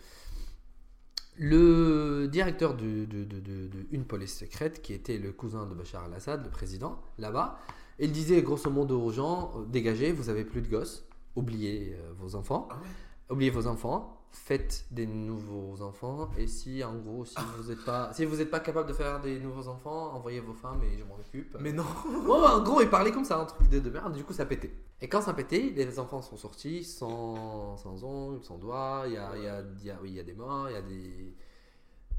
Le 1.38 2.29
directeur 2.31 2.75
de, 2.75 3.05
de, 3.07 3.25
de, 3.25 3.40
de- 3.40 3.68
de 3.68 3.87
une 3.90 4.05
police 4.05 4.37
secrète, 4.38 4.83
qui 4.83 4.92
était 4.92 5.16
le 5.18 5.33
cousin 5.33 5.64
de 5.66 5.75
Bachar 5.75 6.05
al-Assad, 6.05 6.45
le 6.45 6.51
président, 6.51 7.01
là-bas, 7.18 7.59
il 7.99 8.12
disait 8.12 8.42
grosso 8.42 8.68
modo 8.71 9.01
aux 9.01 9.12
gens 9.12 9.53
euh, 9.57 9.64
dégagez, 9.66 10.12
vous 10.12 10.29
avez 10.29 10.45
plus 10.45 10.61
de 10.61 10.68
gosses, 10.68 11.05
oubliez 11.35 11.97
euh, 11.99 12.12
vos 12.18 12.35
enfants, 12.35 12.68
Ah 12.71 12.75
ouais? 12.77 12.88
oubliez 13.31 13.51
vos 13.51 13.66
enfants, 13.66 14.22
faites 14.33 14.87
des 14.90 15.07
nouveaux 15.07 15.83
enfants, 15.83 16.31
et 16.38 16.47
si 16.47 16.83
en 16.83 16.97
gros, 16.97 17.25
si 17.25 17.37
vous 17.59 17.68
n'êtes 17.68 17.85
pas, 17.85 18.12
si 18.14 18.25
vous 18.25 18.37
n'êtes 18.37 18.51
pas 18.51 18.61
capable 18.61 18.88
de 18.88 18.95
faire 18.95 19.21
des 19.21 19.38
nouveaux 19.38 19.68
enfants, 19.68 20.14
envoyez 20.14 20.40
vos 20.40 20.55
femmes 20.55 20.83
et 20.83 20.99
je 20.99 21.05
m'en 21.05 21.16
occupe. 21.16 21.57
Mais 21.61 21.73
non 21.73 21.85
en 22.29 22.62
gros, 22.62 22.81
il 22.81 22.88
parlait 22.88 23.12
comme 23.12 23.25
ça, 23.27 23.38
un 23.38 23.45
truc 23.45 23.68
de, 23.68 23.79
de 23.79 23.90
merde, 23.90 24.14
du 24.14 24.25
coup, 24.25 24.33
ça 24.33 24.47
pétait. 24.47 24.73
Et 25.01 25.09
quand 25.09 25.21
ça 25.21 25.35
pétait, 25.35 25.73
les 25.77 25.99
enfants 25.99 26.23
sont 26.23 26.37
sortis 26.37 26.83
sans, 26.83 27.77
sans 27.77 28.05
ongles, 28.05 28.42
sans 28.42 28.57
doigts, 28.57 29.05
il 29.07 29.12
y 29.12 29.16
a, 29.18 29.37
il 29.37 29.42
y, 29.42 29.49
a, 29.49 29.62
il 29.81 29.85
y, 29.85 29.90
a, 29.90 29.99
oui, 30.01 30.11
il 30.11 30.16
y 30.16 30.21
a 30.21 30.25
des 30.25 30.35
morts, 30.35 30.71
il 30.71 30.73
y 30.73 30.77
a 30.77 30.83
des. 30.83 31.37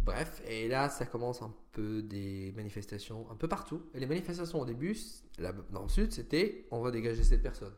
Bref, 0.02 0.42
et 0.46 0.68
là, 0.68 0.90
ça 0.90 1.06
commence 1.06 1.42
un 1.42 1.54
peu 1.72 2.02
des 2.04 2.54
manifestations 2.56 3.26
un 3.32 3.36
peu 3.36 3.48
partout. 3.48 3.82
Et 3.94 4.00
les 4.00 4.06
manifestations 4.06 4.60
au 4.60 4.66
début, 4.66 4.98
là, 5.40 5.54
dans 5.72 5.84
le 5.84 5.90
sud, 5.90 6.12
c'était 6.12 6.68
on 6.72 6.82
va 6.82 6.92
dégager 6.92 7.24
cette 7.24 7.42
personne. 7.42 7.74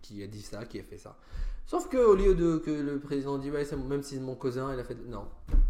Qui 0.00 0.22
a 0.22 0.26
dit 0.26 0.42
ça, 0.42 0.64
qui 0.64 0.78
a 0.78 0.84
fait 0.84 0.98
ça. 0.98 1.18
Sauf 1.66 1.88
que 1.88 1.96
au 1.96 2.14
lieu 2.14 2.36
de 2.36 2.58
que 2.58 2.70
le 2.70 3.00
président 3.00 3.38
dit, 3.38 3.50
ouais, 3.50 3.64
même 3.88 4.02
si 4.02 4.14
c'est 4.14 4.20
mon 4.20 4.36
cousin, 4.36 4.72
il 4.72 4.78
a 4.78 4.84
fait. 4.84 4.96
Non. 5.06 5.26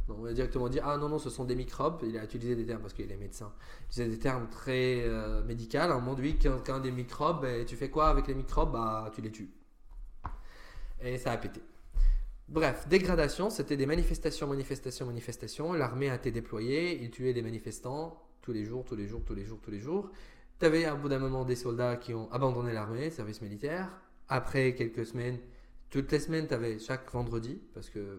On 0.08 0.26
a 0.26 0.32
directement 0.32 0.68
dit, 0.68 0.78
ah 0.82 0.98
non, 0.98 1.08
non, 1.08 1.18
ce 1.18 1.30
sont 1.30 1.44
des 1.44 1.56
microbes. 1.56 2.02
Il 2.04 2.18
a 2.18 2.24
utilisé 2.24 2.54
des 2.54 2.66
termes 2.66 2.82
parce 2.82 2.92
qu'il 2.92 3.10
est 3.10 3.16
médecin. 3.16 3.52
Il 3.80 3.86
utilisait 3.86 4.10
des 4.10 4.18
termes 4.18 4.48
très 4.50 5.02
euh, 5.04 5.42
médicaux. 5.44 5.78
Un 5.78 5.98
moment 5.98 6.14
donné, 6.14 6.36
quand 6.64 6.80
des 6.80 6.90
microbes, 6.90 7.40
ben, 7.42 7.64
tu 7.64 7.76
fais 7.76 7.88
quoi 7.88 8.08
avec 8.08 8.26
les 8.26 8.34
microbes? 8.34 8.72
Bah, 8.72 9.10
tu 9.14 9.22
les 9.22 9.32
tues. 9.32 9.50
Et 11.00 11.16
ça 11.18 11.32
a 11.32 11.36
pété. 11.38 11.60
Bref, 12.48 12.86
dégradation, 12.88 13.50
c'était 13.50 13.76
des 13.76 13.86
manifestations, 13.86 14.46
manifestations, 14.46 15.06
manifestations. 15.06 15.72
L'armée 15.72 16.10
a 16.10 16.14
été 16.14 16.30
déployée, 16.30 17.02
ils 17.02 17.10
tuaient 17.10 17.32
des 17.32 17.42
manifestants 17.42 18.22
tous 18.42 18.52
les 18.52 18.64
jours, 18.64 18.84
tous 18.84 18.94
les 18.94 19.08
jours, 19.08 19.22
tous 19.24 19.34
les 19.34 19.44
jours, 19.44 19.58
tous 19.60 19.70
les 19.70 19.80
jours. 19.80 20.10
Tu 20.60 20.66
avais 20.66 20.84
à 20.84 20.94
bout 20.94 21.08
d'un 21.08 21.18
moment 21.18 21.44
des 21.44 21.56
soldats 21.56 21.96
qui 21.96 22.14
ont 22.14 22.30
abandonné 22.30 22.72
l'armée, 22.72 23.06
le 23.06 23.10
service 23.10 23.42
militaire. 23.42 23.88
Après 24.28 24.74
quelques 24.74 25.06
semaines, 25.06 25.38
toutes 25.90 26.10
les 26.12 26.20
semaines, 26.20 26.46
tu 26.48 26.54
avais 26.54 26.78
chaque 26.78 27.10
vendredi, 27.12 27.60
parce 27.74 27.88
que 27.90 27.98
le 27.98 28.18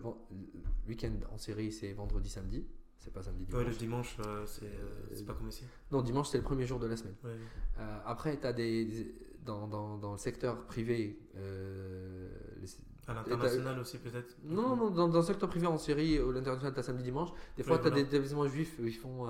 week-end 0.88 1.12
en 1.32 1.38
série, 1.38 1.72
c'est 1.72 1.94
vendredi, 1.94 2.30
samedi. 2.30 2.66
C'est 3.00 3.14
pas 3.14 3.22
samedi, 3.24 3.44
Ouais, 3.44 3.60
dimanche. 3.60 3.68
le 3.74 3.78
dimanche, 3.78 4.18
euh, 4.26 4.46
c'est 4.46 4.66
euh, 4.66 5.08
c'est 5.14 5.26
pas 5.26 5.34
comme 5.34 5.48
ici. 5.48 5.64
Non, 5.92 6.02
dimanche, 6.02 6.30
c'est 6.30 6.40
le 6.40 6.44
premier 6.44 6.66
jour 6.66 6.80
de 6.80 6.88
la 6.88 6.98
semaine. 6.98 7.16
Ouais. 7.24 7.38
Euh, 7.80 8.00
après, 8.06 8.38
tu 8.40 8.46
as 8.48 8.54
des. 8.54 8.86
des- 8.86 9.16
dans, 9.46 9.66
dans, 9.66 9.98
dans 9.98 10.12
le 10.12 10.18
secteur 10.18 10.66
privé. 10.66 11.18
euh, 11.38 12.30
les- 12.60 12.68
À 13.08 13.14
l'international 13.14 13.80
aussi, 13.80 13.98
peut-être? 13.98 14.36
Non, 14.44 14.76
non, 14.76 14.90
dans, 14.90 15.08
dans 15.08 15.20
le 15.20 15.24
secteur 15.26 15.48
privé 15.48 15.68
en 15.68 15.78
Syrie, 15.78 16.20
ou 16.20 16.34
l'international, 16.34 16.74
tu 16.74 16.80
as 16.80 16.84
samedi, 16.84 17.04
dimanche. 17.04 17.30
Des 17.56 17.64
fois, 17.64 17.78
tu 17.78 17.86
as 17.88 17.90
voilà. 17.92 18.04
des 18.04 18.10
établissements 18.10 18.46
juifs 18.48 18.76
ils 18.84 18.94
font 18.94 19.26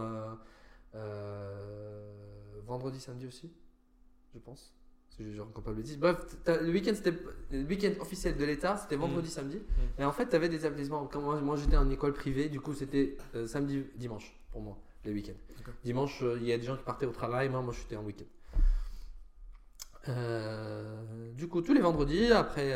vendredi, 2.66 3.00
samedi 3.00 3.28
aussi, 3.28 3.52
je 4.34 4.40
pense. 4.40 4.74
Pas 5.18 5.72
de 5.72 5.76
bêtises. 5.78 5.98
Bref, 5.98 6.18
le 6.46 6.72
week-end 6.72 6.92
c'était 6.94 7.14
le 7.52 7.64
week-end 7.64 7.92
officiel 8.00 8.38
de 8.38 8.46
l'État, 8.46 8.78
c'était 8.78 8.96
vendredi, 8.98 9.30
samedi. 9.30 9.58
Et 9.98 10.04
en 10.06 10.12
fait, 10.12 10.30
tu 10.30 10.36
avais 10.36 10.48
des 10.50 10.58
établissements. 10.58 11.10
Moi, 11.16 11.42
moi, 11.42 11.56
j'étais 11.56 11.78
en 11.78 11.90
école 11.90 12.14
privée, 12.14 12.50
du 12.50 12.60
coup, 12.60 12.74
c'était 12.76 13.18
euh, 13.36 13.48
samedi, 13.48 13.84
dimanche 13.96 14.32
pour 14.52 14.62
moi, 14.62 14.78
les 15.06 15.12
week-ends. 15.14 15.34
Dimanche, 15.84 16.22
euh, 16.22 16.38
il 16.40 16.46
y 16.48 16.54
a 16.54 16.58
des 16.58 16.66
gens 16.66 16.78
qui 16.78 16.84
partaient 16.84 17.08
au 17.08 17.12
travail, 17.12 17.50
moi, 17.50 17.62
moi, 17.64 17.74
j'étais 17.76 17.96
en 17.96 18.04
week-end. 18.04 18.26
Euh, 20.10 21.32
du 21.34 21.48
coup, 21.48 21.62
tous 21.62 21.74
les 21.74 21.82
vendredis, 21.82 22.32
après, 22.32 22.74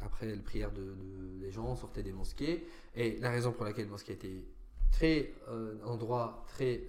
après 0.00 0.26
la 0.36 0.42
prière 0.42 0.70
de, 0.72 0.82
de- 0.82 1.40
des 1.40 1.50
gens, 1.50 1.66
on 1.66 1.76
sortait 1.76 2.02
des 2.02 2.12
mosquées. 2.12 2.66
Et 2.94 3.18
la 3.20 3.30
raison 3.30 3.52
pour 3.52 3.64
laquelle 3.64 3.86
le 3.86 3.90
mosquée 3.90 4.12
était 4.12 4.44
très 4.92 5.32
endroit 5.84 6.44
très 6.48 6.82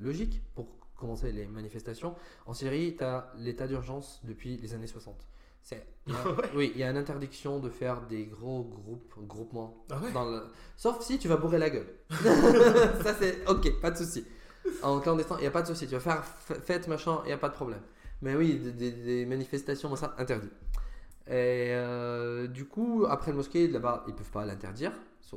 logique 0.00 0.42
pour 0.54 0.66
commencer 1.04 1.32
les 1.32 1.46
manifestations. 1.46 2.14
En 2.46 2.54
Syrie, 2.54 2.96
tu 2.96 3.04
as 3.04 3.30
l'état 3.36 3.66
d'urgence 3.66 4.22
depuis 4.24 4.56
les 4.56 4.72
années 4.72 4.86
60. 4.86 5.14
C'est, 5.62 5.86
oui, 6.54 6.72
il 6.74 6.80
y 6.80 6.84
a 6.84 6.90
une 6.90 6.96
interdiction 6.96 7.58
de 7.58 7.68
faire 7.68 8.00
des 8.06 8.24
gros 8.24 8.62
groupes, 8.64 9.14
groupements. 9.26 9.84
Ah 9.90 9.98
ouais 10.02 10.12
Dans 10.12 10.24
le... 10.30 10.44
Sauf 10.76 11.02
si 11.02 11.18
tu 11.18 11.28
vas 11.28 11.36
bourrer 11.36 11.58
la 11.58 11.68
gueule. 11.68 11.88
ça, 12.10 13.14
c'est 13.18 13.46
ok, 13.48 13.80
pas 13.80 13.90
de 13.90 13.98
souci. 13.98 14.24
En 14.82 14.98
clandestin, 15.00 15.36
il 15.38 15.42
n'y 15.42 15.46
a 15.46 15.50
pas 15.50 15.60
de 15.60 15.66
souci. 15.66 15.86
Tu 15.86 15.92
vas 15.94 16.00
faire 16.00 16.24
fête, 16.24 16.88
machin, 16.88 17.20
il 17.24 17.26
n'y 17.26 17.32
a 17.32 17.38
pas 17.38 17.50
de 17.50 17.54
problème. 17.54 17.82
Mais 18.22 18.34
oui, 18.34 18.56
des, 18.58 19.26
manifestations, 19.26 19.88
moi, 19.90 19.98
ça, 19.98 20.14
interdit. 20.16 20.50
Et 21.26 21.72
euh, 21.72 22.46
du 22.46 22.64
coup, 22.66 23.04
après 23.08 23.30
le 23.30 23.36
mosquée, 23.36 23.68
là-bas, 23.68 24.04
ils 24.08 24.14
peuvent 24.14 24.30
pas 24.30 24.46
l'interdire, 24.46 24.92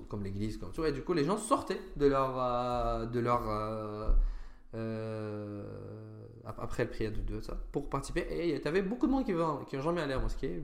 comme 0.09 0.23
l'église, 0.23 0.57
comme 0.57 0.71
tout. 0.71 0.85
Et 0.85 0.93
du 0.93 1.03
coup, 1.03 1.13
les 1.13 1.25
gens 1.25 1.37
sortaient 1.37 1.81
de 1.97 2.05
leur. 2.05 2.37
euh, 2.37 3.05
de 3.05 3.19
leur 3.19 3.49
euh, 3.49 4.09
euh, 4.75 5.63
ap- 6.45 6.59
après 6.59 6.83
le 6.85 6.89
prière 6.89 7.11
de 7.11 7.21
Dieu, 7.21 7.41
ça, 7.41 7.55
pour 7.71 7.89
participer. 7.89 8.25
Et 8.29 8.59
tu 8.61 8.67
avais 8.67 8.81
beaucoup 8.81 9.07
de 9.07 9.11
monde 9.11 9.25
qui 9.25 9.33
n'ont 9.33 9.63
qui 9.65 9.77
ont 9.77 9.81
jamais 9.81 10.01
allé 10.01 10.13
à 10.13 10.17
la 10.17 10.21
mosquée. 10.21 10.61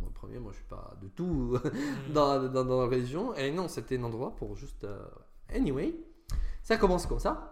Moi, 0.00 0.08
le 0.08 0.12
premier, 0.12 0.38
moi, 0.38 0.52
je 0.52 0.56
suis 0.58 0.66
pas 0.68 0.96
de 1.00 1.08
tout 1.08 1.56
dans, 2.12 2.48
dans, 2.48 2.64
dans 2.64 2.80
la 2.82 2.86
religion. 2.86 3.34
Et 3.34 3.50
non, 3.50 3.68
c'était 3.68 3.98
un 3.98 4.02
endroit 4.04 4.34
pour 4.36 4.56
juste. 4.56 4.84
euh, 4.84 5.04
Anyway, 5.54 5.94
ça 6.62 6.76
commence 6.76 7.06
comme 7.06 7.18
ça. 7.18 7.50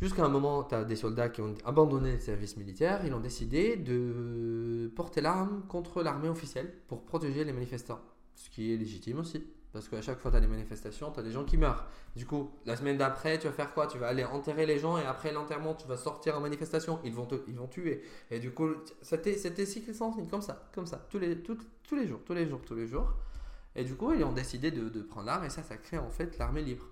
Jusqu'à 0.00 0.24
un 0.24 0.28
moment, 0.28 0.62
tu 0.64 0.74
as 0.76 0.84
des 0.84 0.94
soldats 0.94 1.28
qui 1.28 1.40
ont 1.40 1.54
abandonné 1.64 2.12
le 2.14 2.20
service 2.20 2.56
militaire. 2.56 3.04
Ils 3.04 3.12
ont 3.14 3.18
décidé 3.20 3.76
de 3.76 4.92
porter 4.94 5.20
l'arme 5.20 5.62
contre 5.68 6.02
l'armée 6.02 6.28
officielle 6.28 6.72
pour 6.86 7.04
protéger 7.04 7.44
les 7.44 7.52
manifestants. 7.52 8.00
Ce 8.36 8.48
qui 8.50 8.72
est 8.72 8.76
légitime 8.76 9.18
aussi. 9.18 9.44
Parce 9.72 9.88
qu'à 9.88 10.00
chaque 10.00 10.18
fois, 10.18 10.30
tu 10.30 10.36
as 10.38 10.40
des 10.40 10.46
manifestations, 10.46 11.12
tu 11.12 11.20
as 11.20 11.22
des 11.22 11.30
gens 11.30 11.44
qui 11.44 11.58
meurent. 11.58 11.86
Du 12.16 12.24
coup, 12.24 12.50
la 12.64 12.74
semaine 12.74 12.96
d'après, 12.96 13.38
tu 13.38 13.46
vas 13.46 13.52
faire 13.52 13.74
quoi? 13.74 13.86
Tu 13.86 13.98
vas 13.98 14.08
aller 14.08 14.24
enterrer 14.24 14.64
les 14.64 14.78
gens 14.78 14.96
et 14.98 15.04
après 15.04 15.30
l'enterrement, 15.32 15.74
tu 15.74 15.86
vas 15.86 15.96
sortir 15.98 16.36
en 16.36 16.40
manifestation. 16.40 17.00
Ils 17.04 17.12
vont 17.12 17.26
te, 17.26 17.34
ils 17.46 17.54
vont 17.54 17.66
tuer. 17.68 18.02
Et 18.30 18.38
du 18.38 18.50
coup, 18.50 18.70
c'était 19.02 19.36
cycle 19.66 19.94
sans 19.94 20.12
fin, 20.12 20.24
comme 20.24 20.42
ça, 20.42 20.68
comme 20.74 20.86
ça, 20.86 21.06
tous 21.10 21.18
les, 21.18 21.42
tout- 21.42 21.58
tous 21.82 21.96
les 21.96 22.06
jours, 22.06 22.20
tous 22.24 22.34
les 22.34 22.48
jours, 22.48 22.60
tous 22.64 22.74
les 22.74 22.86
jours. 22.86 23.12
Et 23.76 23.84
du 23.84 23.94
coup, 23.94 24.12
ils 24.12 24.24
ont 24.24 24.32
décidé 24.32 24.70
de, 24.70 25.02
prendre 25.02 25.26
l'arme 25.26 25.44
et 25.44 25.50
ça, 25.50 25.62
ça 25.62 25.76
crée 25.76 25.98
en 25.98 26.10
fait 26.10 26.36
l'armée 26.38 26.62
libre. 26.62 26.84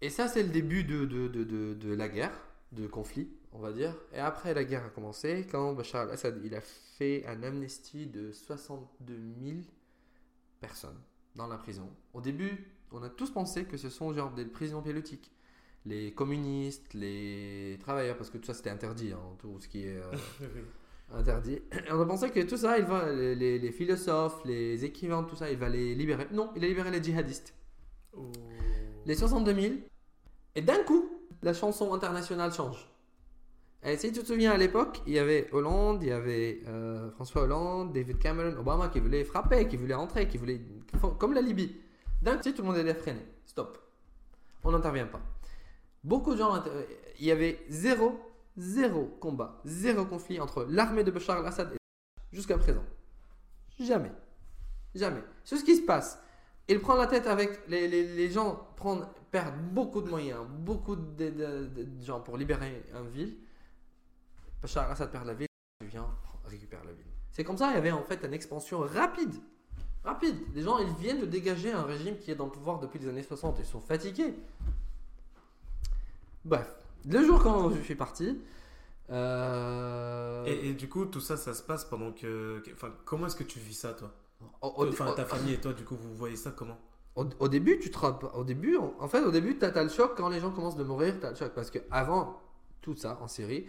Et 0.00 0.10
ça, 0.10 0.28
c'est 0.28 0.42
le 0.42 0.50
début 0.50 0.84
de, 0.84 1.04
de, 1.06 1.26
de, 1.28 1.74
de, 1.74 1.94
la 1.94 2.08
guerre, 2.08 2.32
de 2.72 2.86
conflit, 2.86 3.28
on 3.52 3.58
va 3.58 3.72
dire. 3.72 3.94
Et 4.12 4.18
après, 4.18 4.54
la 4.54 4.64
guerre 4.64 4.84
a 4.84 4.90
commencé 4.90 5.46
quand 5.50 5.72
Bachar 5.72 6.02
al-Assad 6.02 6.38
a 6.54 6.60
fait 6.60 7.24
un 7.26 7.42
amnestie 7.42 8.06
de 8.06 8.30
62 8.30 9.18
000 9.42 9.56
personnes 10.66 10.98
dans 11.34 11.46
la 11.46 11.56
prison. 11.56 11.88
Au 12.12 12.20
début, 12.20 12.66
on 12.92 13.02
a 13.02 13.08
tous 13.08 13.30
pensé 13.30 13.64
que 13.64 13.76
ce 13.76 13.88
sont 13.88 14.12
genre 14.12 14.32
des 14.32 14.44
prisons 14.44 14.82
politiques. 14.82 15.30
Les 15.84 16.12
communistes, 16.12 16.94
les 16.94 17.78
travailleurs, 17.80 18.16
parce 18.16 18.30
que 18.30 18.38
tout 18.38 18.46
ça 18.46 18.54
c'était 18.54 18.70
interdit, 18.70 19.12
hein, 19.12 19.20
tout 19.38 19.60
ce 19.60 19.68
qui 19.68 19.84
est 19.84 19.96
euh, 19.96 20.10
interdit. 21.14 21.60
On 21.90 22.00
a 22.00 22.06
pensé 22.06 22.30
que 22.30 22.40
tout 22.40 22.56
ça, 22.56 22.78
il 22.78 22.84
va, 22.84 23.12
les 23.12 23.72
philosophes, 23.72 24.44
les 24.44 24.84
écrivains, 24.84 25.22
tout 25.22 25.36
ça, 25.36 25.50
il 25.50 25.58
va 25.58 25.68
les 25.68 25.94
libérer. 25.94 26.26
Non, 26.32 26.50
il 26.56 26.64
a 26.64 26.68
libéré 26.68 26.90
les 26.90 27.02
djihadistes. 27.02 27.54
Oh. 28.16 28.32
Les 29.04 29.14
62 29.14 29.54
000. 29.54 29.74
Et 30.56 30.62
d'un 30.62 30.82
coup, 30.82 31.08
la 31.42 31.52
chanson 31.52 31.94
internationale 31.94 32.52
change. 32.52 32.88
Et 33.88 33.96
si 33.96 34.10
tu 34.12 34.20
te 34.20 34.26
souviens 34.26 34.50
à 34.50 34.56
l'époque, 34.56 35.00
il 35.06 35.12
y 35.12 35.18
avait 35.18 35.48
Hollande, 35.52 36.02
il 36.02 36.08
y 36.08 36.12
avait 36.12 36.60
euh, 36.66 37.08
François 37.12 37.42
Hollande, 37.42 37.92
David 37.92 38.18
Cameron, 38.18 38.58
Obama 38.58 38.88
qui 38.88 38.98
voulaient 38.98 39.22
frapper, 39.22 39.68
qui 39.68 39.76
voulaient 39.76 39.94
entrer, 39.94 40.26
qui 40.26 40.38
voulaient. 40.38 40.60
Comme 41.20 41.32
la 41.34 41.40
Libye. 41.40 41.76
D'un 42.20 42.36
coup, 42.36 42.50
tout 42.50 42.62
le 42.62 42.68
monde 42.68 42.76
allait 42.78 42.94
freiner. 42.94 43.24
Stop. 43.44 43.78
On 44.64 44.72
n'intervient 44.72 45.06
pas. 45.06 45.20
Beaucoup 46.02 46.32
de 46.32 46.38
gens. 46.38 46.52
inter- 46.54 46.70
Il 47.20 47.26
y 47.26 47.30
avait 47.30 47.60
zéro, 47.68 48.18
zéro 48.56 49.04
combat, 49.20 49.60
zéro 49.64 50.04
conflit 50.04 50.40
entre 50.40 50.66
l'armée 50.68 51.04
de 51.04 51.12
Bachar 51.12 51.38
al-Assad 51.38 51.72
et 51.72 51.76
jusqu'à 52.36 52.58
présent. 52.58 52.82
Jamais. 53.78 54.10
Jamais. 54.96 55.22
C'est 55.44 55.58
ce 55.58 55.64
qui 55.64 55.76
se 55.76 55.82
passe. 55.82 56.20
Il 56.68 56.80
prend 56.80 56.96
la 56.96 57.06
tête 57.06 57.28
avec 57.28 57.60
les, 57.68 58.28
gens 58.30 58.66
perdent 59.30 59.60
beaucoup 59.72 60.00
de 60.02 60.08
moyens, 60.10 60.40
beaucoup 60.58 60.96
de- 60.96 61.30
de 61.30 61.86
gens 62.04 62.18
pour 62.20 62.36
libérer 62.36 62.82
une 62.92 63.08
ville. 63.10 63.36
Bachar 64.62 64.84
al-Assad 64.86 65.10
perd 65.10 65.26
la 65.26 65.34
ville, 65.34 65.46
il 65.82 65.86
vient 65.88 66.06
récupère 66.44 66.84
la 66.84 66.92
ville. 66.92 67.06
C'est 67.32 67.44
comme 67.44 67.56
ça, 67.58 67.70
il 67.70 67.74
y 67.74 67.78
avait 67.78 67.90
en 67.92 68.02
fait 68.02 68.24
une 68.24 68.32
expansion 68.34 68.80
rapide. 68.80 69.34
Rapide. 70.04 70.36
Les 70.54 70.62
gens, 70.62 70.78
ils 70.78 70.92
viennent 70.94 71.20
de 71.20 71.26
dégager 71.26 71.72
un 71.72 71.82
régime 71.82 72.16
qui 72.18 72.30
est 72.30 72.34
dans 72.36 72.46
le 72.46 72.52
pouvoir 72.52 72.78
depuis 72.78 72.98
les 73.00 73.08
années 73.08 73.22
60. 73.24 73.56
Ils 73.58 73.64
sont 73.66 73.80
fatigués. 73.80 74.34
Bref, 76.44 76.72
le 77.08 77.24
jour 77.24 77.42
quand 77.42 77.70
je 77.70 77.80
suis 77.82 77.96
parti, 77.96 78.40
euh, 79.10 80.44
Et, 80.46 80.70
et 80.70 80.72
du 80.74 80.88
coup, 80.88 81.04
tout 81.06 81.20
ça, 81.20 81.36
ça 81.36 81.54
se 81.54 81.62
passe 81.62 81.84
pendant 81.84 82.12
que. 82.12 82.62
Enfin, 82.72 82.92
comment 83.04 83.26
est-ce 83.26 83.36
que 83.36 83.44
tu 83.44 83.58
vis 83.58 83.74
ça, 83.74 83.92
toi? 83.92 84.12
Au- 84.62 84.68
au- 84.76 84.88
Enfin, 84.88 85.12
ta 85.12 85.24
famille 85.24 85.54
et 85.54 85.60
toi, 85.60 85.72
du 85.72 85.84
coup, 85.84 85.96
vous 85.96 86.14
voyez 86.14 86.36
ça 86.36 86.52
comment? 86.52 86.78
Au, 87.16 87.24
au 87.40 87.48
début, 87.48 87.78
tu 87.78 87.90
te 87.90 87.98
au 88.36 88.44
début, 88.44 88.76
en, 88.76 88.94
en 88.98 89.08
fait, 89.08 89.20
au 89.22 89.30
début, 89.30 89.58
t'as 89.58 89.68
as 89.70 89.82
le 89.82 89.88
choc 89.88 90.12
quand 90.16 90.28
les 90.28 90.38
gens 90.40 90.50
commencent 90.50 90.76
de 90.76 90.84
mourir, 90.84 91.14
t'as 91.20 91.30
le 91.30 91.36
choc 91.36 91.52
parce 91.54 91.70
que 91.70 91.78
avant 91.90 92.40
tout 92.82 92.94
ça 92.94 93.18
en 93.22 93.26
Syrie, 93.28 93.66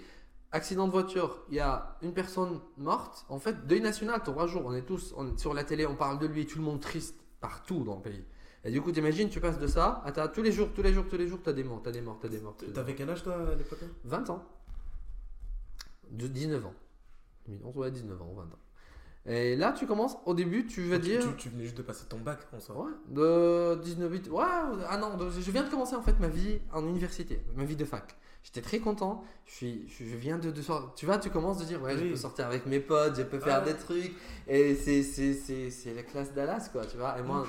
accident 0.52 0.88
de 0.88 0.92
voiture, 0.92 1.44
il 1.50 1.56
y 1.56 1.60
a 1.60 1.98
une 2.02 2.14
personne 2.14 2.60
morte. 2.78 3.26
En 3.30 3.40
fait, 3.40 3.68
deuil 3.68 3.82
national, 3.82 4.22
trois 4.24 4.48
jours, 4.48 4.64
on 4.66 4.74
est 4.74 4.82
tous 4.84 5.14
on- 5.18 5.38
sur 5.38 5.54
la 5.54 5.64
télé, 5.64 5.86
on 5.86 5.96
parle 5.96 6.20
de 6.20 6.28
lui, 6.28 6.46
tout 6.46 6.58
le 6.60 6.64
monde 6.66 6.80
triste 6.80 7.16
partout 7.42 7.84
dans 7.84 7.96
le 7.98 8.02
pays. 8.02 8.24
Et 8.64 8.72
du 8.72 8.82
coup, 8.82 8.92
t'imagines, 8.92 9.30
tu 9.30 9.40
passes 9.40 9.60
de 9.60 9.68
ça 9.68 10.02
à 10.06 10.12
t'as- 10.12 10.28
tous 10.28 10.42
les 10.42 10.52
jours, 10.52 10.70
tous 10.74 10.82
les 10.82 10.94
jours, 10.94 11.06
tous 11.10 11.18
les 11.18 11.28
jours, 11.28 11.40
t'as 11.44 11.54
des 11.54 11.64
morts, 11.64 11.82
t'as 11.84 11.92
des 11.92 12.02
morts, 12.02 12.18
t'as 12.22 12.28
des 12.28 12.40
morts. 12.40 12.56
T'avais 12.74 12.96
quel 12.96 13.10
âge, 13.10 13.24
toi, 13.24 13.36
à 13.52 13.56
l'époque 13.56 13.80
hein? 13.84 13.90
20 14.04 14.30
ans. 14.30 14.44
De 16.10 16.28
19 16.28 16.66
ans. 16.66 16.74
2011, 17.48 17.76
ouais, 17.78 17.92
19 17.92 18.22
ans, 18.22 18.34
20 18.36 18.44
ans. 18.44 18.60
Et 19.30 19.58
là, 19.58 19.74
tu 19.74 19.86
commences, 19.86 20.16
au 20.26 20.34
début, 20.34 20.66
tu 20.68 20.84
vas 20.84 20.98
dire. 21.00 21.22
tu, 21.22 21.36
tu 21.36 21.50
venais 21.50 21.64
juste 21.66 21.78
de 21.78 21.82
passer 21.82 22.06
ton 22.08 22.20
bac, 22.20 22.40
en 22.54 22.60
soi. 22.62 22.76
Ouais, 22.86 22.92
de 23.10 23.76
19 23.84 24.10
8 24.12 24.30
Ouais, 24.30 24.44
ah 24.90 24.98
non, 24.98 25.18
de- 25.18 25.30
je 25.30 25.52
viens 25.52 25.64
de 25.64 25.70
commencer 25.70 25.96
en 25.96 26.02
fait 26.02 26.18
ma 26.20 26.30
vie 26.30 26.60
en 26.72 26.86
université, 26.88 27.42
ma 27.56 27.66
vie 27.66 27.76
de 27.76 27.84
fac. 27.86 28.16
J'étais 28.48 28.62
très 28.62 28.80
content. 28.80 29.26
Je 29.46 29.52
suis, 29.52 29.90
je 29.90 30.16
viens 30.16 30.38
de, 30.38 30.52
de 30.52 30.62
sor- 30.62 30.94
Tu 30.96 31.06
vois, 31.06 31.18
tu 31.18 31.30
commences 31.30 31.58
de 31.60 31.66
dire, 31.66 31.82
ouais, 31.82 31.96
je 31.98 32.04
peux 32.12 32.16
sortir 32.16 32.48
avec 32.48 32.66
mes 32.66 32.80
potes, 32.80 33.16
je 33.18 33.24
peux 33.24 33.40
faire 33.40 33.62
des 33.66 33.76
trucs. 33.76 34.14
Et 34.48 34.74
c'est, 34.74 35.04
la 35.94 36.04
classe 36.04 36.34
Dallas, 36.34 36.70
quoi, 36.72 36.86
tu 36.86 36.96
vois. 36.96 37.20
Et 37.20 37.24
moi, 37.24 37.44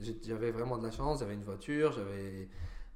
j'ai- 0.00 0.18
j'avais 0.26 0.50
vraiment 0.50 0.78
de 0.78 0.82
la 0.84 0.90
chance, 0.90 1.20
j'avais 1.20 1.34
une 1.34 1.44
voiture, 1.44 1.92
j'avais. 1.92 2.48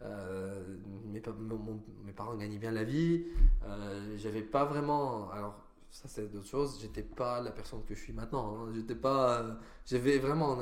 euh, 0.03 0.63
mes, 1.05 1.23
mon- 1.39 1.81
parents 2.13 2.35
gagnaient 2.37 2.59
bien 2.59 2.73
la 2.73 2.85
vie. 2.85 3.25
Euh, 3.65 4.15
j'avais 4.19 4.43
pas 4.43 4.65
vraiment. 4.65 5.31
Alors, 5.31 5.55
ça, 5.91 6.09
c'est 6.09 6.31
d'autres 6.31 6.47
choses. 6.49 6.79
J'étais 6.81 7.03
pas 7.03 7.41
la 7.41 7.51
personne 7.53 7.83
que 7.85 7.95
je 7.95 8.01
suis 8.01 8.13
maintenant. 8.13 8.57
hein. 8.59 8.73
J'étais 8.75 8.95
pas. 8.97 9.39
euh, 9.41 9.55
j'avais 9.87 10.19
vraiment. 10.19 10.59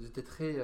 j'étais 0.00 0.22
très. 0.22 0.58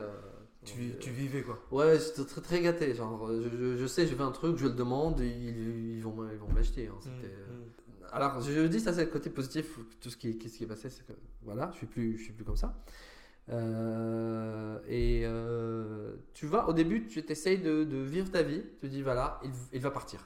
Euh, 0.72 0.92
Tu, 0.92 0.98
tu 0.98 1.10
vivais, 1.10 1.42
quoi. 1.42 1.58
Ouais, 1.70 1.98
j'étais 1.98 2.24
très, 2.24 2.40
très 2.40 2.60
gâté. 2.62 2.94
Genre, 2.94 3.26
euh, 3.28 3.42
je, 3.42 3.56
je- 3.56 3.76
je 3.76 3.86
sais, 3.86 4.06
je 4.06 4.14
veux 4.14 4.24
un 4.24 4.30
truc, 4.32 4.56
je 4.56 4.64
le 4.64 4.72
demande, 4.74 5.20
ils, 5.20 5.96
ils 5.98 6.02
vont, 6.02 6.16
ils 6.30 6.38
vont 6.38 6.52
l'acheter. 6.54 6.88
hein. 6.88 6.98
Mm, 7.04 7.08
euh, 7.24 7.56
mm. 7.58 8.04
alors, 8.12 8.40
je 8.40 8.66
dis 8.66 8.80
ça, 8.80 8.92
c'est 8.92 9.04
le 9.04 9.10
côté 9.10 9.30
positif. 9.30 9.78
Tout 10.00 10.10
ce 10.10 10.16
qui, 10.16 10.32
ce 10.48 10.56
qui 10.58 10.64
est 10.64 10.66
passé, 10.66 10.90
c'est 10.90 11.06
que 11.06 11.12
voilà, 11.42 11.70
je 11.72 11.78
suis 11.78 11.86
plus, 11.86 12.18
je 12.18 12.24
suis 12.24 12.32
plus 12.32 12.44
comme 12.44 12.56
ça. 12.56 12.74
Euh, 13.50 14.78
et 14.88 15.22
euh, 15.24 16.14
tu 16.32 16.46
vas, 16.46 16.68
au 16.68 16.72
début, 16.72 17.06
tu 17.06 17.20
essayes 17.28 17.58
de, 17.58 17.84
de, 17.84 17.98
vivre 17.98 18.30
ta 18.30 18.42
vie. 18.42 18.62
Tu 18.80 18.80
te 18.80 18.86
dis, 18.86 19.02
voilà, 19.02 19.40
il, 19.44 19.50
il 19.72 19.80
va 19.80 19.90
partir. 19.90 20.20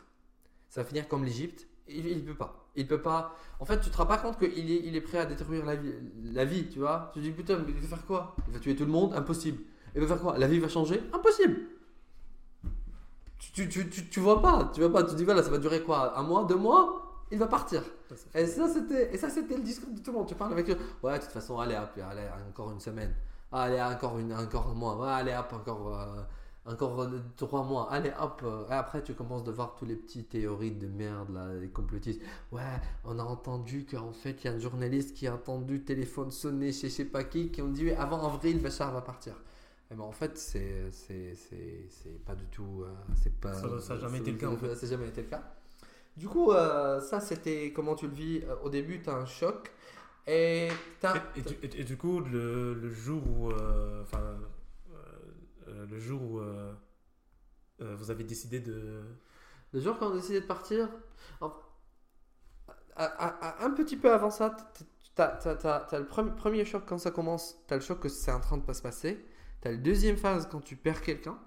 Ça 0.68 0.82
va 0.82 0.88
finir 0.88 1.08
comme 1.08 1.24
l'Égypte. 1.24 1.66
Il, 1.88 2.06
il 2.06 2.24
peut 2.24 2.34
pas. 2.34 2.68
Il 2.76 2.86
peut 2.86 3.00
pas. 3.02 3.34
En 3.60 3.64
fait, 3.64 3.80
tu 3.80 3.90
te 3.90 3.96
rends 3.96 4.06
pas 4.06 4.18
compte 4.18 4.38
qu'il 4.38 4.70
est, 4.70 4.82
il 4.84 4.94
est 4.94 5.00
prêt 5.00 5.18
à 5.18 5.26
détruire 5.26 5.64
la 5.64 5.74
vie, 5.76 5.92
la 6.32 6.44
vie, 6.44 6.68
tu 6.68 6.78
vois. 6.78 7.10
Tu 7.12 7.20
te 7.20 7.24
dis, 7.24 7.32
putain, 7.32 7.58
mais 7.58 7.72
il 7.72 7.80
va 7.80 7.88
faire 7.96 8.06
quoi? 8.06 8.36
Il 8.46 8.52
va 8.54 8.60
tuer 8.60 8.76
tout 8.76 8.84
le 8.84 8.92
monde? 8.92 9.14
Impossible. 9.14 9.62
Il 9.98 10.04
va 10.04 10.14
faire 10.14 10.22
quoi? 10.22 10.38
La 10.38 10.46
vie 10.46 10.60
va 10.60 10.68
changer? 10.68 11.02
Impossible. 11.12 11.56
Tu, 13.40 13.68
tu, 13.68 13.90
tu, 13.90 14.08
tu, 14.08 14.20
vois 14.20 14.40
pas, 14.40 14.70
tu 14.72 14.80
vois 14.80 14.92
pas. 14.92 15.02
Tu 15.02 15.16
dis, 15.16 15.24
voilà, 15.24 15.42
ça 15.42 15.50
va 15.50 15.58
durer 15.58 15.82
quoi? 15.82 16.16
Un 16.16 16.22
mois, 16.22 16.44
deux 16.44 16.54
mois? 16.54 17.24
Il 17.32 17.38
va 17.38 17.48
partir. 17.48 17.82
Et 18.32 18.46
ça, 18.46 18.68
c'était, 18.68 19.12
et 19.12 19.18
ça, 19.18 19.28
c'était 19.28 19.56
le 19.56 19.62
discours 19.62 19.92
de 19.92 19.98
tout 19.98 20.12
le 20.12 20.18
monde. 20.18 20.28
Tu 20.28 20.36
parles 20.36 20.52
avec 20.52 20.70
eux. 20.70 20.78
Ouais, 21.02 21.18
de 21.18 21.24
toute 21.24 21.32
façon, 21.32 21.58
allez 21.58 21.74
hop, 21.74 21.90
allez, 22.08 22.28
encore 22.48 22.70
une 22.70 22.78
semaine. 22.78 23.12
Allez, 23.50 23.82
encore, 23.82 24.18
une, 24.20 24.32
encore 24.32 24.68
un 24.68 24.74
mois. 24.74 25.12
Allez 25.12 25.34
hop, 25.34 25.52
encore, 25.52 25.98
euh, 25.98 26.72
encore 26.72 27.08
trois 27.36 27.64
mois. 27.64 27.90
Allez 27.90 28.12
hop. 28.20 28.44
Et 28.70 28.72
après, 28.72 29.02
tu 29.02 29.14
commences 29.14 29.42
de 29.42 29.50
voir 29.50 29.74
tous 29.74 29.84
les 29.84 29.96
petits 29.96 30.26
théories 30.26 30.70
de 30.70 30.86
merde, 30.86 31.30
là, 31.34 31.54
les 31.60 31.70
complotistes. 31.70 32.22
Ouais, 32.52 32.62
on 33.04 33.18
a 33.18 33.24
entendu 33.24 33.84
qu'en 33.84 34.12
fait, 34.12 34.44
il 34.44 34.44
y 34.44 34.48
a 34.48 34.52
un 34.52 34.60
journaliste 34.60 35.16
qui 35.16 35.26
a 35.26 35.34
entendu 35.34 35.82
téléphone 35.82 36.30
sonner 36.30 36.70
chez 36.70 36.88
je 36.88 36.94
sais 36.94 37.04
pas 37.04 37.24
qui, 37.24 37.50
qui 37.50 37.62
ont 37.62 37.70
dit 37.70 37.90
avant 37.90 38.24
avril, 38.24 38.62
Bachar 38.62 38.92
va 38.92 39.00
partir. 39.00 39.34
Et 39.90 39.94
ben, 39.94 40.04
en 40.04 40.12
fait, 40.12 40.36
c'est, 40.36 40.90
c'est, 40.90 42.24
pas 42.26 42.34
du 42.34 42.44
tout. 42.46 42.82
Euh, 42.82 42.92
c'est 43.22 43.32
pas, 43.40 43.54
ça 43.54 43.94
n'a 43.94 44.00
jamais 44.00 44.18
été 44.18 44.32
le 44.32 44.38
cas. 44.38 44.48
En 44.48 44.56
fait. 44.56 44.74
Ça 44.74 44.86
jamais 44.86 45.08
été 45.08 45.22
le 45.22 45.28
cas. 45.28 45.42
Du 46.16 46.28
coup, 46.28 46.52
euh, 46.52 47.00
ça, 47.00 47.20
c'était 47.20 47.72
comment 47.72 47.94
tu 47.94 48.06
le 48.08 48.12
vis. 48.12 48.42
Euh, 48.44 48.56
au 48.62 48.70
début, 48.70 49.00
tu 49.00 49.08
as 49.08 49.14
un 49.14 49.24
choc. 49.24 49.70
Et, 50.26 50.68
et, 51.72 51.84
du, 51.84 51.96
coup, 51.96 52.20
le, 52.20 52.74
le 52.74 52.90
jour 52.90 53.22
où. 53.26 53.50
Euh, 53.50 54.02
enfin. 54.02 54.36
le 55.66 55.98
jour 55.98 56.20
où. 56.20 56.40
vous 57.80 58.10
avez 58.10 58.24
décidé 58.24 58.60
de. 58.60 59.00
Le 59.72 59.80
jour 59.80 59.98
quand 59.98 60.08
on 60.08 60.12
a 60.12 60.16
décidé 60.16 60.40
de 60.40 60.46
partir. 60.46 60.90
un 62.96 63.70
petit 63.70 63.96
peu 63.96 64.12
avant 64.12 64.30
ça, 64.30 64.54
tu 65.14 65.22
as, 65.22 65.98
le 65.98 66.06
premier, 66.06 66.32
premier 66.32 66.64
choc 66.66 66.82
quand 66.86 66.98
ça 66.98 67.10
commence. 67.10 67.56
Tu 67.66 67.72
as 67.72 67.78
le 67.78 67.82
choc 67.82 68.00
que 68.00 68.10
c'est 68.10 68.32
en 68.32 68.40
train 68.40 68.58
de 68.58 68.64
pas 68.64 68.74
se 68.74 68.82
passer. 68.82 69.24
Tu 69.60 69.68
as 69.68 69.72
la 69.72 69.76
deuxième 69.76 70.16
phase 70.16 70.48
quand 70.50 70.60
tu 70.60 70.76
perds 70.76 71.02
quelqu'un 71.02 71.38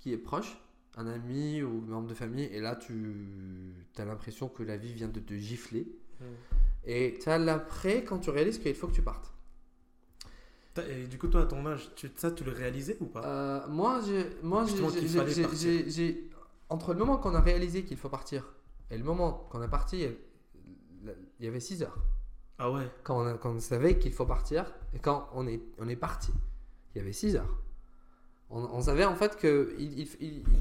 qui 0.00 0.12
est 0.12 0.18
proche 0.18 0.58
un 0.96 1.06
ami 1.06 1.62
ou 1.62 1.82
un 1.88 1.90
membre 1.90 2.08
de 2.08 2.14
famille, 2.14 2.44
et 2.44 2.60
là, 2.60 2.76
tu 2.76 3.74
as 3.96 4.04
l'impression 4.04 4.48
que 4.48 4.62
la 4.62 4.76
vie 4.76 4.92
vient 4.92 5.08
de 5.08 5.20
te 5.20 5.34
gifler. 5.34 5.88
Hmm. 6.20 6.24
Et 6.84 7.18
tu 7.20 7.28
as 7.28 7.38
l'après 7.38 8.04
quand 8.04 8.18
tu 8.18 8.30
réalises 8.30 8.58
qu'il 8.58 8.74
faut 8.74 8.86
que 8.86 8.94
tu 8.94 9.02
partes. 9.02 9.32
Et 10.88 11.06
du 11.06 11.18
coup, 11.18 11.28
toi, 11.28 11.42
à 11.42 11.46
ton 11.46 11.64
âge, 11.66 11.90
tu, 11.94 12.10
ça, 12.16 12.30
tu 12.32 12.42
le 12.44 12.50
réalisais 12.50 12.96
ou 13.00 13.06
pas? 13.06 13.24
Euh, 13.24 13.68
Moi, 13.68 14.00
j'ai. 15.88 16.30
Entre 16.68 16.92
le 16.92 16.98
moment 16.98 17.18
qu'on 17.18 17.34
a 17.34 17.40
réalisé 17.40 17.84
qu'il 17.84 17.96
faut 17.96 18.08
partir 18.08 18.52
et 18.90 18.98
le 18.98 19.04
moment 19.04 19.46
qu'on 19.50 19.62
est 19.62 19.68
parti, 19.68 20.06
il 21.04 21.14
y 21.44 21.46
avait 21.46 21.60
6 21.60 21.82
heures. 21.82 21.96
Ah 22.58 22.70
ouais? 22.70 22.90
Quand 23.02 23.24
on, 23.24 23.36
quand 23.36 23.50
on 23.50 23.60
savait 23.60 23.98
qu'il 23.98 24.12
faut 24.12 24.26
partir 24.26 24.72
et 24.94 24.98
quand 24.98 25.28
on 25.34 25.46
est, 25.46 25.60
on 25.78 25.88
est 25.88 25.96
parti, 25.96 26.32
il 26.94 26.98
y 26.98 27.00
avait 27.00 27.12
6 27.12 27.36
heures 27.36 27.64
on, 28.50 28.80
savait 28.80 29.04
en 29.04 29.16
fait 29.16 29.36
que 29.36 29.74
il, 29.78 30.06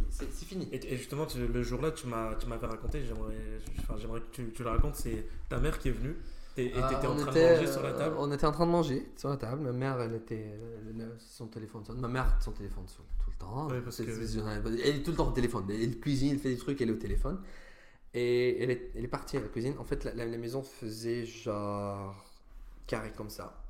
c'est 0.10 0.46
fini. 0.46 0.68
Et, 0.72 0.98
justement, 0.98 1.28
le 1.36 1.62
jour-là, 1.62 1.92
tu 1.92 2.08
m'avais 2.08 2.66
raconté, 2.66 3.04
j'aimerais 3.04 4.20
que 4.22 4.26
tu, 4.32 4.52
tu 4.52 4.64
le 4.64 4.70
racontes, 4.70 4.96
c'est 4.96 5.28
ta 5.50 5.60
mère 5.60 5.78
qui 5.78 5.90
est 5.90 5.92
venue. 5.92 6.16
Et 6.56 6.72
tu 6.72 6.78
étais 6.78 7.08
en 7.08 7.16
train 7.16 7.32
de 7.32 7.40
manger 7.40 7.68
sur 7.68 7.82
la 7.82 7.94
table 7.94 8.16
On 8.20 8.32
était 8.32 8.46
en 8.46 8.52
train 8.52 8.66
de 8.68 8.72
manger 8.72 9.12
sur 9.16 9.30
la 9.30 9.38
table. 9.38 9.62
Ma 9.64 9.72
mère, 9.72 10.00
elle 10.02 10.16
était. 10.16 10.60
son 11.20 11.48
téléphone 11.48 11.84
sonne. 11.84 12.00
Ma 12.00 12.08
mère, 12.08 12.38
son 12.40 12.52
téléphone 12.52 12.88
sonne 12.88 13.06
tout 13.24 13.32
le 13.32 13.38
temps. 13.38 13.68
parce 13.84 13.98
que... 13.98 14.04
Elle 14.04 14.98
est 14.98 15.04
tout 15.04 15.12
le 15.12 15.18
temps 15.18 15.30
au 15.30 15.32
téléphone. 15.32 15.66
Elle 15.70 16.00
cuisine, 16.00 16.32
elle 16.32 16.40
fait 16.40 16.50
des 16.50 16.58
trucs, 16.58 16.80
elle 16.82 16.90
est 16.90 16.94
au 16.94 16.98
téléphone. 16.98 17.40
Et 18.14 18.62
elle 18.62 18.70
est, 18.70 18.92
elle 18.96 19.04
est 19.04 19.08
partie 19.08 19.38
à 19.38 19.42
la 19.42 19.48
cuisine. 19.48 19.74
En 19.80 19.84
fait, 19.84 20.04
la, 20.04 20.14
la, 20.14 20.38
maison 20.38 20.62
faisait 20.62 21.26
genre 21.26 22.24
carré 22.86 23.12
comme 23.18 23.32
ça. 23.32 23.63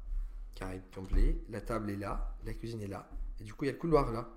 Carré 0.64 0.82
complet. 0.96 1.44
La 1.50 1.60
table 1.60 1.90
est 1.90 1.98
là. 1.98 2.36
La 2.46 2.54
cuisine 2.54 2.82
est 2.82 2.88
là. 2.88 3.10
Et 3.40 3.44
du 3.44 3.54
coup, 3.54 3.66
il 3.66 3.68
y 3.68 3.70
a 3.70 3.74
le 3.74 3.80
couloir 3.80 4.10
là. 4.14 4.30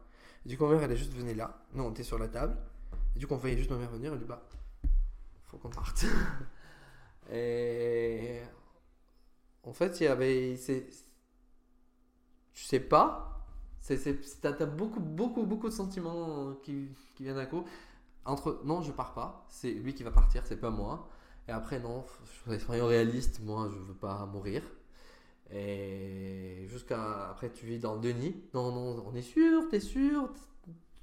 Du 0.44 0.58
coup, 0.58 0.66
ma 0.66 0.72
mère, 0.72 0.82
elle 0.82 0.92
est 0.92 0.96
juste 0.96 1.12
venue 1.12 1.34
là. 1.34 1.62
Nous, 1.72 1.84
on 1.84 1.90
était 1.90 2.02
sur 2.02 2.18
la 2.18 2.26
table. 2.26 2.56
Et 3.14 3.18
du 3.20 3.28
coup, 3.28 3.34
on 3.34 3.36
voyait 3.36 3.56
juste 3.56 3.70
ma 3.70 3.76
mère 3.76 3.90
venir. 3.90 4.12
Elle 4.12 4.18
dit 4.18 4.24
Bah, 4.24 4.42
faut 5.44 5.56
qu'on 5.58 5.70
parte. 5.70 6.04
et 7.32 8.40
en 9.62 9.72
fait, 9.72 10.00
il 10.00 10.04
y 10.04 10.06
avait. 10.08 10.58
Tu 12.52 12.64
sais 12.64 12.80
pas. 12.80 13.32
T'as 14.42 14.66
beaucoup, 14.66 14.98
beaucoup, 14.98 15.44
beaucoup 15.44 15.68
de 15.68 15.74
sentiments 15.74 16.54
qui, 16.64 16.88
qui 17.14 17.22
viennent 17.22 17.38
à 17.38 17.46
coup. 17.46 17.64
Entre 18.24 18.60
non, 18.64 18.82
je 18.82 18.90
pars 18.90 19.14
pas. 19.14 19.46
C'est 19.48 19.70
lui 19.70 19.94
qui 19.94 20.02
va 20.02 20.10
partir, 20.10 20.44
c'est 20.44 20.56
pas 20.60 20.70
moi. 20.70 21.08
Et 21.46 21.52
après, 21.52 21.78
non, 21.78 22.04
soyons 22.58 22.88
réalistes. 22.88 23.40
Moi, 23.44 23.70
je 23.72 23.78
veux 23.78 23.94
pas 23.94 24.26
mourir. 24.26 24.64
Et 25.52 26.66
jusqu'à 26.68 27.30
après, 27.30 27.50
tu 27.50 27.66
vis 27.66 27.78
dans 27.78 27.94
le 27.94 28.00
déni. 28.00 28.34
Non, 28.54 28.72
non, 28.72 29.04
on 29.06 29.14
est 29.14 29.22
sûr, 29.22 29.68
t'es 29.68 29.80
sûr 29.80 30.28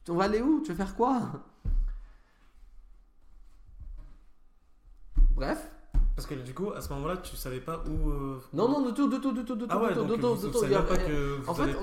On 0.09 0.15
va 0.15 0.25
aller 0.25 0.41
où? 0.41 0.61
Tu 0.61 0.71
veux 0.71 0.77
faire 0.77 0.95
quoi? 0.95 1.21
Bref. 5.31 5.69
Parce 6.15 6.27
que 6.27 6.35
du 6.35 6.53
coup, 6.53 6.71
à 6.71 6.81
ce 6.81 6.93
moment-là, 6.93 7.17
tu 7.17 7.35
savais 7.35 7.59
pas 7.59 7.83
où. 7.87 8.09
Euh, 8.11 8.39
non, 8.53 8.69
non, 8.69 8.85
du 8.85 8.93
tout, 8.93 9.09
du 9.09 9.19
tout, 9.19 9.31
du 9.31 9.43
tout, 9.43 9.55
tout. 9.55 9.65
Ah 9.69 9.81
ouais, 9.81 9.95
donc 9.95 10.13
du 10.13 10.19
tout, 10.19 10.35
du 10.35 10.51
tout. 10.51 10.61
Pas 10.61 10.97
que 10.97 11.47
en 11.47 11.53
fait, 11.55 11.75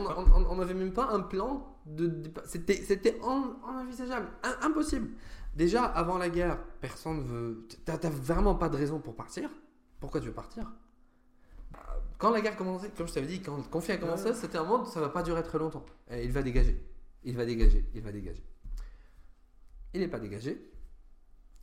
on 0.48 0.56
n'avait 0.56 0.74
même 0.74 0.92
pas 0.92 1.08
un 1.10 1.20
plan 1.20 1.76
de. 1.86 2.22
C'était 2.44 3.18
inenvisageable, 3.18 4.28
impossible. 4.62 5.08
Déjà, 5.56 5.84
avant 5.84 6.16
la 6.16 6.28
guerre, 6.28 6.58
personne 6.80 7.24
veut. 7.24 7.66
T'as 7.84 8.08
vraiment 8.08 8.54
pas 8.54 8.68
de 8.68 8.76
raison 8.76 9.00
pour 9.00 9.16
partir. 9.16 9.50
Pourquoi 9.98 10.20
tu 10.20 10.28
veux 10.28 10.32
partir? 10.32 10.70
Quand 12.20 12.30
la 12.30 12.42
guerre 12.42 12.54
commençait, 12.54 12.90
comme 12.90 13.08
je 13.08 13.14
t'avais 13.14 13.26
dit, 13.26 13.40
quand 13.40 13.56
le 13.56 13.62
conflit 13.62 13.94
a 13.94 13.96
commencé, 13.96 14.34
c'était 14.34 14.58
un 14.58 14.64
monde, 14.64 14.86
ça 14.86 15.00
va 15.00 15.08
pas 15.08 15.22
durer 15.22 15.42
très 15.42 15.58
longtemps. 15.58 15.84
Et 16.10 16.22
il 16.22 16.30
va 16.30 16.42
dégager. 16.42 16.78
Il 17.24 17.34
va 17.34 17.46
dégager. 17.46 17.84
Il 17.94 18.02
va 18.02 18.12
dégager. 18.12 18.44
Il 19.94 20.00
n'est 20.00 20.08
pas 20.08 20.20
dégagé. 20.20 20.60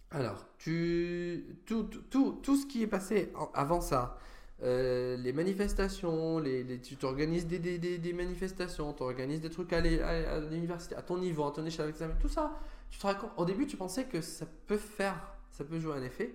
Alors, 0.10 0.44
tu, 0.58 1.60
tout, 1.66 1.84
tout, 1.84 2.40
tout, 2.42 2.56
ce 2.56 2.66
qui 2.66 2.82
est 2.82 2.88
passé 2.88 3.32
avant 3.54 3.82
ça, 3.82 4.18
euh, 4.64 5.16
les 5.18 5.32
manifestations, 5.32 6.40
les, 6.40 6.80
tu 6.82 6.98
organises 7.06 7.46
des, 7.46 7.60
des, 7.60 7.78
des, 7.78 8.14
manifestations, 8.14 8.94
tu 8.94 9.04
organises 9.04 9.42
des 9.42 9.52
trucs 9.52 9.72
à 9.74 9.82
l'université, 9.82 10.96
à 10.96 11.04
ton 11.04 11.20
niveau, 11.20 11.46
à 11.46 11.52
ton 11.52 11.66
échelle, 11.66 11.94
tout 12.20 12.30
ça, 12.30 12.58
tu 12.90 12.98
te 12.98 13.06
racontes, 13.06 13.32
au 13.38 13.46
début 13.46 13.68
tu 13.68 13.78
pensais 13.78 14.06
que 14.06 14.22
ça 14.22 14.48
peut 14.66 14.78
faire, 14.78 15.36
ça 15.52 15.64
peut 15.64 15.80
jouer 15.80 15.94
un 15.94 16.04
effet, 16.04 16.34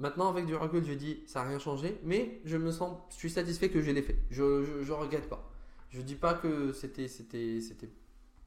Maintenant, 0.00 0.30
avec 0.30 0.46
du 0.46 0.56
recul, 0.56 0.82
je 0.82 0.94
dis 0.94 1.20
ça 1.26 1.42
n'a 1.42 1.50
rien 1.50 1.58
changé, 1.58 2.00
mais 2.04 2.40
je 2.46 2.56
me 2.56 2.70
sens, 2.72 2.96
je 3.10 3.16
suis 3.16 3.28
satisfait 3.28 3.68
que 3.68 3.82
je 3.82 3.90
l'ai 3.90 4.00
fait. 4.00 4.16
Je 4.30 4.42
ne 4.42 4.92
regrette 4.92 5.28
pas. 5.28 5.52
Je 5.90 6.00
dis 6.00 6.14
pas 6.14 6.32
que 6.32 6.72
c'était 6.72 7.06
c'était 7.06 7.60
c'était 7.60 7.90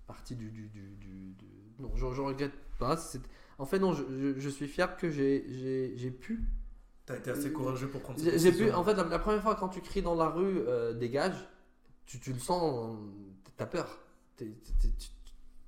partie 0.07 0.35
du, 0.35 0.49
du, 0.49 0.67
du, 0.67 1.35
non, 1.79 1.91
je, 1.95 2.05
ne 2.05 2.21
regrette 2.21 2.53
pas. 2.79 2.97
En 3.59 3.65
fait, 3.65 3.77
non, 3.77 3.93
je, 3.93 4.33
je 4.35 4.49
suis 4.49 4.67
fier 4.67 4.97
que 4.97 5.11
j'ai 5.11 6.11
pu. 6.11 6.43
Tu 7.05 7.13
as 7.13 7.17
été 7.17 7.29
assez 7.29 7.51
courageux 7.51 7.87
pour 7.87 8.01
prendre 8.01 8.19
J'ai 8.19 8.51
pu. 8.51 8.71
En 8.71 8.83
fait, 8.83 8.95
la, 8.95 9.19
première 9.19 9.43
fois 9.43 9.53
quand 9.53 9.69
tu 9.69 9.81
cries 9.81 10.01
dans 10.01 10.15
la 10.15 10.29
rue 10.29 10.57
euh, 10.67 10.93
dégage, 10.93 11.35
tu, 12.07 12.19
tu 12.19 12.33
le 12.33 12.39
sens, 12.39 12.97
tu 13.55 13.63
as 13.63 13.67
peur. 13.67 13.99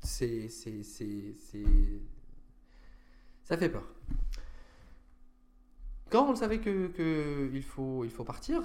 C'est 0.01 0.49
c'est 0.49 0.83
ça 3.43 3.55
fait 3.55 3.69
peur. 3.69 3.83
Quand 6.09 6.29
on 6.29 6.35
savait 6.35 6.59
que, 6.59 6.87
que 6.87 7.49
il, 7.53 7.63
faut, 7.63 8.03
il 8.03 8.11
faut 8.11 8.23
partir, 8.23 8.61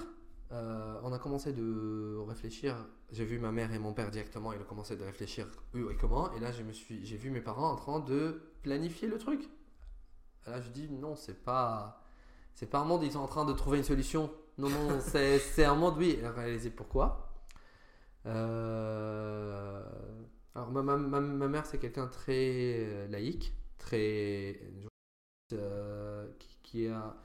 euh, 0.52 1.00
on 1.02 1.12
a 1.12 1.18
commencé 1.18 1.52
de 1.52 2.16
réfléchir. 2.28 2.76
J'ai 3.12 3.24
vu 3.24 3.38
ma 3.38 3.52
mère 3.52 3.72
et 3.72 3.78
mon 3.78 3.92
père 3.92 4.10
directement, 4.10 4.52
ils 4.52 4.60
ont 4.60 4.64
commencé 4.64 4.96
de 4.96 5.04
réfléchir 5.04 5.46
eux 5.74 5.90
et 5.92 5.96
comment. 5.96 6.32
Et 6.34 6.40
là, 6.40 6.52
je 6.52 6.62
suis, 6.72 7.04
j'ai 7.04 7.16
vu 7.16 7.30
mes 7.30 7.40
parents 7.40 7.70
en 7.70 7.76
train 7.76 8.00
de 8.00 8.42
planifier 8.62 9.08
le 9.08 9.18
truc. 9.18 9.48
Là, 10.46 10.60
je 10.60 10.70
dis 10.70 10.88
non, 10.90 11.14
c'est 11.16 11.44
pas, 11.44 12.02
c'est 12.54 12.68
pas 12.68 12.78
un 12.78 12.84
monde. 12.84 13.02
Ils 13.04 13.12
sont 13.12 13.20
en 13.20 13.28
train 13.28 13.44
de 13.44 13.52
trouver 13.52 13.78
une 13.78 13.84
solution. 13.84 14.30
Non, 14.58 14.68
non, 14.68 15.00
c'est, 15.00 15.64
un 15.64 15.74
monde. 15.74 15.94
Oui, 15.98 16.18
réaliser 16.22 16.70
pourquoi. 16.70 17.32
Euh, 18.26 19.82
alors 20.54 20.70
ma, 20.70 20.82
ma, 20.82 20.96
ma, 20.96 21.48
mère, 21.48 21.64
c'est 21.64 21.78
quelqu'un 21.78 22.06
très 22.08 23.08
laïque, 23.08 23.54
très 23.78 24.60
euh, 25.52 26.28
qui 26.62 26.88
a 26.88 27.16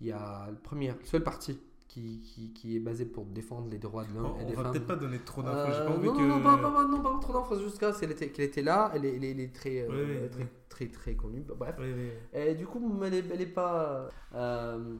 il 0.00 0.06
y 0.08 0.12
a 0.12 0.46
le 0.50 0.56
premier, 0.56 0.88
le 0.88 1.04
seul 1.04 1.22
parti 1.22 1.58
qui, 1.88 2.20
qui, 2.20 2.52
qui 2.52 2.76
est 2.76 2.80
basé 2.80 3.04
pour 3.06 3.24
défendre 3.24 3.68
les 3.70 3.78
droits 3.78 4.04
de 4.04 4.12
l'homme 4.14 4.26
On, 4.36 4.40
et 4.40 4.44
on 4.44 4.48
des 4.48 4.54
va 4.54 4.62
femmes. 4.64 4.72
peut-être 4.72 4.86
pas 4.86 4.96
donner 4.96 5.18
trop 5.20 5.42
d'infos. 5.42 5.56
Euh, 5.58 5.88
non, 5.88 6.12
que. 6.12 6.20
non, 6.20 6.26
non, 6.38 6.42
pas, 6.42 6.56
pas, 6.58 6.84
non, 6.86 7.00
pas 7.00 7.18
trop 7.20 7.32
d'infos, 7.32 7.56
c'est 7.70 7.78
qu'elle 8.00 8.10
était, 8.12 8.28
qu'elle 8.30 8.44
était 8.44 8.62
là, 8.62 8.90
elle 8.94 9.04
est, 9.06 9.16
elle 9.16 9.24
est- 9.24 9.30
elle 9.30 9.40
est 9.40 9.54
très, 9.54 9.80
euh, 9.82 9.88
Oui, 9.90 9.96
oui, 10.22 10.28
très, 10.30 10.40
oui. 10.42 10.48
très, 10.68 10.86
très, 10.88 11.14
connue, 11.14 11.40
bref. 11.48 11.74
Oui, 11.78 11.92
oui. 11.96 12.10
Et 12.32 12.54
du 12.54 12.66
coup, 12.66 12.80
elle 13.04 13.14
est, 13.14 13.24
elle 13.32 13.40
est 13.40 13.46
pas. 13.46 14.08
euh, 14.34 14.96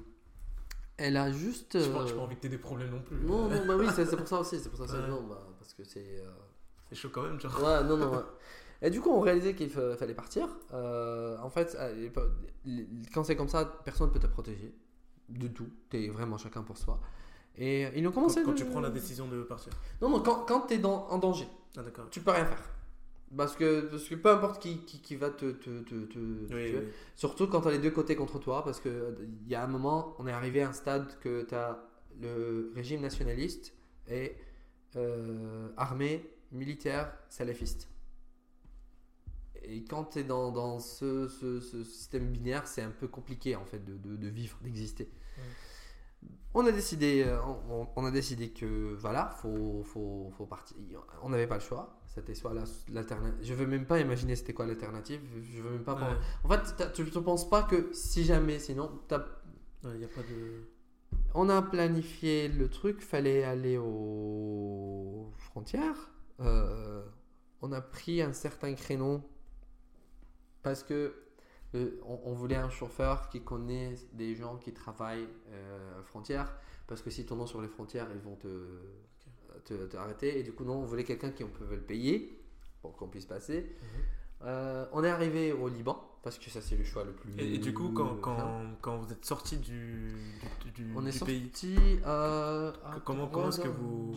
elle 0.96 1.16
a 1.16 1.30
juste. 1.30 1.78
J'ai 1.78 1.92
pas, 1.92 2.00
euh, 2.02 2.06
j'ai 2.06 2.14
pas 2.14 2.22
envie 2.22 2.36
que 2.36 2.40
t'aies 2.40 2.48
des 2.48 2.58
problèmes 2.58 2.90
non 2.90 3.02
plus. 3.02 3.18
Non, 3.18 3.48
non, 3.48 3.66
bah 3.66 3.76
oui, 3.78 3.86
c'est 3.94 4.16
pour 4.16 4.26
ça 4.26 4.40
aussi, 4.40 4.58
c'est 4.58 4.70
pour 4.70 4.84
ça. 4.84 4.92
Ouais. 5.00 5.08
Non, 5.08 5.22
bah, 5.28 5.46
parce 5.58 5.74
que 5.74 5.84
c'est. 5.84 6.20
euh, 6.20 6.30
C'est 6.88 6.96
chaud 6.96 7.10
quand 7.12 7.22
même, 7.22 7.38
genre. 7.38 7.54
Ouais, 7.62 7.84
non, 7.84 7.96
non. 7.98 8.10
ouais. 8.12 8.22
Et 8.80 8.90
du 8.90 9.00
coup, 9.00 9.10
on 9.10 9.20
réalisait 9.20 9.54
qu'il 9.54 9.68
fa- 9.70 9.96
fallait 9.96 10.14
partir. 10.14 10.48
Euh, 10.72 11.36
en 11.42 11.50
fait, 11.50 11.76
quand 13.12 13.24
c'est 13.24 13.36
comme 13.36 13.48
ça, 13.48 13.64
personne 13.84 14.08
ne 14.08 14.12
peut 14.12 14.20
te 14.20 14.26
protéger. 14.26 14.74
Du 15.28 15.52
tout. 15.52 15.68
T'es 15.90 16.08
vraiment 16.08 16.38
chacun 16.38 16.62
pour 16.62 16.76
soi. 16.78 17.00
Et 17.56 17.82
ils 17.98 18.06
ont 18.06 18.10
Quand, 18.10 18.14
commencé. 18.22 18.42
quand 18.44 18.52
de- 18.52 18.56
tu 18.56 18.64
prends 18.66 18.80
la 18.80 18.90
décision 18.90 19.26
de 19.28 19.42
partir. 19.42 19.72
Non, 20.00 20.08
non, 20.08 20.20
quand, 20.20 20.44
quand 20.46 20.60
t'es 20.62 20.78
dans, 20.78 21.06
en 21.08 21.18
danger, 21.18 21.46
Ah, 21.76 21.82
tu 22.10 22.20
peux 22.20 22.30
rien 22.30 22.46
faire. 22.46 22.62
Parce 23.36 23.54
que, 23.56 23.80
parce 23.90 24.04
que 24.04 24.14
peu 24.14 24.30
importe 24.30 24.62
qui, 24.62 24.78
qui, 24.86 25.00
qui 25.00 25.16
va 25.16 25.28
te, 25.28 25.50
te, 25.50 25.80
te, 25.82 25.94
te- 26.06 26.18
Oui, 26.18 26.72
oui. 26.76 26.88
Surtout 27.14 27.46
quand 27.46 27.60
tu 27.60 27.68
as 27.68 27.72
les 27.72 27.78
deux 27.78 27.90
côtés 27.90 28.16
contre 28.16 28.38
toi, 28.38 28.64
parce 28.64 28.80
que 28.80 28.88
euh, 28.88 29.10
il 29.44 29.48
y 29.48 29.54
a 29.54 29.62
un 29.62 29.66
moment, 29.66 30.14
on 30.18 30.26
est 30.26 30.32
arrivé 30.32 30.62
à 30.62 30.70
un 30.70 30.72
stade 30.72 31.18
que 31.20 31.42
tu 31.42 31.54
as 31.54 31.78
le 32.22 32.72
régime 32.74 33.02
nationaliste 33.02 33.74
et 34.08 34.34
euh, 34.96 35.68
armée, 35.76 36.24
militaire, 36.52 37.12
salafiste. 37.28 37.88
Et 39.68 39.84
quand 39.84 40.04
tu 40.04 40.20
es 40.20 40.24
dans, 40.24 40.50
dans 40.50 40.78
ce, 40.78 41.28
ce- 41.28 41.60
ce 41.60 41.84
système 41.84 42.26
binaire, 42.30 42.66
c'est 42.66 42.82
un 42.82 42.90
peu 42.90 43.06
compliqué 43.06 43.54
en 43.54 43.64
fait 43.66 43.84
de, 43.84 43.96
de- 43.96 44.16
de 44.16 44.28
vivre, 44.28 44.56
d'exister. 44.62 45.10
On 46.54 46.66
a 46.66 46.72
décidé, 46.72 47.22
euh, 47.26 47.38
on, 47.70 47.86
on 47.94 48.04
a 48.06 48.10
décidé 48.10 48.50
que 48.50 48.94
voilà, 48.94 49.28
faut, 49.40 49.82
faut, 49.84 50.32
faut 50.36 50.46
partir. 50.46 50.76
On 51.22 51.28
n'avait 51.28 51.46
pas 51.46 51.56
le 51.56 51.60
choix. 51.60 52.00
C'était 52.06 52.34
soit 52.34 52.54
la- 52.54 52.64
l'alternative. 52.90 53.38
Je 53.44 53.54
veux 53.54 53.66
même 53.66 53.84
pas 53.86 54.00
imaginer 54.00 54.34
c'était 54.34 54.54
quoi 54.54 54.66
l'alternative. 54.66 55.20
Je 55.42 55.62
veux 55.62 55.70
même 55.70 55.84
pas. 55.84 55.94
Ouais. 55.94 56.16
En 56.44 56.48
fait, 56.48 56.92
tu 56.94 57.02
ne 57.02 57.10
penses 57.20 57.48
pas 57.48 57.62
que 57.62 57.90
si 57.92 58.24
jamais, 58.24 58.58
sinon, 58.58 58.90
t'as- 59.06 59.26
Il 59.84 59.90
n'y 59.98 60.04
a 60.04 60.08
pas 60.08 60.22
de. 60.22 60.64
on 61.34 61.48
a 61.50 61.62
planifié 61.62 62.48
le 62.48 62.68
truc, 62.68 63.00
fallait 63.02 63.44
aller 63.44 63.76
aux 63.78 65.30
frontières. 65.36 66.10
Euh, 66.40 67.04
on 67.62 67.70
a 67.72 67.80
pris 67.80 68.22
un 68.22 68.32
certain 68.32 68.74
créneau 68.74 69.20
parce 70.62 70.82
que 70.82 71.14
euh, 71.74 72.00
on, 72.06 72.18
on 72.24 72.32
voulait 72.32 72.56
un 72.56 72.70
chauffeur 72.70 73.28
qui 73.28 73.42
connaît 73.42 73.94
des 74.12 74.34
gens 74.34 74.56
qui 74.56 74.72
travaillent 74.72 75.28
euh, 75.50 76.02
frontières. 76.04 76.54
Parce 76.86 77.02
que 77.02 77.10
si 77.10 77.26
nom 77.30 77.46
sur 77.46 77.60
les 77.60 77.68
frontières, 77.68 78.08
ils 78.14 78.20
vont 78.20 78.36
te, 78.36 78.48
te, 79.66 79.74
te 79.86 79.96
arrêter. 79.96 80.38
Et 80.38 80.42
du 80.42 80.52
coup, 80.52 80.64
non, 80.64 80.76
on 80.78 80.84
voulait 80.86 81.04
quelqu'un 81.04 81.30
qui 81.30 81.44
on 81.44 81.48
pouvait 81.48 81.76
le 81.76 81.82
payer 81.82 82.40
pour 82.80 82.96
qu'on 82.96 83.08
puisse 83.08 83.26
passer. 83.26 83.60
Mhm. 83.82 83.88
Euh, 84.44 84.86
on 84.92 85.02
est 85.04 85.10
arrivé 85.10 85.52
au 85.52 85.68
Liban 85.68 86.02
parce 86.22 86.38
que 86.38 86.48
ça, 86.48 86.60
c'est 86.62 86.76
le 86.76 86.84
choix 86.84 87.04
le 87.04 87.12
plus. 87.12 87.36
Et, 87.38 87.54
et 87.56 87.58
du 87.58 87.74
coup, 87.74 87.90
quand, 87.90 88.16
quand, 88.16 88.62
quand 88.80 88.96
vous 88.98 89.12
êtes 89.12 89.24
sorti 89.24 89.56
du, 89.58 90.12
du, 90.64 90.70
du- 90.70 90.92
on 90.96 91.04
est 91.04 91.10
du 91.10 91.18
sorti 91.18 91.50
pays, 91.50 92.00
euh, 92.06 92.72
à 92.84 93.00
comment- 93.04 93.26
comment 93.26 93.48
est-ce 93.48 93.60
que 93.60 93.68
vous-. 93.68 94.14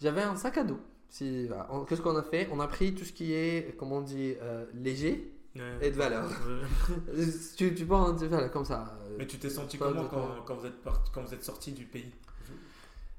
J'avais 0.00 0.22
un 0.22 0.36
sac 0.36 0.58
à 0.58 0.64
dos. 0.64 0.80
Si, 1.08 1.46
voilà. 1.46 1.68
Qu'est-ce 1.88 2.02
qu'on 2.02 2.16
a 2.16 2.22
fait? 2.22 2.48
On 2.52 2.58
a 2.60 2.66
pris 2.66 2.94
tout 2.94 3.04
ce 3.04 3.12
qui 3.12 3.32
est, 3.32 3.76
comment 3.78 3.98
on 3.98 4.02
dit, 4.02 4.34
léger 4.74 5.32
Ouais. 5.54 5.78
et 5.82 5.90
de 5.90 5.96
valeur. 5.96 6.28
Ouais. 6.30 7.26
tu, 7.56 7.74
tu 7.74 7.84
penses, 7.86 8.22
voilà, 8.22 8.48
comme 8.48 8.64
ça. 8.64 8.96
euh, 9.04 9.16
Mais 9.18 9.26
tu 9.26 9.38
t'es 9.38 9.50
senti 9.50 9.76
comment 9.78 10.04
quand, 10.06 10.28
quand 10.46 10.54
vous 10.56 10.66
êtes 10.66 10.82
part- 10.82 11.02
quand 11.12 11.22
vous 11.22 11.34
êtes 11.34 11.44
sorti 11.44 11.72
du 11.72 11.84
pays? 11.84 12.12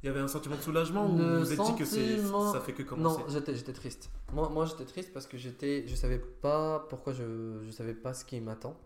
Il 0.01 0.07
y 0.07 0.09
avait 0.09 0.19
un 0.19 0.27
sentiment 0.27 0.57
de 0.57 0.61
soulagement 0.61 1.05
ou 1.05 1.15
vous 1.15 1.39
vous 1.39 1.53
êtes 1.53 1.61
dit 1.61 1.75
que 1.75 1.85
ça 1.85 2.59
fait 2.59 2.73
que 2.73 2.83
commencer? 2.83 3.21
Non, 3.21 3.29
j'étais, 3.29 3.55
j'étais 3.55 3.71
triste. 3.71 4.09
Moi, 4.33 4.49
moi 4.49 4.65
j'étais 4.65 4.83
triste 4.85 5.13
parce 5.13 5.27
que 5.27 5.37
j'étais, 5.37 5.85
je 5.87 5.95
savais 5.95 6.19
pas 6.19 6.85
pourquoi 6.89 7.13
je, 7.13 7.61
je 7.65 7.71
savais 7.71 7.93
pas 7.93 8.13
ce 8.13 8.25
qui 8.25 8.41
m'attend. 8.41 8.77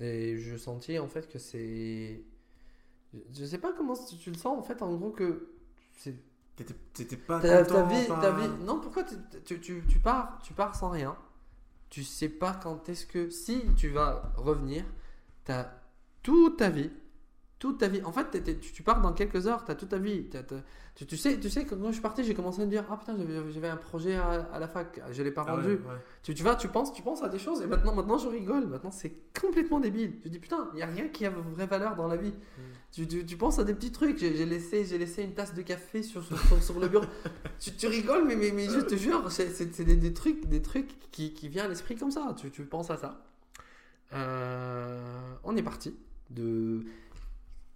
Et 0.00 0.36
je 0.38 0.56
sentis 0.56 0.98
en 0.98 1.06
fait 1.06 1.28
que 1.28 1.38
c'est. 1.38 2.24
Je, 3.32 3.44
sais 3.44 3.58
pas 3.58 3.72
comment 3.72 3.94
tu, 3.94 4.16
tu 4.16 4.30
le 4.30 4.36
sens 4.36 4.58
en 4.58 4.62
fait, 4.62 4.82
en 4.82 4.92
gros 4.94 5.10
que. 5.10 5.48
C'est, 5.92 6.14
T'étais 6.56 6.74
t'étais 6.92 7.16
pas 7.16 7.40
ta, 7.40 7.64
content 7.64 7.74
ta 7.88 7.94
vie, 7.94 8.06
pas- 8.08 8.20
ta 8.20 8.30
vie. 8.32 8.48
Non, 8.64 8.78
pourquoi 8.80 9.02
tu, 9.04 9.14
tu, 9.44 9.60
tu, 9.60 9.82
tu 9.88 9.98
pars, 9.98 10.38
tu 10.42 10.52
pars 10.54 10.74
sans 10.74 10.90
rien? 10.90 11.16
Tu 11.94 12.02
sais 12.02 12.28
pas 12.28 12.58
quand 12.60 12.88
est-ce 12.88 13.06
que. 13.06 13.30
Si 13.30 13.62
tu 13.76 13.90
vas 13.90 14.32
revenir, 14.36 14.84
t'as 15.44 15.70
toute 16.24 16.56
ta 16.56 16.68
vie. 16.68 16.90
Toute 17.64 17.78
ta 17.78 17.88
vie. 17.88 18.02
En 18.04 18.12
fait, 18.12 18.24
t'es- 18.30 18.42
t'es- 18.42 18.58
tu, 18.58 18.72
tu 18.74 18.82
pars 18.82 19.00
dans 19.00 19.14
quelques 19.14 19.46
heures, 19.46 19.64
t'as 19.64 19.74
toute 19.74 19.88
ta 19.88 19.96
vie. 19.96 20.28
Tu, 20.94 21.06
tu 21.06 21.16
sais, 21.16 21.40
tu 21.40 21.48
sais, 21.48 21.64
que 21.64 21.74
quand 21.74 21.86
je 21.86 21.92
suis 21.92 22.02
parti, 22.02 22.22
j'ai 22.22 22.34
commencé 22.34 22.60
à 22.60 22.66
me 22.66 22.70
dire 22.70 22.84
Ah 22.90 22.98
putain, 22.98 23.16
j'avais 23.48 23.68
un 23.68 23.78
projet 23.78 24.16
à, 24.16 24.46
à 24.52 24.58
la 24.58 24.68
fac, 24.68 25.00
je 25.10 25.22
l'ai 25.22 25.30
pas 25.30 25.44
Ah 25.48 25.52
rendu. 25.54 25.68
ouais. 25.70 25.78
Tu, 26.22 26.34
tu 26.34 26.42
vas, 26.42 26.56
tu 26.56 26.68
penses, 26.68 26.92
tu 26.92 27.00
penses 27.00 27.22
à 27.22 27.30
des 27.30 27.38
choses 27.38 27.62
et 27.62 27.66
maintenant, 27.66 27.94
maintenant 27.94 28.18
je 28.18 28.28
rigole. 28.28 28.66
Maintenant, 28.66 28.90
c'est 28.90 29.14
complètement 29.40 29.80
débile. 29.80 30.12
Je 30.24 30.28
dis 30.28 30.38
putain, 30.38 30.68
il 30.74 30.80
y 30.80 30.82
a 30.82 30.86
rien 30.86 31.08
qui 31.08 31.24
a 31.24 31.30
vraie 31.30 31.64
valeur 31.66 31.96
dans 31.96 32.06
la 32.06 32.16
vie. 32.18 32.32
Mm. 32.32 32.60
Tu, 32.92 33.08
tu, 33.08 33.24
tu 33.24 33.36
penses 33.38 33.58
à 33.58 33.64
des 33.64 33.72
petits 33.72 33.92
trucs. 33.92 34.18
J'ai 34.18 34.44
laissé, 34.44 34.84
j'ai 34.84 34.98
laissé 34.98 35.22
une 35.22 35.32
tasse 35.32 35.54
de 35.54 35.62
café 35.62 36.02
sur, 36.02 36.22
sur, 36.22 36.38
sur- 36.38 36.62
sur 36.62 36.78
le 36.78 36.88
bureau. 36.88 37.06
tu, 37.58 37.72
tu 37.72 37.86
rigoles, 37.86 38.26
mais, 38.26 38.36
mais, 38.36 38.52
mais 38.52 38.66
je 38.68 38.80
te 38.80 38.94
jure, 38.94 39.32
c'est 39.32 39.82
des, 39.82 39.96
des 39.96 40.12
trucs, 40.12 40.46
des 40.50 40.60
trucs 40.60 41.10
qui, 41.12 41.32
qui 41.32 41.48
viennent 41.48 41.64
à 41.64 41.68
l'esprit 41.68 41.96
comme 41.96 42.10
ça. 42.10 42.34
Tu, 42.36 42.50
tu 42.50 42.62
penses 42.66 42.90
à 42.90 42.98
ça. 42.98 43.24
Euh, 44.12 45.32
on 45.44 45.56
est 45.56 45.62
parti. 45.62 45.96
De... 46.30 46.80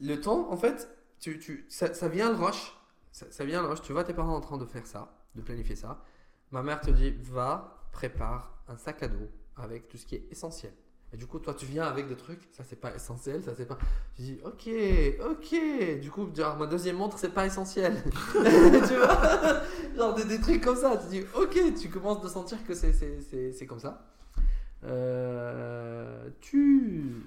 Le 0.01 0.21
temps, 0.21 0.51
en 0.51 0.57
fait, 0.57 0.89
tu, 1.21 1.39
tu, 1.39 1.67
ça, 1.69 1.93
ça 1.95 2.09
vient 2.09 2.31
le 2.31 2.37
rush. 2.37 2.75
Ça, 3.13 3.45
vient. 3.45 3.75
Tu 3.83 3.93
vois 3.93 4.05
tes 4.05 4.15
parents 4.15 4.37
en 4.37 4.41
train 4.41 4.59
de 4.59 4.65
faire 4.65 4.87
ça, 4.87 5.13
de 5.35 5.43
planifier 5.43 5.75
ça. 5.75 6.03
Ma 6.51 6.63
mère 6.63 6.81
te 6.81 6.91
dit 6.91 7.11
va, 7.21 7.89
prépare 7.93 8.63
un 8.69 8.77
sac 8.77 9.03
à 9.03 9.09
dos 9.09 9.29
avec 9.57 9.89
tout 9.89 9.97
ce 9.97 10.07
qui 10.07 10.15
est 10.15 10.27
essentiel. 10.31 10.73
Et 11.13 11.17
du 11.17 11.27
coup, 11.27 11.39
toi, 11.39 11.55
tu 11.55 11.65
viens 11.65 11.85
avec 11.85 12.07
des 12.07 12.17
trucs, 12.17 12.49
ça 12.53 12.63
c'est 12.69 12.77
pas 12.77 12.95
essentiel, 12.95 13.43
ça 13.43 13.55
c'est 13.57 13.67
pas. 13.67 13.79
Je 14.19 14.23
dis 14.25 14.41
ok, 14.45 14.69
ok. 15.31 16.01
Du 16.01 16.11
coup, 16.11 16.29
genre, 16.35 16.57
ma 16.57 16.67
deuxième 16.67 16.97
montre, 16.97 17.19
c'est 17.19 17.33
pas 17.33 17.47
essentiel. 17.47 18.03
tu 18.33 18.95
vois? 18.95 19.63
Genre 19.97 20.15
des, 20.15 20.25
des 20.25 20.41
trucs 20.41 20.63
comme 20.63 20.77
ça. 20.77 20.97
Tu 20.99 21.09
dis 21.09 21.25
ok, 21.35 21.59
tu 21.81 21.89
commences 21.89 22.21
de 22.21 22.29
sentir 22.29 22.59
que 22.65 22.75
c'est 22.75 23.67
comme 23.67 23.81
ça. 23.81 24.05
Euh, 24.85 26.29
tu, 26.41 27.25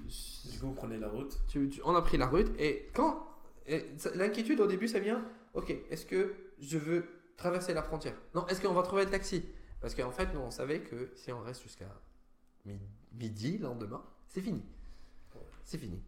Du 0.50 0.58
coup, 0.58 0.66
vous 0.68 0.72
prenez 0.74 0.98
la 0.98 1.08
route. 1.08 1.38
tu- 1.48 1.68
tu- 1.68 1.80
on 1.84 1.94
a 1.94 2.02
pris 2.02 2.16
la 2.16 2.26
route 2.26 2.50
et 2.58 2.88
quand 2.94 3.26
l'inquiétude 4.14 4.60
au 4.60 4.66
début 4.66 4.88
ça 4.88 4.98
vient 4.98 5.22
ok 5.54 5.70
est-ce 5.90 6.04
que 6.06 6.34
je 6.60 6.78
veux 6.78 7.04
traverser 7.36 7.74
la 7.74 7.82
frontière? 7.82 8.14
Non 8.34 8.46
est-ce 8.48 8.60
qu'on 8.60 8.72
va 8.72 8.82
trouver 8.82 9.04
le 9.04 9.10
taxi? 9.10 9.44
Parce 9.80 9.94
qu'en 9.94 10.10
fait 10.10 10.32
nous 10.34 10.40
on 10.40 10.50
savait 10.50 10.80
que 10.80 11.10
si 11.14 11.30
on 11.30 11.40
reste 11.42 11.62
jusqu'à 11.62 11.88
mi- 12.64 12.80
midi 13.12 13.58
le 13.58 13.64
lendemain 13.64 14.02
c'est 14.28 14.40
fini. 14.40 14.62
C'est 15.64 15.78
fini. 15.78 16.00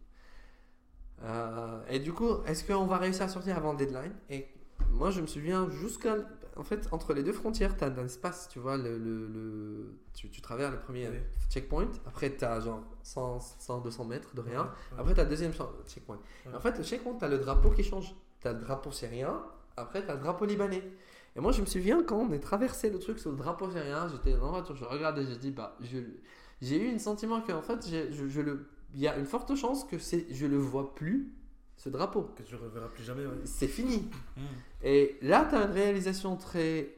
Euh, 1.23 1.81
et 1.89 1.99
du 1.99 2.11
coup 2.11 2.43
est-ce 2.47 2.65
qu'on 2.65 2.85
va 2.87 2.97
réussir 2.97 3.23
à 3.23 3.29
sortir 3.29 3.55
avant 3.55 3.71
le 3.71 3.77
deadline? 3.77 4.13
Et 4.29 4.47
moi 4.89 5.11
je 5.11 5.21
me 5.21 5.27
souviens 5.27 5.69
jusqu'à 5.69 6.15
en 6.57 6.63
fait 6.63 6.87
entre 6.91 7.13
les 7.13 7.23
deux 7.23 7.33
frontières 7.33 7.75
tu 7.77 7.83
as 7.83 7.87
un 7.87 8.05
espace 8.05 8.47
tu 8.49 8.59
vois 8.59 8.77
le, 8.77 8.97
le- 8.97 9.27
le- 9.27 9.93
tu, 10.13 10.29
tu 10.29 10.41
traverses 10.41 10.71
le 10.73 10.79
premier 10.79 11.09
checkpoint 11.49 11.87
après 12.05 12.35
tu 12.35 12.45
as 12.45 12.59
genre 12.61 12.81
100, 13.03 13.39
100 13.39 13.81
200 13.81 14.05
mètres 14.05 14.33
de 14.35 14.41
rien 14.41 14.63
Ouais. 14.93 14.99
après, 14.99 15.13
tu 15.13 15.19
as 15.19 15.23
le 15.23 15.29
deuxième 15.29 15.51
checkpoint. 15.87 16.19
Et 16.51 16.55
en 16.55 16.59
fait, 16.59 16.77
le 16.77 16.83
checkpoint, 16.83 17.15
tu 17.17 17.25
as 17.25 17.27
le 17.27 17.37
drapeau 17.39 17.69
qui 17.71 17.83
change. 17.83 18.15
Tu 18.41 18.47
as 18.47 18.53
le 18.53 18.59
drapeau 18.59 18.91
syrien, 18.91 19.43
après, 19.77 20.03
tu 20.03 20.09
as 20.11 20.15
le 20.15 20.21
drapeau 20.21 20.45
libanais. 20.45 20.83
Et 21.35 21.39
moi, 21.41 21.51
je 21.51 21.61
me 21.61 21.65
souviens 21.65 22.01
quand 22.03 22.17
on 22.17 22.31
est 22.31 22.39
traversé 22.39 22.89
le 22.89 22.97
truc 22.99 23.19
sur 23.19 23.31
le 23.31 23.37
drapeau 23.37 23.69
syrien, 23.69 24.07
j'étais 24.07 24.31
dans 24.37 24.45
la 24.45 24.51
voiture, 24.59 24.75
je 24.75 24.85
regardais, 24.85 25.25
j'ai 25.25 25.35
dit, 25.37 25.51
bah, 25.51 25.77
j'ai 26.61 26.79
eu 26.81 26.95
un 26.95 26.99
sentiment 26.99 27.41
qu'en 27.41 27.61
fait, 27.61 27.85
je, 27.87 28.27
je 28.27 28.41
le, 28.41 28.67
il 28.93 29.01
y 29.01 29.07
a 29.07 29.17
une 29.17 29.25
forte 29.25 29.53
chance 29.55 29.83
que 29.83 29.97
je 29.99 30.45
le 30.45 30.57
vois 30.57 30.95
plus, 30.95 31.31
ce 31.77 31.89
drapeau. 31.89 32.23
Que 32.35 32.43
tu 32.43 32.55
reverras 32.55 32.87
plus 32.89 33.03
jamais. 33.03 33.25
Ouais. 33.25 33.35
C'est 33.45 33.67
fini. 33.67 34.09
Mm. 34.37 34.41
Et 34.83 35.17
là, 35.21 35.45
tu 35.49 35.55
as 35.55 35.65
une 35.65 35.71
réalisation 35.71 36.35
très 36.37 36.97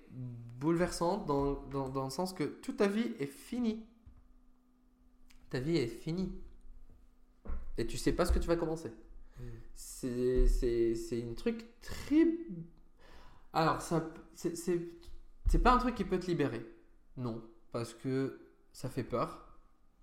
bouleversante 0.59 1.25
dans, 1.25 1.53
dans, 1.69 1.89
dans 1.89 2.05
le 2.05 2.09
sens 2.09 2.33
que 2.33 2.43
toute 2.43 2.77
ta 2.77 2.87
vie 2.87 3.13
est 3.19 3.27
finie. 3.27 3.85
Ta 5.49 5.59
vie 5.59 5.77
est 5.77 5.87
finie. 5.87 6.31
Et 7.77 7.85
tu 7.85 7.97
sais 7.97 8.11
pas 8.11 8.25
ce 8.25 8.31
que 8.31 8.39
tu 8.39 8.47
vas 8.47 8.55
commencer. 8.55 8.89
Mm. 8.89 9.43
C'est, 9.75 10.47
c'est, 10.47 10.95
c'est 10.95 11.19
une 11.19 11.35
truc 11.35 11.65
très. 11.81 12.25
Alors, 13.53 13.81
ça, 13.81 14.09
c'est, 14.35 14.55
c'est, 14.55 14.81
c'est 15.47 15.59
pas 15.59 15.73
un 15.73 15.77
truc 15.77 15.95
qui 15.95 16.03
peut 16.03 16.19
te 16.19 16.27
libérer. 16.27 16.65
Non. 17.15 17.43
Parce 17.71 17.93
que 17.93 18.39
ça 18.71 18.89
fait 18.89 19.03
peur. 19.03 19.46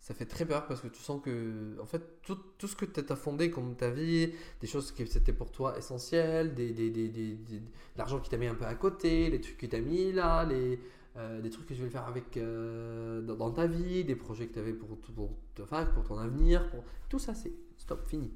Ça 0.06 0.12
fait 0.12 0.26
très 0.26 0.44
peur 0.44 0.66
parce 0.66 0.82
que 0.82 0.88
tu 0.88 1.00
sens 1.00 1.18
que, 1.24 1.78
en 1.80 1.86
fait, 1.86 2.02
tout, 2.22 2.36
tout 2.58 2.68
ce 2.68 2.76
que 2.76 2.84
tu 2.84 3.00
as 3.10 3.16
fondé 3.16 3.50
comme 3.50 3.74
ta 3.74 3.88
vie, 3.90 4.34
des 4.60 4.66
choses 4.66 4.92
qui 4.92 5.06
c'était 5.06 5.32
pour 5.32 5.50
toi 5.50 5.78
essentielles, 5.78 6.54
des, 6.54 6.72
des, 6.74 6.90
des, 6.90 7.08
des- 7.08 7.34
des- 7.36 7.60
de 7.60 7.66
l'argent 7.96 8.20
qui 8.20 8.28
t'a 8.28 8.36
mis 8.36 8.46
un 8.46 8.54
peu 8.54 8.66
à 8.66 8.74
côté, 8.74 9.30
les 9.30 9.40
trucs 9.40 9.56
que 9.56 9.64
tu 9.64 9.74
as 9.76 9.80
mis 9.80 10.12
là, 10.12 10.44
les, 10.44 10.78
euh, 11.16 11.40
des 11.40 11.48
trucs 11.48 11.66
que 11.66 11.72
tu 11.72 11.80
veux 11.80 11.88
faire 11.88 12.06
avec, 12.06 12.36
euh, 12.36 13.22
dans, 13.22 13.36
dans 13.36 13.50
ta 13.50 13.66
vie, 13.66 14.04
des 14.04 14.14
projets 14.14 14.46
que 14.46 14.52
tu 14.52 14.58
avais 14.58 14.74
pour, 14.74 14.98
pour 14.98 15.30
fac, 15.66 15.94
pour 15.94 16.04
ton 16.04 16.18
avenir, 16.18 16.68
pour... 16.68 16.84
tout 17.08 17.18
ça 17.18 17.32
c'est 17.34 17.52
stop, 17.78 18.06
fini. 18.06 18.30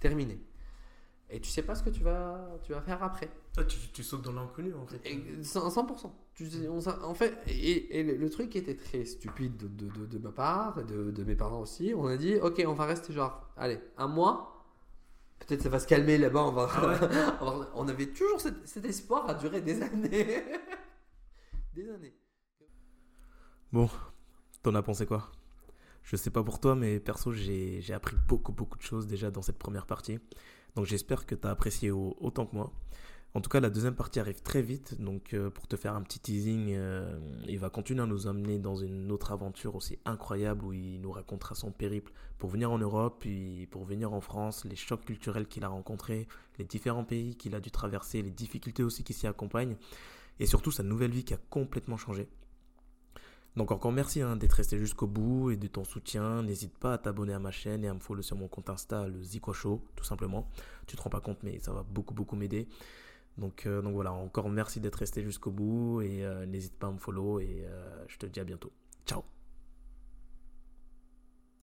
Terminé. 0.00 0.38
et 1.30 1.40
tu 1.40 1.48
sais 1.50 1.62
pas 1.62 1.74
ce 1.74 1.82
que 1.82 1.90
tu 1.90 2.02
vas, 2.02 2.58
tu 2.64 2.72
vas 2.72 2.82
faire 2.82 3.02
après. 3.02 3.30
Ah, 3.56 3.64
tu, 3.64 3.78
tu 3.94 4.02
sautes 4.02 4.22
dans 4.22 4.32
l'inconnu 4.32 4.74
en 4.74 4.86
fait. 4.86 5.00
Et 5.06 5.16
100%. 5.42 6.10
100%. 6.32 6.34
Tu 6.34 6.50
sais, 6.50 6.68
on 6.68 6.80
s'en- 6.80 7.02
en 7.02 7.14
fait, 7.14 7.38
et, 7.46 7.98
et 7.98 8.02
le, 8.02 8.30
truc 8.30 8.56
était 8.56 8.76
très 8.76 9.04
stupide 9.04 9.56
de, 9.56 9.68
de, 9.68 9.88
de- 10.00 10.06
de 10.06 10.18
ma 10.18 10.30
part, 10.32 10.78
et 10.80 10.84
de, 10.84 11.10
de 11.10 11.24
mes 11.24 11.36
parents 11.36 11.60
aussi, 11.60 11.92
on 11.96 12.06
a 12.06 12.16
dit 12.16 12.36
ok, 12.36 12.62
on 12.66 12.74
va 12.74 12.86
rester 12.86 13.12
genre, 13.12 13.48
allez, 13.56 13.78
un 13.98 14.08
mois. 14.08 14.48
Peut-être 15.40 15.62
ça 15.62 15.68
va 15.68 15.80
se 15.80 15.88
calmer 15.88 16.18
là-bas. 16.18 16.44
On, 16.44 16.52
va... 16.52 16.68
Ah 16.72 17.38
on 17.42 17.58
va- 17.58 17.70
on 17.74 17.88
avait 17.88 18.06
toujours 18.06 18.40
cet, 18.40 18.66
cet 18.66 18.84
espoir 18.84 19.28
à 19.28 19.34
durer 19.34 19.60
des 19.60 19.82
années. 19.82 20.44
des 21.74 21.90
années. 21.90 22.14
Bon, 23.72 23.88
t'en 24.62 24.74
as 24.74 24.82
pensé 24.82 25.06
quoi? 25.06 25.30
Je 26.04 26.16
sais 26.16 26.30
pas 26.30 26.42
pour 26.44 26.60
toi, 26.60 26.74
mais 26.74 27.00
perso, 27.00 27.32
j'ai 27.32 27.80
j'ai 27.80 27.94
appris 27.94 28.16
beaucoup, 28.28 28.52
beaucoup 28.52 28.76
de 28.76 28.82
choses 28.82 29.06
déjà 29.06 29.30
dans 29.30 29.42
cette 29.42 29.58
première 29.58 29.86
partie. 29.86 30.18
Donc 30.76 30.86
j'espère 30.86 31.26
que 31.26 31.34
t'as 31.34 31.50
apprécié 31.50 31.90
au- 31.90 32.16
autant 32.20 32.46
que 32.46 32.54
moi. 32.56 32.72
En 33.34 33.40
tout 33.40 33.48
cas, 33.48 33.60
la 33.60 33.70
deuxième 33.70 33.94
partie 33.94 34.20
arrive 34.20 34.42
très 34.42 34.60
vite. 34.60 35.00
Donc 35.00 35.32
euh, 35.32 35.48
pour 35.48 35.66
te 35.66 35.76
faire 35.76 35.94
un 35.94 36.02
petit 36.02 36.20
teasing, 36.20 36.74
euh, 36.74 37.18
il 37.48 37.58
va 37.58 37.70
continuer 37.70 38.02
à 38.02 38.06
nous 38.06 38.26
emmener 38.26 38.58
dans 38.58 38.76
une 38.76 39.10
autre 39.10 39.32
aventure 39.32 39.74
aussi 39.74 39.98
incroyable 40.04 40.64
où 40.64 40.72
il 40.72 41.00
nous 41.00 41.10
racontera 41.10 41.54
son 41.54 41.70
périple 41.70 42.12
pour 42.38 42.50
venir 42.50 42.70
en 42.70 42.78
Europe, 42.78 43.16
puis 43.20 43.66
pour 43.70 43.84
venir 43.84 44.12
en 44.12 44.20
France, 44.20 44.64
les 44.66 44.76
chocs 44.76 45.04
culturels 45.04 45.46
qu'il 45.46 45.64
a 45.64 45.68
rencontrés, 45.68 46.28
les 46.58 46.64
différents 46.64 47.04
pays 47.04 47.36
qu'il 47.36 47.54
a 47.54 47.60
dû 47.60 47.70
traverser, 47.70 48.20
les 48.20 48.30
difficultés 48.30 48.82
aussi 48.82 49.02
qui 49.02 49.14
s'y 49.14 49.26
accompagnent, 49.26 49.76
et 50.38 50.46
surtout 50.46 50.70
sa 50.70 50.82
nouvelle 50.82 51.12
vie 51.12 51.24
qui 51.24 51.34
a 51.34 51.38
complètement 51.48 51.96
changé. 51.96 52.28
Donc 53.56 53.70
encore 53.70 53.92
merci 53.92 54.22
hein, 54.22 54.36
d'être 54.36 54.54
resté 54.54 54.78
jusqu'au 54.78 55.06
bout 55.06 55.50
et 55.50 55.56
de 55.56 55.66
ton 55.66 55.84
soutien. 55.84 56.42
N'hésite 56.42 56.76
pas 56.78 56.94
à 56.94 56.98
t'abonner 56.98 57.34
à 57.34 57.38
ma 57.38 57.50
chaîne 57.50 57.84
et 57.84 57.88
à 57.88 57.94
me 57.94 58.00
follow 58.00 58.22
sur 58.22 58.36
mon 58.36 58.48
compte 58.48 58.70
Insta, 58.70 59.06
le 59.06 59.22
Zico 59.22 59.52
Show, 59.52 59.84
tout 59.94 60.04
simplement. 60.04 60.48
Tu 60.86 60.96
te 60.96 61.02
rends 61.02 61.10
pas 61.10 61.20
compte, 61.20 61.42
mais 61.42 61.58
ça 61.58 61.72
va 61.72 61.82
beaucoup 61.82 62.14
beaucoup 62.14 62.34
m'aider. 62.34 62.66
Donc, 63.38 63.66
euh, 63.66 63.80
donc 63.82 63.94
voilà, 63.94 64.12
encore 64.12 64.50
merci 64.50 64.80
d'être 64.80 64.96
resté 64.96 65.22
jusqu'au 65.22 65.50
bout 65.50 66.02
et 66.02 66.24
euh, 66.24 66.46
n'hésite 66.46 66.74
pas 66.78 66.88
à 66.88 66.92
me 66.92 66.98
follow 66.98 67.40
et 67.40 67.64
euh, 67.66 68.04
je 68.08 68.18
te 68.18 68.26
dis 68.26 68.40
à 68.40 68.44
bientôt. 68.44 68.72